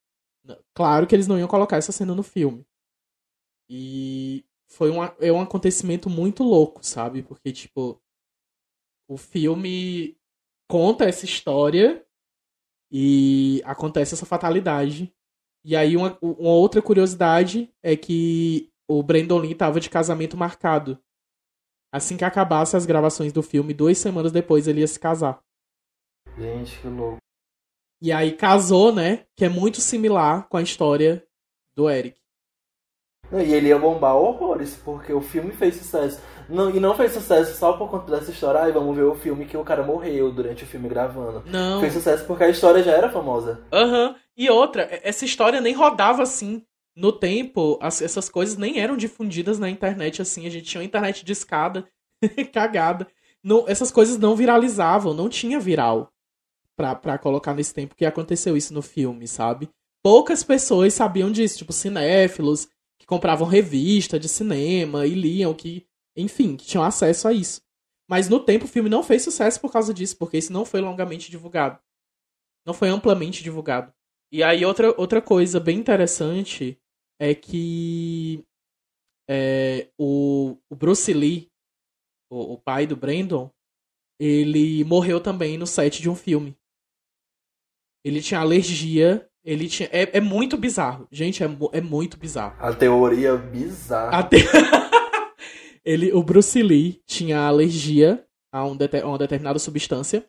Claro 0.73 1.05
que 1.05 1.13
eles 1.13 1.27
não 1.27 1.37
iam 1.37 1.49
colocar 1.49 1.75
essa 1.75 1.91
cena 1.91 2.15
no 2.15 2.23
filme. 2.23 2.65
E 3.69 4.45
foi 4.69 4.89
um, 4.89 5.03
é 5.19 5.31
um 5.31 5.41
acontecimento 5.41 6.09
muito 6.09 6.43
louco, 6.43 6.85
sabe? 6.85 7.21
Porque, 7.21 7.51
tipo, 7.51 8.01
o 9.07 9.17
filme 9.17 10.17
conta 10.69 11.05
essa 11.05 11.25
história 11.25 12.05
e 12.91 13.61
acontece 13.65 14.13
essa 14.13 14.25
fatalidade. 14.25 15.13
E 15.65 15.75
aí, 15.75 15.95
uma, 15.95 16.17
uma 16.21 16.49
outra 16.49 16.81
curiosidade 16.81 17.73
é 17.81 17.95
que 17.95 18.71
o 18.87 19.01
Brandon 19.01 19.39
Lee 19.39 19.55
tava 19.55 19.79
de 19.79 19.89
casamento 19.89 20.37
marcado. 20.37 20.99
Assim 21.91 22.17
que 22.17 22.25
acabasse 22.25 22.75
as 22.75 22.85
gravações 22.85 23.31
do 23.31 23.43
filme, 23.43 23.73
duas 23.73 23.97
semanas 23.97 24.31
depois 24.31 24.67
ele 24.67 24.81
ia 24.81 24.87
se 24.87 24.99
casar. 24.99 25.43
Gente, 26.37 26.79
que 26.79 26.87
louco. 26.87 27.17
E 28.01 28.11
aí 28.11 28.35
casou, 28.35 28.93
né? 28.93 29.25
Que 29.35 29.45
é 29.45 29.49
muito 29.49 29.79
similar 29.79 30.47
com 30.49 30.57
a 30.57 30.61
história 30.61 31.25
do 31.75 31.89
Eric. 31.89 32.19
E 33.41 33.53
ele 33.53 33.69
ia 33.69 33.77
bombar 33.77 34.15
horrores, 34.15 34.75
porque 34.83 35.13
o 35.13 35.21
filme 35.21 35.51
fez 35.51 35.75
sucesso. 35.75 36.19
Não, 36.49 36.69
e 36.69 36.79
não 36.79 36.95
fez 36.95 37.13
sucesso 37.13 37.57
só 37.57 37.73
por 37.73 37.89
conta 37.89 38.11
dessa 38.11 38.31
história. 38.31 38.61
Ai, 38.61 38.71
vamos 38.71 38.95
ver 38.95 39.03
o 39.03 39.15
filme 39.15 39.45
que 39.45 39.57
o 39.57 39.63
cara 39.63 39.83
morreu 39.83 40.31
durante 40.31 40.63
o 40.63 40.67
filme 40.67 40.89
gravando. 40.89 41.43
Não. 41.45 41.79
Fez 41.79 41.93
sucesso 41.93 42.25
porque 42.25 42.43
a 42.43 42.49
história 42.49 42.83
já 42.83 42.91
era 42.91 43.09
famosa. 43.09 43.61
Aham. 43.71 44.09
Uhum. 44.09 44.15
E 44.35 44.49
outra, 44.49 44.87
essa 45.03 45.25
história 45.25 45.61
nem 45.61 45.73
rodava 45.73 46.23
assim. 46.23 46.63
No 46.95 47.11
tempo, 47.11 47.79
as, 47.81 48.01
essas 48.01 48.29
coisas 48.29 48.55
nem 48.55 48.79
eram 48.79 48.95
difundidas 48.95 49.57
na 49.57 49.69
internet 49.69 50.21
assim. 50.21 50.45
A 50.45 50.49
gente 50.49 50.65
tinha 50.65 50.81
uma 50.81 50.85
internet 50.85 51.25
de 51.25 51.31
escada, 51.31 51.87
cagada. 52.53 53.07
Não, 53.43 53.65
essas 53.67 53.91
coisas 53.91 54.17
não 54.17 54.35
viralizavam, 54.35 55.13
não 55.13 55.27
tinha 55.27 55.59
viral 55.59 56.11
pra, 56.75 56.95
pra 56.95 57.17
colocar 57.17 57.53
nesse 57.53 57.73
tempo 57.73 57.95
que 57.95 58.05
aconteceu 58.05 58.55
isso 58.55 58.73
no 58.73 58.81
filme, 58.81 59.27
sabe? 59.27 59.69
Poucas 60.01 60.43
pessoas 60.43 60.93
sabiam 60.93 61.31
disso, 61.31 61.57
tipo 61.57 61.73
cinéfilos, 61.73 62.67
que 63.03 63.07
compravam 63.07 63.45
revista 63.45 64.17
de 64.17 64.29
cinema 64.29 65.05
e 65.05 65.13
liam, 65.13 65.53
que, 65.53 65.85
enfim, 66.15 66.55
que 66.55 66.65
tinham 66.65 66.85
acesso 66.85 67.27
a 67.27 67.33
isso. 67.33 67.61
Mas 68.09 68.29
no 68.29 68.39
tempo 68.39 68.63
o 68.63 68.67
filme 68.67 68.89
não 68.89 69.03
fez 69.03 69.23
sucesso 69.23 69.59
por 69.59 69.73
causa 69.73 69.93
disso, 69.93 70.17
porque 70.17 70.37
isso 70.37 70.53
não 70.53 70.63
foi 70.63 70.79
longamente 70.79 71.29
divulgado. 71.29 71.77
Não 72.65 72.73
foi 72.73 72.87
amplamente 72.87 73.43
divulgado. 73.43 73.93
E 74.31 74.41
aí 74.41 74.63
outra, 74.63 74.97
outra 74.97 75.21
coisa 75.21 75.59
bem 75.59 75.77
interessante 75.79 76.79
é 77.19 77.35
que 77.35 78.45
é, 79.29 79.91
o, 79.99 80.57
o 80.69 80.75
Bruce 80.75 81.11
Lee, 81.11 81.51
o, 82.31 82.53
o 82.53 82.57
pai 82.57 82.87
do 82.87 82.95
Brandon, 82.95 83.51
ele 84.17 84.85
morreu 84.85 85.19
também 85.19 85.57
no 85.57 85.67
set 85.67 86.01
de 86.01 86.09
um 86.09 86.15
filme. 86.15 86.57
Ele 88.01 88.21
tinha 88.21 88.39
alergia. 88.39 89.29
Ele 89.43 89.67
tinha. 89.67 89.89
É, 89.91 90.17
é 90.17 90.21
muito 90.21 90.57
bizarro. 90.57 91.07
Gente, 91.11 91.43
é, 91.43 91.49
é 91.73 91.81
muito 91.81 92.17
bizarro. 92.17 92.55
A 92.59 92.73
teoria 92.73 93.35
bizarra. 93.35 94.19
A 94.19 94.23
te... 94.23 94.37
ele, 95.83 96.13
o 96.13 96.23
Bruce 96.23 96.61
Lee 96.61 97.01
tinha 97.05 97.39
alergia 97.39 98.25
a, 98.51 98.65
um 98.65 98.77
a 98.77 99.07
uma 99.07 99.17
determinada 99.17 99.59
substância. 99.59 100.25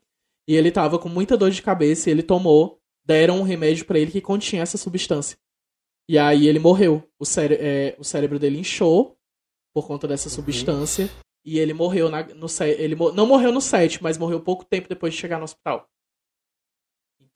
E 0.48 0.56
ele 0.56 0.70
tava 0.70 0.98
com 0.98 1.08
muita 1.08 1.36
dor 1.36 1.50
de 1.50 1.62
cabeça 1.62 2.08
e 2.08 2.12
ele 2.12 2.22
tomou. 2.22 2.80
Deram 3.06 3.38
um 3.38 3.42
remédio 3.42 3.84
para 3.84 3.98
ele 3.98 4.10
que 4.10 4.20
continha 4.20 4.62
essa 4.62 4.78
substância. 4.78 5.36
E 6.08 6.18
aí 6.18 6.48
ele 6.48 6.58
morreu. 6.58 7.02
O, 7.18 7.24
cére 7.24 7.54
é, 7.60 7.94
o 7.98 8.04
cérebro 8.04 8.38
dele 8.38 8.58
inchou 8.58 9.16
por 9.74 9.86
conta 9.86 10.08
dessa 10.08 10.28
substância. 10.28 11.04
Uhum. 11.04 11.10
E 11.44 11.58
ele 11.58 11.74
morreu 11.74 12.08
na, 12.08 12.22
no 12.22 12.46
ele 12.62 12.96
Não 13.14 13.26
morreu 13.26 13.52
no 13.52 13.60
set, 13.60 14.02
mas 14.02 14.16
morreu 14.16 14.40
pouco 14.40 14.64
tempo 14.64 14.88
depois 14.88 15.12
de 15.12 15.20
chegar 15.20 15.38
no 15.38 15.44
hospital. 15.44 15.86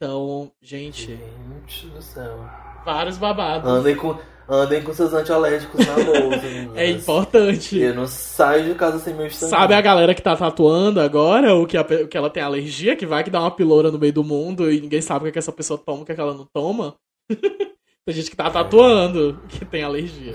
Então, 0.01 0.49
gente. 0.61 1.07
Gente 1.07 1.87
do 1.87 2.01
céu. 2.01 2.39
Vários 2.85 3.17
babados. 3.17 3.69
Andem 3.69 3.97
com, 3.97 4.17
andem 4.47 4.81
com 4.81 4.93
seus 4.93 5.13
antialérgicos 5.13 5.85
na 5.85 5.93
bolsa. 5.95 6.45
é 6.79 6.89
importante. 6.89 7.77
Eu 7.77 7.93
não 7.93 8.07
saio 8.07 8.63
de 8.63 8.75
casa 8.75 8.97
sem 8.99 9.13
meu 9.13 9.27
estandarte. 9.27 9.61
Sabe 9.61 9.73
a 9.73 9.81
galera 9.81 10.15
que 10.15 10.21
tá 10.21 10.37
tatuando 10.37 11.01
agora, 11.01 11.53
o 11.53 11.67
que, 11.67 11.75
a, 11.75 11.83
que 11.83 12.15
ela 12.17 12.29
tem 12.29 12.41
alergia, 12.41 12.95
que 12.95 13.05
vai 13.05 13.25
que 13.25 13.29
dá 13.29 13.41
uma 13.41 13.51
piloura 13.51 13.91
no 13.91 13.99
meio 13.99 14.13
do 14.13 14.23
mundo 14.23 14.71
e 14.71 14.79
ninguém 14.79 15.01
sabe 15.01 15.19
o 15.19 15.23
que, 15.23 15.29
é 15.29 15.31
que 15.33 15.39
essa 15.39 15.51
pessoa 15.51 15.77
toma, 15.77 16.03
o 16.03 16.05
que, 16.05 16.13
é 16.13 16.15
que 16.15 16.21
ela 16.21 16.33
não 16.33 16.45
toma? 16.45 16.95
tem 17.29 18.15
gente 18.15 18.29
que 18.31 18.37
tá 18.37 18.49
tatuando 18.49 19.37
que 19.49 19.65
tem 19.65 19.83
alergia. 19.83 20.31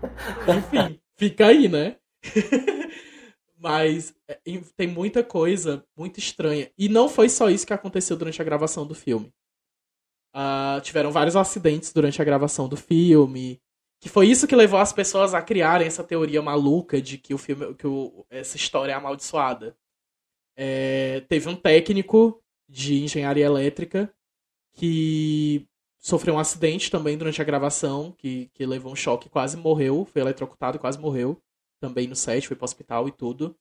Enfim, 0.48 0.98
fica 1.18 1.48
aí, 1.48 1.68
né? 1.68 1.96
Mas 3.64 4.14
é, 4.28 4.38
tem 4.76 4.86
muita 4.86 5.24
coisa 5.24 5.82
muito 5.96 6.18
estranha. 6.18 6.70
E 6.76 6.86
não 6.86 7.08
foi 7.08 7.30
só 7.30 7.48
isso 7.48 7.66
que 7.66 7.72
aconteceu 7.72 8.14
durante 8.14 8.42
a 8.42 8.44
gravação 8.44 8.86
do 8.86 8.94
filme. 8.94 9.32
Uh, 10.36 10.82
tiveram 10.82 11.10
vários 11.10 11.34
acidentes 11.34 11.90
durante 11.90 12.20
a 12.20 12.24
gravação 12.26 12.68
do 12.68 12.76
filme. 12.76 13.58
Que 14.02 14.10
foi 14.10 14.26
isso 14.26 14.46
que 14.46 14.54
levou 14.54 14.78
as 14.78 14.92
pessoas 14.92 15.32
a 15.32 15.40
criarem 15.40 15.86
essa 15.86 16.04
teoria 16.04 16.42
maluca 16.42 17.00
de 17.00 17.16
que 17.16 17.32
o 17.32 17.38
filme. 17.38 17.74
que 17.74 17.86
o, 17.86 18.26
essa 18.28 18.58
história 18.58 18.92
é 18.92 18.94
amaldiçoada. 18.94 19.74
É, 20.54 21.20
teve 21.20 21.48
um 21.48 21.56
técnico 21.56 22.44
de 22.68 23.02
engenharia 23.02 23.46
elétrica 23.46 24.14
que 24.74 25.66
sofreu 25.98 26.34
um 26.34 26.38
acidente 26.38 26.90
também 26.90 27.16
durante 27.16 27.40
a 27.40 27.44
gravação, 27.46 28.12
que, 28.12 28.50
que 28.52 28.66
levou 28.66 28.92
um 28.92 28.96
choque 28.96 29.30
quase 29.30 29.56
morreu, 29.56 30.04
foi 30.04 30.20
eletrocutado 30.20 30.76
e 30.76 30.80
quase 30.80 30.98
morreu 30.98 31.42
também 31.80 32.06
no 32.06 32.16
set, 32.16 32.46
foi 32.46 32.56
pro 32.56 32.64
hospital 32.64 33.08
e 33.08 33.12
tudo. 33.12 33.56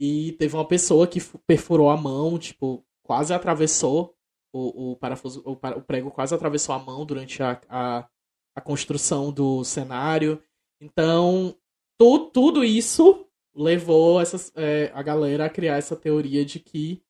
E 0.00 0.32
teve 0.32 0.54
uma 0.54 0.66
pessoa 0.66 1.06
que 1.06 1.20
perfurou 1.46 1.90
a 1.90 1.96
mão, 1.96 2.38
tipo, 2.38 2.84
quase 3.02 3.34
atravessou 3.34 4.16
o, 4.52 4.92
o 4.92 4.96
parafuso, 4.96 5.42
o, 5.44 5.52
o 5.52 5.82
prego 5.82 6.10
quase 6.10 6.34
atravessou 6.34 6.74
a 6.74 6.78
mão 6.78 7.04
durante 7.04 7.42
a, 7.42 7.60
a, 7.68 8.08
a 8.56 8.60
construção 8.60 9.32
do 9.32 9.62
cenário. 9.64 10.42
Então, 10.80 11.54
tu, 11.98 12.30
tudo 12.30 12.64
isso 12.64 13.26
levou 13.54 14.20
essas, 14.20 14.52
é, 14.56 14.90
a 14.94 15.02
galera 15.02 15.46
a 15.46 15.50
criar 15.50 15.76
essa 15.76 15.96
teoria 15.96 16.44
de 16.44 16.58
que 16.58 17.02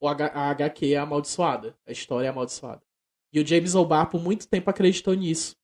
o 0.00 0.08
H, 0.08 0.26
a 0.34 0.50
HQ 0.50 0.94
é 0.94 0.96
amaldiçoada, 0.96 1.76
a 1.86 1.92
história 1.92 2.26
é 2.26 2.30
amaldiçoada. 2.30 2.82
E 3.32 3.40
o 3.40 3.46
James 3.46 3.74
O'Barr 3.74 4.08
por 4.08 4.20
muito 4.20 4.48
tempo 4.48 4.70
acreditou 4.70 5.14
nisso. 5.14 5.56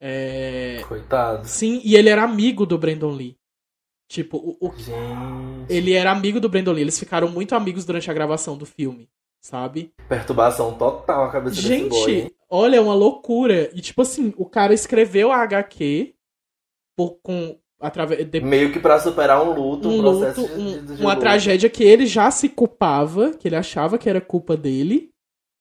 É... 0.00 0.82
Coitado. 0.86 1.46
Sim, 1.46 1.80
e 1.84 1.96
ele 1.96 2.08
era 2.08 2.22
amigo 2.22 2.66
do 2.66 2.78
Brandon 2.78 3.12
Lee. 3.12 3.36
Tipo, 4.08 4.36
o, 4.36 4.68
o... 4.68 4.74
ele 5.68 5.92
era 5.92 6.12
amigo 6.12 6.38
do 6.38 6.48
Brandon 6.48 6.72
Lee. 6.72 6.82
Eles 6.82 6.98
ficaram 6.98 7.28
muito 7.28 7.54
amigos 7.54 7.84
durante 7.84 8.10
a 8.10 8.14
gravação 8.14 8.56
do 8.56 8.66
filme, 8.66 9.08
sabe? 9.40 9.92
Perturbação 10.08 10.74
total 10.74 11.24
a 11.24 11.30
cabeça 11.30 11.60
Gente, 11.60 11.88
desse 11.90 12.22
boy. 12.22 12.34
olha, 12.50 12.76
é 12.76 12.80
uma 12.80 12.94
loucura. 12.94 13.70
E 13.74 13.80
tipo 13.80 14.02
assim, 14.02 14.32
o 14.36 14.44
cara 14.44 14.74
escreveu 14.74 15.32
a 15.32 15.38
HQ 15.38 16.14
por, 16.96 17.18
com 17.22 17.58
através 17.80 18.24
de... 18.26 18.40
meio 18.40 18.72
que 18.72 18.78
para 18.78 19.00
superar 19.00 19.42
um 19.42 19.52
luto, 19.52 19.88
um, 19.88 19.98
um 19.98 20.00
processo 20.00 20.42
luto, 20.42 20.54
um, 20.54 20.84
de, 20.84 20.96
de 20.96 21.02
uma 21.02 21.14
luto. 21.14 21.20
tragédia 21.20 21.70
que 21.70 21.82
ele 21.82 22.06
já 22.06 22.30
se 22.30 22.48
culpava, 22.48 23.32
que 23.32 23.48
ele 23.48 23.56
achava 23.56 23.98
que 23.98 24.08
era 24.08 24.20
culpa 24.20 24.56
dele. 24.56 25.10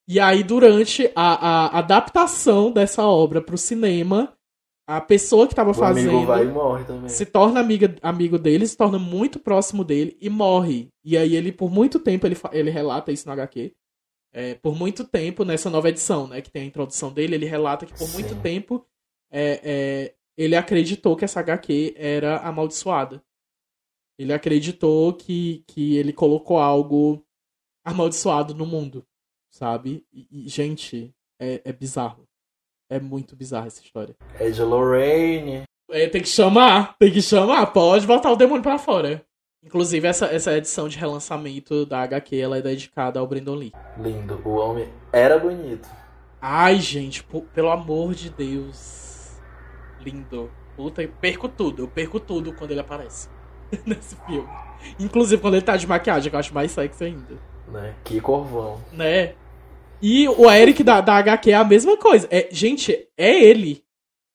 E 0.07 0.19
aí, 0.19 0.43
durante 0.43 1.09
a, 1.15 1.67
a 1.75 1.79
adaptação 1.79 2.71
dessa 2.71 3.05
obra 3.05 3.41
para 3.41 3.55
o 3.55 3.57
cinema, 3.57 4.35
a 4.87 4.99
pessoa 4.99 5.47
que 5.47 5.55
tava 5.55 5.71
O 5.71 5.73
fazendo 5.73 6.09
amigo 6.09 6.25
vai 6.25 6.45
e 6.45 6.51
morre 6.51 6.83
também. 6.83 7.07
se 7.09 7.25
torna 7.25 7.59
amiga, 7.61 7.95
amigo 8.01 8.37
dele, 8.37 8.67
se 8.67 8.75
torna 8.75 8.99
muito 8.99 9.39
próximo 9.39 9.83
dele 9.83 10.17
e 10.19 10.29
morre. 10.29 10.89
E 11.05 11.17
aí 11.17 11.35
ele, 11.35 11.51
por 11.53 11.71
muito 11.71 11.99
tempo, 11.99 12.27
ele, 12.27 12.35
ele 12.51 12.69
relata 12.69 13.11
isso 13.11 13.25
no 13.27 13.33
HQ. 13.33 13.73
É, 14.33 14.55
por 14.55 14.75
muito 14.75 15.05
tempo, 15.05 15.45
nessa 15.45 15.69
nova 15.69 15.89
edição, 15.89 16.27
né, 16.27 16.41
que 16.41 16.51
tem 16.51 16.63
a 16.63 16.65
introdução 16.65 17.13
dele, 17.13 17.35
ele 17.35 17.45
relata 17.45 17.85
que 17.85 17.93
por 17.93 18.07
Sim. 18.07 18.13
muito 18.13 18.35
tempo 18.41 18.85
é, 19.31 19.61
é, 19.63 20.15
ele 20.35 20.55
acreditou 20.55 21.15
que 21.15 21.23
essa 21.23 21.39
HQ 21.39 21.93
era 21.95 22.39
amaldiçoada. 22.39 23.23
Ele 24.17 24.33
acreditou 24.33 25.13
que, 25.13 25.63
que 25.67 25.95
ele 25.95 26.11
colocou 26.11 26.57
algo 26.59 27.23
amaldiçoado 27.85 28.53
no 28.53 28.65
mundo, 28.65 29.05
sabe? 29.53 30.03
E, 30.11 30.49
gente, 30.49 31.13
é, 31.39 31.61
é 31.63 31.71
bizarro. 31.71 32.27
É 32.89 32.99
muito 32.99 33.35
bizarra 33.35 33.67
essa 33.67 33.81
história. 33.81 34.15
É 34.39 34.49
de 34.49 34.61
Lorraine. 34.61 35.63
É, 35.89 36.07
tem 36.09 36.21
que 36.21 36.27
chamar, 36.27 36.95
tem 36.97 37.11
que 37.11 37.21
chamar, 37.21 37.67
pode 37.67 38.07
botar 38.07 38.31
o 38.31 38.35
demônio 38.35 38.63
pra 38.63 38.79
fora. 38.79 39.23
Inclusive, 39.63 40.07
essa, 40.07 40.25
essa 40.25 40.57
edição 40.57 40.89
de 40.89 40.97
relançamento 40.97 41.85
da 41.85 42.01
HQ, 42.01 42.35
ela 42.35 42.57
é 42.57 42.61
dedicada 42.61 43.19
ao 43.19 43.27
Brandon 43.27 43.55
Lee. 43.55 43.73
Lindo. 43.97 44.41
O 44.43 44.55
homem 44.55 44.89
era 45.11 45.37
bonito. 45.39 45.87
Ai, 46.41 46.79
gente, 46.81 47.23
pelo 47.53 47.69
amor 47.69 48.13
de 48.13 48.29
Deus. 48.29 49.39
Lindo. 50.01 50.51
Puta, 50.75 51.01
eu 51.03 51.09
perco 51.21 51.47
tudo, 51.47 51.83
eu 51.83 51.87
perco 51.87 52.19
tudo 52.19 52.53
quando 52.53 52.71
ele 52.71 52.79
aparece 52.79 53.29
nesse 53.85 54.15
filme. 54.25 54.49
Inclusive 54.99 55.41
quando 55.41 55.53
ele 55.53 55.63
tá 55.63 55.77
de 55.77 55.87
maquiagem, 55.87 56.29
que 56.29 56.35
eu 56.35 56.39
acho 56.39 56.53
mais 56.53 56.71
sexy 56.71 57.05
ainda. 57.05 57.37
Né? 57.67 57.95
Que 58.03 58.19
corvão. 58.19 58.81
Né? 58.91 59.35
E 60.03 60.27
o 60.27 60.51
Eric 60.51 60.83
da, 60.83 60.99
da 60.99 61.15
HQ 61.15 61.49
é 61.51 61.55
a 61.55 61.63
mesma 61.63 61.95
coisa. 61.97 62.27
É, 62.29 62.49
gente, 62.51 62.91
é 63.17 63.41
ele. 63.43 63.81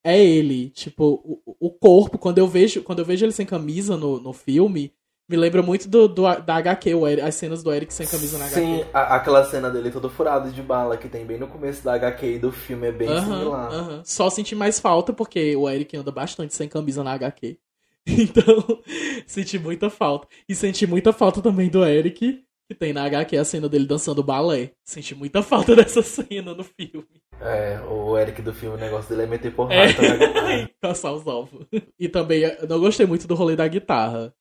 É 0.02 0.18
ele. 0.18 0.70
Tipo, 0.70 1.20
o, 1.44 1.56
o 1.60 1.70
corpo, 1.70 2.16
quando 2.18 2.38
eu 2.38 2.48
vejo 2.48 2.82
quando 2.82 3.00
eu 3.00 3.04
vejo 3.04 3.26
ele 3.26 3.32
sem 3.32 3.44
camisa 3.44 3.94
no, 3.96 4.18
no 4.18 4.32
filme, 4.32 4.90
me 5.28 5.36
lembra 5.36 5.60
muito 5.62 5.86
do, 5.86 6.08
do- 6.08 6.22
da 6.40 6.56
HQ, 6.56 6.94
o 6.94 7.06
Eric- 7.06 7.22
as 7.26 7.34
cenas 7.34 7.62
do 7.62 7.70
Eric 7.70 7.92
sem 7.92 8.06
camisa 8.06 8.38
na 8.38 8.46
Sim, 8.46 8.76
HQ. 8.80 8.90
a- 8.94 9.16
aquela 9.16 9.44
cena 9.44 9.68
dele 9.68 9.90
todo 9.90 10.08
furado 10.08 10.50
de 10.50 10.62
bala 10.62 10.96
que 10.96 11.06
tem 11.08 11.26
bem 11.26 11.36
no 11.38 11.46
começo 11.48 11.84
da 11.84 11.92
HQ 11.94 12.26
e 12.36 12.38
do 12.38 12.50
filme 12.50 12.86
é 12.86 12.92
bem 12.92 13.08
Aham, 13.08 13.22
similar. 13.38 14.00
Só 14.06 14.30
senti 14.30 14.54
mais 14.54 14.80
falta 14.80 15.12
porque 15.12 15.54
o 15.54 15.68
Eric 15.68 15.94
anda 15.98 16.10
bastante 16.10 16.54
sem 16.54 16.66
camisa 16.68 17.04
na 17.04 17.12
HQ. 17.12 17.58
Então, 18.10 18.64
senti 19.26 19.58
muita 19.58 19.90
falta. 19.90 20.26
E 20.48 20.54
senti 20.54 20.86
muita 20.86 21.12
falta 21.12 21.42
também 21.42 21.68
do 21.68 21.84
Eric, 21.84 22.42
que 22.68 22.74
tem 22.74 22.92
na 22.92 23.04
HQ 23.04 23.36
a 23.36 23.44
cena 23.44 23.68
dele 23.68 23.86
dançando 23.86 24.22
balé. 24.22 24.72
Senti 24.84 25.14
muita 25.14 25.42
falta 25.42 25.74
dessa 25.76 26.02
cena 26.02 26.54
no 26.54 26.62
filme. 26.62 27.06
É, 27.40 27.80
o 27.88 28.16
Eric 28.18 28.42
do 28.42 28.52
filme, 28.52 28.76
o 28.76 28.80
negócio 28.80 29.08
dele 29.08 29.22
é 29.22 29.26
meter 29.26 29.48
É. 29.48 29.50
porrada 29.50 29.84
na 30.02 30.16
guitarra. 30.16 30.70
Caçar 30.82 31.14
os 31.14 31.26
ovos. 31.26 31.66
E 31.98 32.08
também, 32.08 32.42
não 32.68 32.78
gostei 32.78 33.06
muito 33.06 33.26
do 33.26 33.34
rolê 33.34 33.56
da 33.56 33.66
guitarra. 33.66 34.34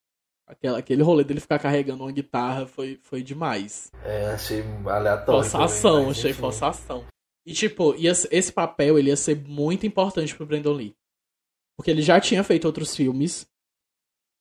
Aquela, 0.45 0.77
aquele 0.79 1.03
rolê 1.03 1.23
dele 1.23 1.39
ficar 1.41 1.59
carregando 1.59 2.03
uma 2.03 2.11
guitarra 2.11 2.65
foi, 2.65 2.99
foi 3.01 3.21
demais. 3.21 3.91
É, 4.03 4.27
achei 4.27 4.63
aleatório. 4.85 5.41
Forçação, 5.43 5.95
também, 5.97 6.11
achei 6.11 6.31
enfim. 6.31 6.39
forçação. 6.39 7.05
E, 7.45 7.53
tipo, 7.53 7.95
ia, 7.95 8.11
esse 8.11 8.51
papel 8.51 8.97
ele 8.99 9.09
ia 9.09 9.15
ser 9.17 9.37
muito 9.47 9.85
importante 9.85 10.35
pro 10.35 10.45
Brandon 10.45 10.73
Lee. 10.73 10.95
Porque 11.77 11.91
ele 11.91 12.01
já 12.01 12.19
tinha 12.19 12.43
feito 12.43 12.65
outros 12.65 12.95
filmes. 12.95 13.47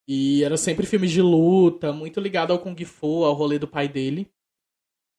E 0.09 0.45
era 0.45 0.57
sempre 0.57 0.87
filmes 0.87 1.11
de 1.11 1.21
luta, 1.21 1.93
muito 1.93 2.21
ligado 2.21 2.53
ao 2.53 2.59
Kung 2.59 2.77
Fu, 2.85 3.25
ao 3.25 3.35
rolê 3.35 3.59
do 3.59 3.67
pai 3.67 3.89
dele. 3.89 4.31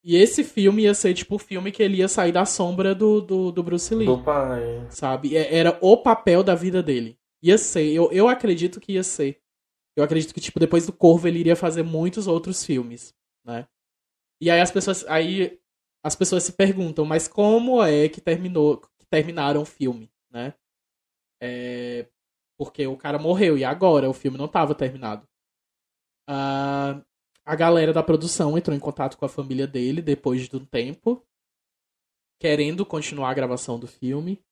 E 0.03 0.15
esse 0.15 0.43
filme 0.43 0.83
ia 0.83 0.93
ser, 0.93 1.13
tipo, 1.13 1.35
o 1.35 1.39
filme 1.39 1.71
que 1.71 1.83
ele 1.83 1.97
ia 1.97 2.07
sair 2.07 2.31
da 2.31 2.45
sombra 2.45 2.95
do, 2.95 3.19
do, 3.19 3.51
do 3.51 3.63
Bruce 3.63 3.93
Lee. 3.93 4.05
Do 4.07 4.23
pai. 4.23 4.87
sabe? 4.89 5.35
É- 5.35 5.55
Era 5.55 5.77
o 5.81 5.97
papel 5.97 6.41
da 6.43 6.55
vida 6.55 6.81
dele. 6.81 7.17
Ia 7.43 7.57
ser, 7.57 7.91
eu, 7.91 8.09
eu 8.11 8.27
acredito 8.29 8.79
que 8.79 8.93
ia 8.93 9.03
ser. 9.03 9.41
Eu 9.95 10.03
acredito 10.03 10.33
que, 10.33 10.39
tipo, 10.39 10.59
depois 10.59 10.85
do 10.85 10.93
Corvo 10.93 11.27
ele 11.27 11.39
iria 11.39 11.55
fazer 11.55 11.83
muitos 11.83 12.27
outros 12.27 12.63
filmes, 12.63 13.13
né? 13.43 13.67
E 14.39 14.49
aí 14.49 14.61
as 14.61 14.71
pessoas, 14.71 15.03
aí 15.07 15.59
as 16.03 16.15
pessoas 16.15 16.43
se 16.43 16.53
perguntam, 16.53 17.03
mas 17.03 17.27
como 17.27 17.83
é 17.83 18.07
que 18.07 18.21
terminou, 18.21 18.77
que 18.77 19.05
terminaram 19.09 19.61
o 19.63 19.65
filme, 19.65 20.09
né? 20.31 20.53
É, 21.41 22.07
porque 22.57 22.87
o 22.87 22.97
cara 22.97 23.19
morreu 23.19 23.57
e 23.57 23.63
agora 23.63 24.09
o 24.09 24.13
filme 24.13 24.37
não 24.37 24.45
estava 24.45 24.75
terminado. 24.75 25.27
Ah, 26.27 27.01
a 27.45 27.55
galera 27.55 27.93
da 27.93 28.03
produção 28.03 28.57
entrou 28.57 28.75
em 28.75 28.79
contato 28.79 29.17
com 29.17 29.25
a 29.25 29.29
família 29.29 29.67
dele 29.67 30.01
depois 30.01 30.49
de 30.49 30.55
um 30.57 30.65
tempo, 30.65 31.25
querendo 32.39 32.85
continuar 32.85 33.29
a 33.29 33.33
gravação 33.33 33.79
do 33.79 33.87
filme 33.87 34.43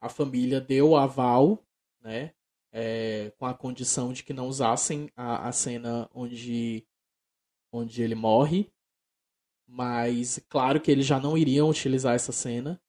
a 0.00 0.08
família 0.08 0.60
deu 0.60 0.90
o 0.90 0.96
aval, 0.96 1.64
né? 2.00 2.32
é, 2.72 3.30
com 3.38 3.46
a 3.46 3.54
condição 3.54 4.12
de 4.12 4.22
que 4.22 4.32
não 4.32 4.46
usassem 4.46 5.10
a, 5.16 5.48
a 5.48 5.52
cena 5.52 6.08
onde, 6.14 6.86
onde 7.72 8.02
ele 8.02 8.14
morre. 8.14 8.70
Mas 9.66 10.38
claro 10.48 10.80
que 10.80 10.90
eles 10.90 11.06
já 11.06 11.20
não 11.20 11.36
iriam 11.36 11.68
utilizar 11.68 12.14
essa 12.14 12.32
cena. 12.32 12.80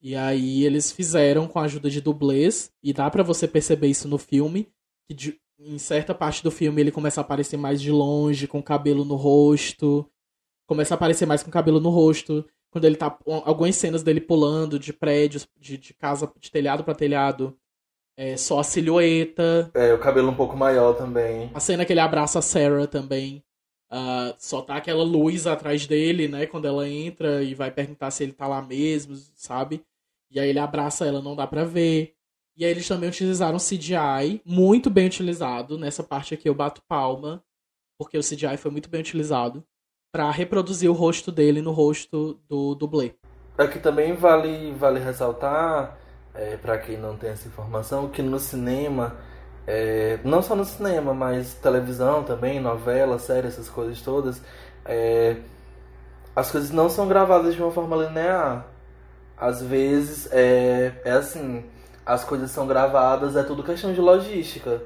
E 0.00 0.14
aí 0.14 0.64
eles 0.64 0.92
fizeram 0.92 1.48
com 1.48 1.58
a 1.58 1.62
ajuda 1.64 1.90
de 1.90 2.00
dublês. 2.00 2.70
E 2.82 2.92
dá 2.92 3.10
pra 3.10 3.22
você 3.22 3.48
perceber 3.48 3.88
isso 3.88 4.08
no 4.08 4.18
filme. 4.18 4.68
Que 5.08 5.14
de- 5.14 5.40
em 5.60 5.78
certa 5.78 6.14
parte 6.14 6.42
do 6.42 6.50
filme 6.52 6.80
ele 6.80 6.92
começa 6.92 7.20
a 7.20 7.22
aparecer 7.24 7.56
mais 7.56 7.80
de 7.80 7.90
longe, 7.90 8.46
com 8.46 8.62
cabelo 8.62 9.04
no 9.04 9.16
rosto. 9.16 10.08
Começa 10.68 10.94
a 10.94 10.96
aparecer 10.96 11.26
mais 11.26 11.42
com 11.42 11.50
cabelo 11.50 11.80
no 11.80 11.90
rosto 11.90 12.44
quando 12.70 12.84
ele 12.84 12.96
tá. 12.96 13.18
Algumas 13.44 13.74
cenas 13.76 14.02
dele 14.02 14.20
pulando 14.20 14.78
de 14.78 14.92
prédios, 14.92 15.48
de, 15.58 15.76
de 15.78 15.94
casa, 15.94 16.30
de 16.38 16.50
telhado 16.50 16.84
pra 16.84 16.94
telhado. 16.94 17.56
É 18.16 18.36
só 18.36 18.58
a 18.58 18.64
silhueta. 18.64 19.70
É, 19.74 19.94
o 19.94 19.98
cabelo 19.98 20.28
um 20.30 20.34
pouco 20.34 20.56
maior 20.56 20.92
também. 20.94 21.50
A 21.54 21.60
cena 21.60 21.84
que 21.84 21.92
ele 21.92 22.00
abraça 22.00 22.38
a 22.40 22.42
Sarah 22.42 22.86
também. 22.86 23.42
Ah, 23.90 24.34
só 24.38 24.60
tá 24.62 24.76
aquela 24.76 25.02
luz 25.02 25.46
atrás 25.46 25.86
dele, 25.86 26.28
né? 26.28 26.46
Quando 26.46 26.66
ela 26.66 26.88
entra 26.88 27.42
e 27.42 27.54
vai 27.54 27.70
perguntar 27.70 28.10
se 28.10 28.22
ele 28.22 28.32
tá 28.32 28.46
lá 28.46 28.60
mesmo, 28.60 29.16
sabe? 29.34 29.84
E 30.30 30.38
aí 30.38 30.48
ele 30.50 30.58
abraça 30.58 31.06
ela, 31.06 31.22
não 31.22 31.34
dá 31.34 31.46
pra 31.46 31.64
ver. 31.64 32.14
E 32.56 32.64
aí 32.64 32.70
eles 32.70 32.86
também 32.86 33.08
utilizaram 33.08 33.56
CGI, 33.56 34.42
muito 34.44 34.90
bem 34.90 35.06
utilizado. 35.06 35.78
Nessa 35.78 36.02
parte 36.02 36.34
aqui 36.34 36.48
eu 36.48 36.54
bato 36.54 36.82
palma, 36.88 37.42
porque 37.98 38.18
o 38.18 38.22
CGI 38.22 38.56
foi 38.58 38.70
muito 38.70 38.90
bem 38.90 39.00
utilizado. 39.00 39.64
Pra 40.12 40.30
reproduzir 40.30 40.90
o 40.90 40.94
rosto 40.94 41.30
dele 41.30 41.62
no 41.62 41.70
rosto 41.70 42.40
do 42.48 42.74
dublê. 42.74 43.14
Aqui 43.56 43.78
também 43.78 44.14
vale, 44.14 44.72
vale 44.72 45.00
ressaltar, 45.00 45.98
é, 46.34 46.56
para 46.56 46.78
quem 46.78 46.96
não 46.96 47.16
tem 47.16 47.30
essa 47.30 47.48
informação, 47.48 48.08
que 48.08 48.22
no 48.22 48.38
cinema, 48.38 49.16
é, 49.70 50.18
não 50.24 50.40
só 50.40 50.56
no 50.56 50.64
cinema, 50.64 51.12
mas 51.12 51.52
televisão 51.52 52.24
também, 52.24 52.58
novela, 52.58 53.18
série, 53.18 53.48
essas 53.48 53.68
coisas 53.68 54.00
todas, 54.00 54.40
é, 54.82 55.36
as 56.34 56.50
coisas 56.50 56.70
não 56.70 56.88
são 56.88 57.06
gravadas 57.06 57.54
de 57.54 57.62
uma 57.62 57.70
forma 57.70 57.94
linear. 57.94 58.66
Às 59.36 59.60
vezes 59.62 60.26
é, 60.32 60.94
é 61.04 61.12
assim, 61.12 61.66
as 62.06 62.24
coisas 62.24 62.50
são 62.50 62.66
gravadas, 62.66 63.36
é 63.36 63.42
tudo 63.42 63.62
questão 63.62 63.92
de 63.92 64.00
logística. 64.00 64.80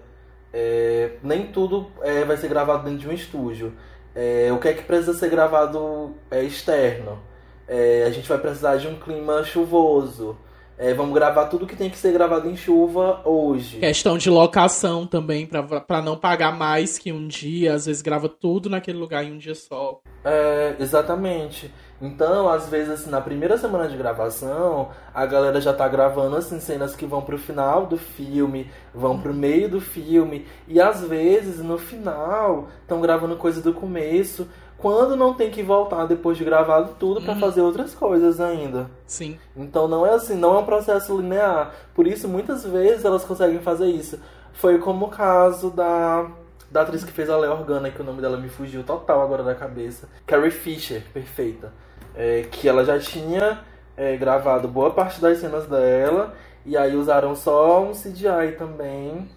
É, 0.53 1.13
nem 1.23 1.47
tudo 1.47 1.89
é, 2.01 2.25
vai 2.25 2.37
ser 2.37 2.49
gravado 2.49 2.83
dentro 2.83 2.99
de 2.99 3.09
um 3.09 3.13
estúdio. 3.13 3.73
É, 4.17 4.51
o 4.53 4.59
que 4.59 4.67
é 4.67 4.73
que 4.75 4.83
precisa 4.83 5.15
ser 5.15 5.31
gravado 5.31 6.17
é 6.29 6.43
externo? 6.43 7.21
É, 7.69 8.03
a 8.05 8.11
gente 8.11 8.29
vai 8.29 8.39
precisar 8.39 8.79
de 8.79 8.89
um 8.89 8.99
clima 8.99 9.45
chuvoso. 9.45 10.37
É, 10.83 10.93
vamos 10.93 11.15
gravar 11.15 11.47
tudo 11.47 11.65
que 11.65 11.77
tem 11.77 11.89
que 11.89 11.97
ser 11.97 12.13
gravado 12.13 12.51
em 12.51 12.57
chuva 12.57 13.23
hoje. 13.25 13.79
Questão 13.79 14.19
de 14.19 14.29
locação 14.29 15.07
também, 15.07 15.47
pra, 15.47 15.63
pra 15.63 16.03
não 16.03 16.17
pagar 16.17 16.51
mais 16.51 16.99
que 16.99 17.13
um 17.13 17.29
dia. 17.29 17.75
Às 17.75 17.87
vezes 17.87 18.03
grava 18.03 18.29
tudo 18.29 18.69
naquele 18.69 18.99
lugar 18.99 19.25
em 19.25 19.33
um 19.33 19.39
dia 19.39 19.55
só. 19.55 20.01
É, 20.25 20.75
exatamente. 20.81 21.73
Então, 22.01 22.49
às 22.49 22.69
vezes, 22.69 22.91
assim, 22.91 23.11
na 23.11 23.21
primeira 23.21 23.57
semana 23.57 23.89
de 23.89 23.97
gravação, 23.97 24.89
a 25.15 25.25
galera 25.25 25.61
já 25.61 25.73
tá 25.73 25.87
gravando, 25.87 26.35
assim, 26.35 26.59
cenas 26.59 26.97
que 26.97 27.07
vão 27.07 27.23
pro 27.23 27.39
final 27.39 27.87
do 27.87 27.97
filme, 27.97 28.69
vão 28.93 29.21
pro 29.21 29.33
meio 29.33 29.69
do 29.69 29.81
filme, 29.81 30.45
e 30.67 30.81
às 30.81 31.01
vezes, 31.05 31.61
no 31.61 31.79
final, 31.79 32.67
estão 32.81 33.01
gravando 33.01 33.37
coisa 33.37 33.63
do 33.63 33.73
começo, 33.73 34.49
quando 34.83 35.17
não 35.17 35.33
tem 35.33 35.49
que 35.51 35.63
voltar 35.63 36.05
depois 36.07 36.37
de 36.37 36.45
gravado 36.45 36.97
tudo 36.99 37.23
pra 37.23 37.35
Uhum. 37.35 37.41
fazer 37.41 37.61
outras 37.63 37.95
coisas 37.95 38.41
ainda. 38.41 38.91
Sim. 39.07 39.39
Então 39.57 39.87
não 39.87 40.05
é 40.05 40.11
assim, 40.15 40.35
não 40.37 40.57
é 40.57 40.59
um 40.59 40.65
processo 40.65 41.17
linear. 41.17 41.71
Por 41.95 42.07
isso, 42.07 42.29
muitas 42.29 42.65
vezes 42.67 43.05
elas 43.05 43.25
conseguem 43.25 43.61
fazer 43.61 43.87
isso. 43.87 44.19
Foi 44.53 44.79
como 44.79 45.07
o 45.07 45.09
caso 45.09 45.71
da, 45.71 46.27
da 46.71 46.83
atriz 46.83 47.05
que 47.05 47.13
fez 47.13 47.31
a 47.31 47.37
Léa 47.39 47.53
Organa, 47.53 47.91
que 47.91 48.03
o 48.03 48.05
nome 48.05 48.21
dela 48.21 48.37
me 48.37 48.49
fugiu 48.49 48.83
total 48.83 49.23
agora 49.23 49.43
da 49.45 49.55
cabeça. 49.55 50.09
Carrie 50.27 50.51
Fisher, 50.51 51.03
perfeita. 51.15 51.73
É, 52.15 52.43
que 52.51 52.69
ela 52.69 52.85
já 52.85 52.99
tinha 52.99 53.61
é, 53.97 54.17
gravado 54.17 54.67
boa 54.69 54.91
parte 54.91 55.21
das 55.21 55.39
cenas 55.39 55.67
dela, 55.67 56.35
e 56.67 56.77
aí 56.77 56.95
usaram 56.97 57.35
só 57.37 57.83
um 57.83 57.93
CGI 57.93 58.57
também. 58.59 59.31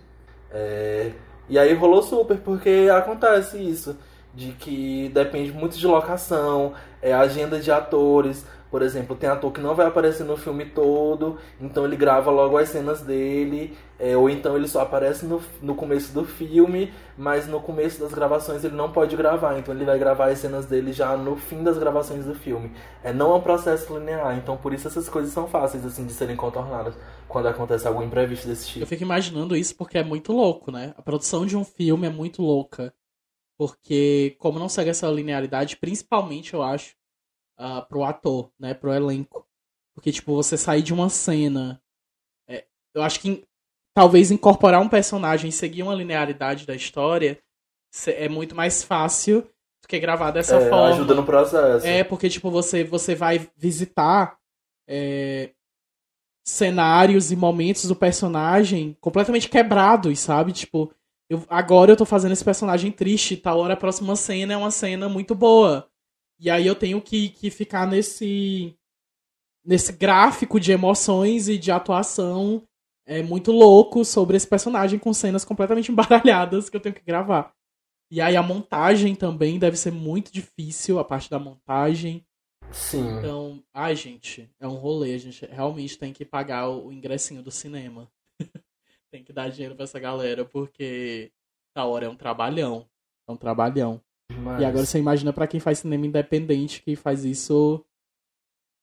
É, 0.52 1.12
e 1.48 1.58
aí 1.60 1.74
rolou 1.74 2.02
super, 2.02 2.38
porque 2.40 2.90
acontece 2.92 3.58
isso. 3.58 3.96
De 4.36 4.52
que 4.52 5.10
depende 5.14 5.52
muito 5.52 5.78
de 5.78 5.88
locação, 5.88 6.74
é 7.02 7.14
agenda 7.14 7.60
de 7.60 7.72
atores. 7.72 8.46
Por 8.70 8.82
exemplo, 8.82 9.16
tem 9.16 9.30
ator 9.30 9.54
que 9.54 9.62
não 9.62 9.74
vai 9.74 9.86
aparecer 9.86 10.26
no 10.26 10.36
filme 10.36 10.66
todo, 10.66 11.38
então 11.62 11.86
ele 11.86 11.96
grava 11.96 12.30
logo 12.30 12.58
as 12.58 12.68
cenas 12.68 13.00
dele, 13.00 13.78
é, 13.98 14.18
ou 14.18 14.30
então 14.30 14.58
ele 14.58 14.68
só 14.68 14.82
aparece 14.82 15.26
no, 15.26 15.42
no 15.62 15.76
começo 15.76 16.12
do 16.14 16.26
filme, 16.26 16.92
mas 17.18 17.48
no 17.48 17.62
começo 17.62 18.02
das 18.02 18.14
gravações 18.14 18.66
ele 18.66 18.76
não 18.76 18.92
pode 18.92 19.16
gravar, 19.16 19.58
então 19.58 19.74
ele 19.74 19.86
vai 19.86 19.98
gravar 19.98 20.28
as 20.28 20.40
cenas 20.40 20.66
dele 20.66 20.92
já 20.92 21.16
no 21.16 21.38
fim 21.38 21.64
das 21.64 21.78
gravações 21.78 22.26
do 22.26 22.36
filme. 22.36 22.70
É, 23.02 23.14
não 23.14 23.32
é 23.32 23.36
um 23.36 23.42
processo 23.42 23.98
linear, 23.98 24.36
então 24.38 24.58
por 24.58 24.74
isso 24.74 24.90
essas 24.90 25.08
coisas 25.08 25.32
são 25.32 25.48
fáceis 25.48 25.86
assim 25.86 26.06
de 26.06 26.12
serem 26.12 26.36
contornadas 26.36 26.96
quando 27.30 27.48
acontece 27.48 27.88
algum 27.88 28.04
imprevisto 28.04 28.46
desse 28.46 28.68
tipo. 28.68 28.84
Eu 28.84 28.88
fico 28.88 29.04
imaginando 29.04 29.56
isso 29.56 29.74
porque 29.78 29.98
é 29.98 30.04
muito 30.04 30.34
louco, 30.34 30.70
né? 30.70 30.94
A 30.98 31.02
produção 31.02 31.46
de 31.46 31.56
um 31.56 31.64
filme 31.64 32.08
é 32.08 32.10
muito 32.10 32.42
louca. 32.42 32.94
Porque, 33.58 34.36
como 34.40 34.60
não 34.60 34.68
segue 34.68 34.90
essa 34.90 35.08
linearidade, 35.08 35.78
principalmente 35.78 36.54
eu 36.54 36.62
acho, 36.62 36.96
uh, 37.60 37.86
pro 37.88 38.04
ator, 38.04 38.52
né? 38.60 38.74
Pro 38.74 38.94
elenco. 38.94 39.48
Porque, 39.94 40.12
tipo, 40.12 40.36
você 40.36 40.58
sair 40.58 40.82
de 40.82 40.94
uma 40.94 41.10
cena. 41.10 41.82
É, 42.48 42.66
eu 42.94 43.02
acho 43.02 43.20
que 43.20 43.46
talvez 43.94 44.30
incorporar 44.30 44.82
um 44.82 44.90
personagem 44.90 45.50
e 45.50 45.54
seguir 45.54 45.84
uma 45.84 45.96
linearidade 45.96 46.66
da 46.66 46.76
história 46.76 47.42
é 48.08 48.28
muito 48.28 48.54
mais 48.54 48.84
fácil 48.84 49.42
do 49.82 49.88
que 49.88 49.98
gravar 50.00 50.32
dessa 50.32 50.58
é, 50.58 50.70
forma. 50.70 50.96
Ajuda 50.96 51.14
no 51.14 51.26
processo. 51.26 51.88
É, 51.88 52.04
porque, 52.04 52.30
tipo, 52.30 52.52
você, 52.52 52.84
você 52.84 53.16
vai 53.16 53.50
visitar 53.56 54.38
é, 54.86 55.52
cenários 56.46 57.32
e 57.32 57.36
momentos 57.36 57.86
do 57.86 57.96
personagem 57.96 58.98
completamente 59.00 59.48
quebrados, 59.48 60.20
sabe? 60.20 60.52
Tipo, 60.52 60.94
eu, 61.30 61.44
agora 61.50 61.92
eu 61.92 61.98
tô 61.98 62.06
fazendo 62.06 62.32
esse 62.32 62.44
personagem 62.44 62.92
triste, 62.92 63.38
tal 63.38 63.60
hora 63.60 63.74
a 63.74 63.78
próxima 63.78 64.16
cena 64.16 64.54
é 64.54 64.58
uma 64.58 64.72
cena 64.72 65.10
muito 65.10 65.34
boa. 65.34 65.90
E 66.40 66.50
aí 66.50 66.68
eu 66.68 66.76
tenho 66.76 67.02
que, 67.02 67.30
que 67.30 67.50
ficar 67.50 67.88
nesse 67.88 68.76
nesse 69.66 69.92
gráfico 69.94 70.60
de 70.60 70.72
emoções 70.72 71.48
e 71.48 71.58
de 71.58 71.72
atuação 71.72 72.64
é 73.08 73.24
muito 73.24 73.52
louco 73.52 74.06
sobre 74.06 74.38
esse 74.38 74.48
personagem 74.48 75.00
com 75.00 75.12
cenas 75.12 75.44
completamente 75.44 75.90
embaralhadas 75.92 76.70
que 76.70 76.78
eu 76.78 76.82
tenho 76.82 76.94
que 76.94 77.04
gravar. 77.04 77.52
E 78.12 78.22
aí 78.22 78.36
a 78.36 78.44
montagem 78.44 79.16
também 79.16 79.58
deve 79.58 79.78
ser 79.78 79.92
muito 79.92 80.32
difícil, 80.32 81.00
a 81.00 81.04
parte 81.04 81.30
da 81.30 81.40
montagem. 81.40 82.24
Sim. 82.72 83.18
Então, 83.18 83.64
ai, 83.74 83.96
gente, 83.96 84.50
é 84.60 84.68
um 84.68 84.76
rolê. 84.76 85.16
A 85.16 85.18
gente 85.18 85.46
realmente 85.46 85.98
tem 85.98 86.14
que 86.14 86.26
pagar 86.26 86.70
o 86.70 86.92
ingressinho 86.92 87.42
do 87.42 87.52
cinema. 87.52 88.08
Tem 89.16 89.24
que 89.24 89.32
dar 89.32 89.50
dinheiro 89.50 89.76
pra 89.76 89.86
essa 89.86 89.98
galera, 89.98 90.44
porque 90.44 91.32
da 91.74 91.86
hora 91.86 92.06
é 92.06 92.10
um 92.10 92.18
trabalhão. 92.18 92.86
É 93.28 93.32
um 93.32 93.38
trabalhão. 93.38 94.02
Mas... 94.30 94.62
E 94.62 94.66
agora 94.66 94.86
você 94.86 95.00
imagina 95.00 95.32
para 95.32 95.48
quem 95.48 95.60
faz 95.60 95.80
cinema 95.80 96.06
independente 96.06 96.82
que 96.82 96.98
faz 96.98 97.24
isso, 97.24 97.84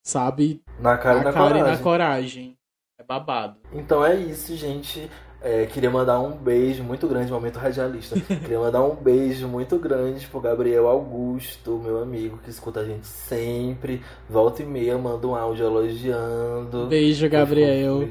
sabe? 0.02 0.62
Na 0.80 0.96
cara, 0.96 1.18
na, 1.18 1.24
na 1.24 1.32
cara 1.32 1.48
coragem. 1.48 1.60
e 1.60 1.76
na 1.76 1.82
coragem. 1.82 2.58
É 2.98 3.04
babado. 3.04 3.60
Então 3.72 4.04
é 4.04 4.16
isso, 4.16 4.56
gente. 4.56 5.10
É, 5.42 5.66
queria 5.66 5.90
mandar 5.90 6.20
um 6.20 6.36
beijo 6.36 6.82
muito 6.82 7.06
grande, 7.06 7.30
momento 7.30 7.58
radialista. 7.58 8.18
queria 8.24 8.60
mandar 8.60 8.82
um 8.84 8.94
beijo 8.94 9.46
muito 9.48 9.76
grande 9.78 10.26
pro 10.28 10.40
Gabriel 10.40 10.88
Augusto, 10.88 11.78
meu 11.78 12.00
amigo, 12.00 12.38
que 12.38 12.48
escuta 12.48 12.80
a 12.80 12.84
gente 12.84 13.06
sempre. 13.06 14.02
Volta 14.30 14.62
e 14.62 14.66
meia, 14.66 14.96
manda 14.96 15.26
um 15.26 15.34
áudio 15.34 15.66
elogiando. 15.66 16.86
Beijo, 16.86 17.28
Gabriel. 17.28 18.08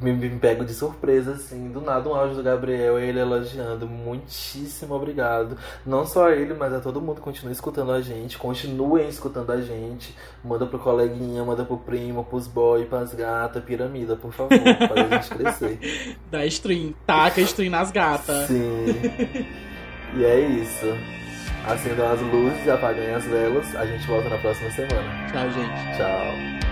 Me, 0.00 0.12
me 0.12 0.28
pego 0.38 0.64
de 0.64 0.74
surpresa, 0.74 1.32
assim, 1.32 1.70
do 1.70 1.80
nada 1.80 2.08
um 2.08 2.14
áudio 2.14 2.36
do 2.36 2.42
Gabriel, 2.42 2.98
ele 2.98 3.18
elogiando. 3.18 3.86
Muitíssimo 3.86 4.94
obrigado. 4.94 5.56
Não 5.84 6.06
só 6.06 6.30
ele, 6.30 6.54
mas 6.54 6.72
a 6.72 6.80
todo 6.80 7.00
mundo 7.00 7.20
continua 7.20 7.52
escutando 7.52 7.92
a 7.92 8.00
gente. 8.00 8.38
Continuem 8.38 9.08
escutando 9.08 9.50
a 9.50 9.60
gente. 9.60 10.14
Manda 10.44 10.66
pro 10.66 10.78
coleguinha, 10.78 11.44
manda 11.44 11.64
pro 11.64 11.78
primo, 11.78 12.24
pros 12.24 12.46
boy, 12.46 12.84
pras 12.86 13.14
gatas, 13.14 13.62
piramida, 13.64 14.16
por 14.16 14.32
favor, 14.32 14.58
para 14.58 15.02
a 15.02 15.08
gente 15.08 15.34
crescer. 15.34 16.16
Dá 16.30 16.44
stream, 16.46 16.94
taca 17.06 17.40
stream 17.40 17.70
nas 17.70 17.90
gatas. 17.90 18.46
Sim. 18.46 18.86
E 20.14 20.24
é 20.24 20.40
isso. 20.40 20.86
Acendam 21.66 22.10
as 22.10 22.20
luzes, 22.20 22.68
apaguem 22.68 23.14
as 23.14 23.24
velas. 23.24 23.76
A 23.76 23.84
gente 23.84 24.06
volta 24.06 24.28
na 24.28 24.38
próxima 24.38 24.70
semana. 24.70 25.26
Tchau, 25.30 25.50
gente. 25.50 25.96
Tchau. 25.96 26.67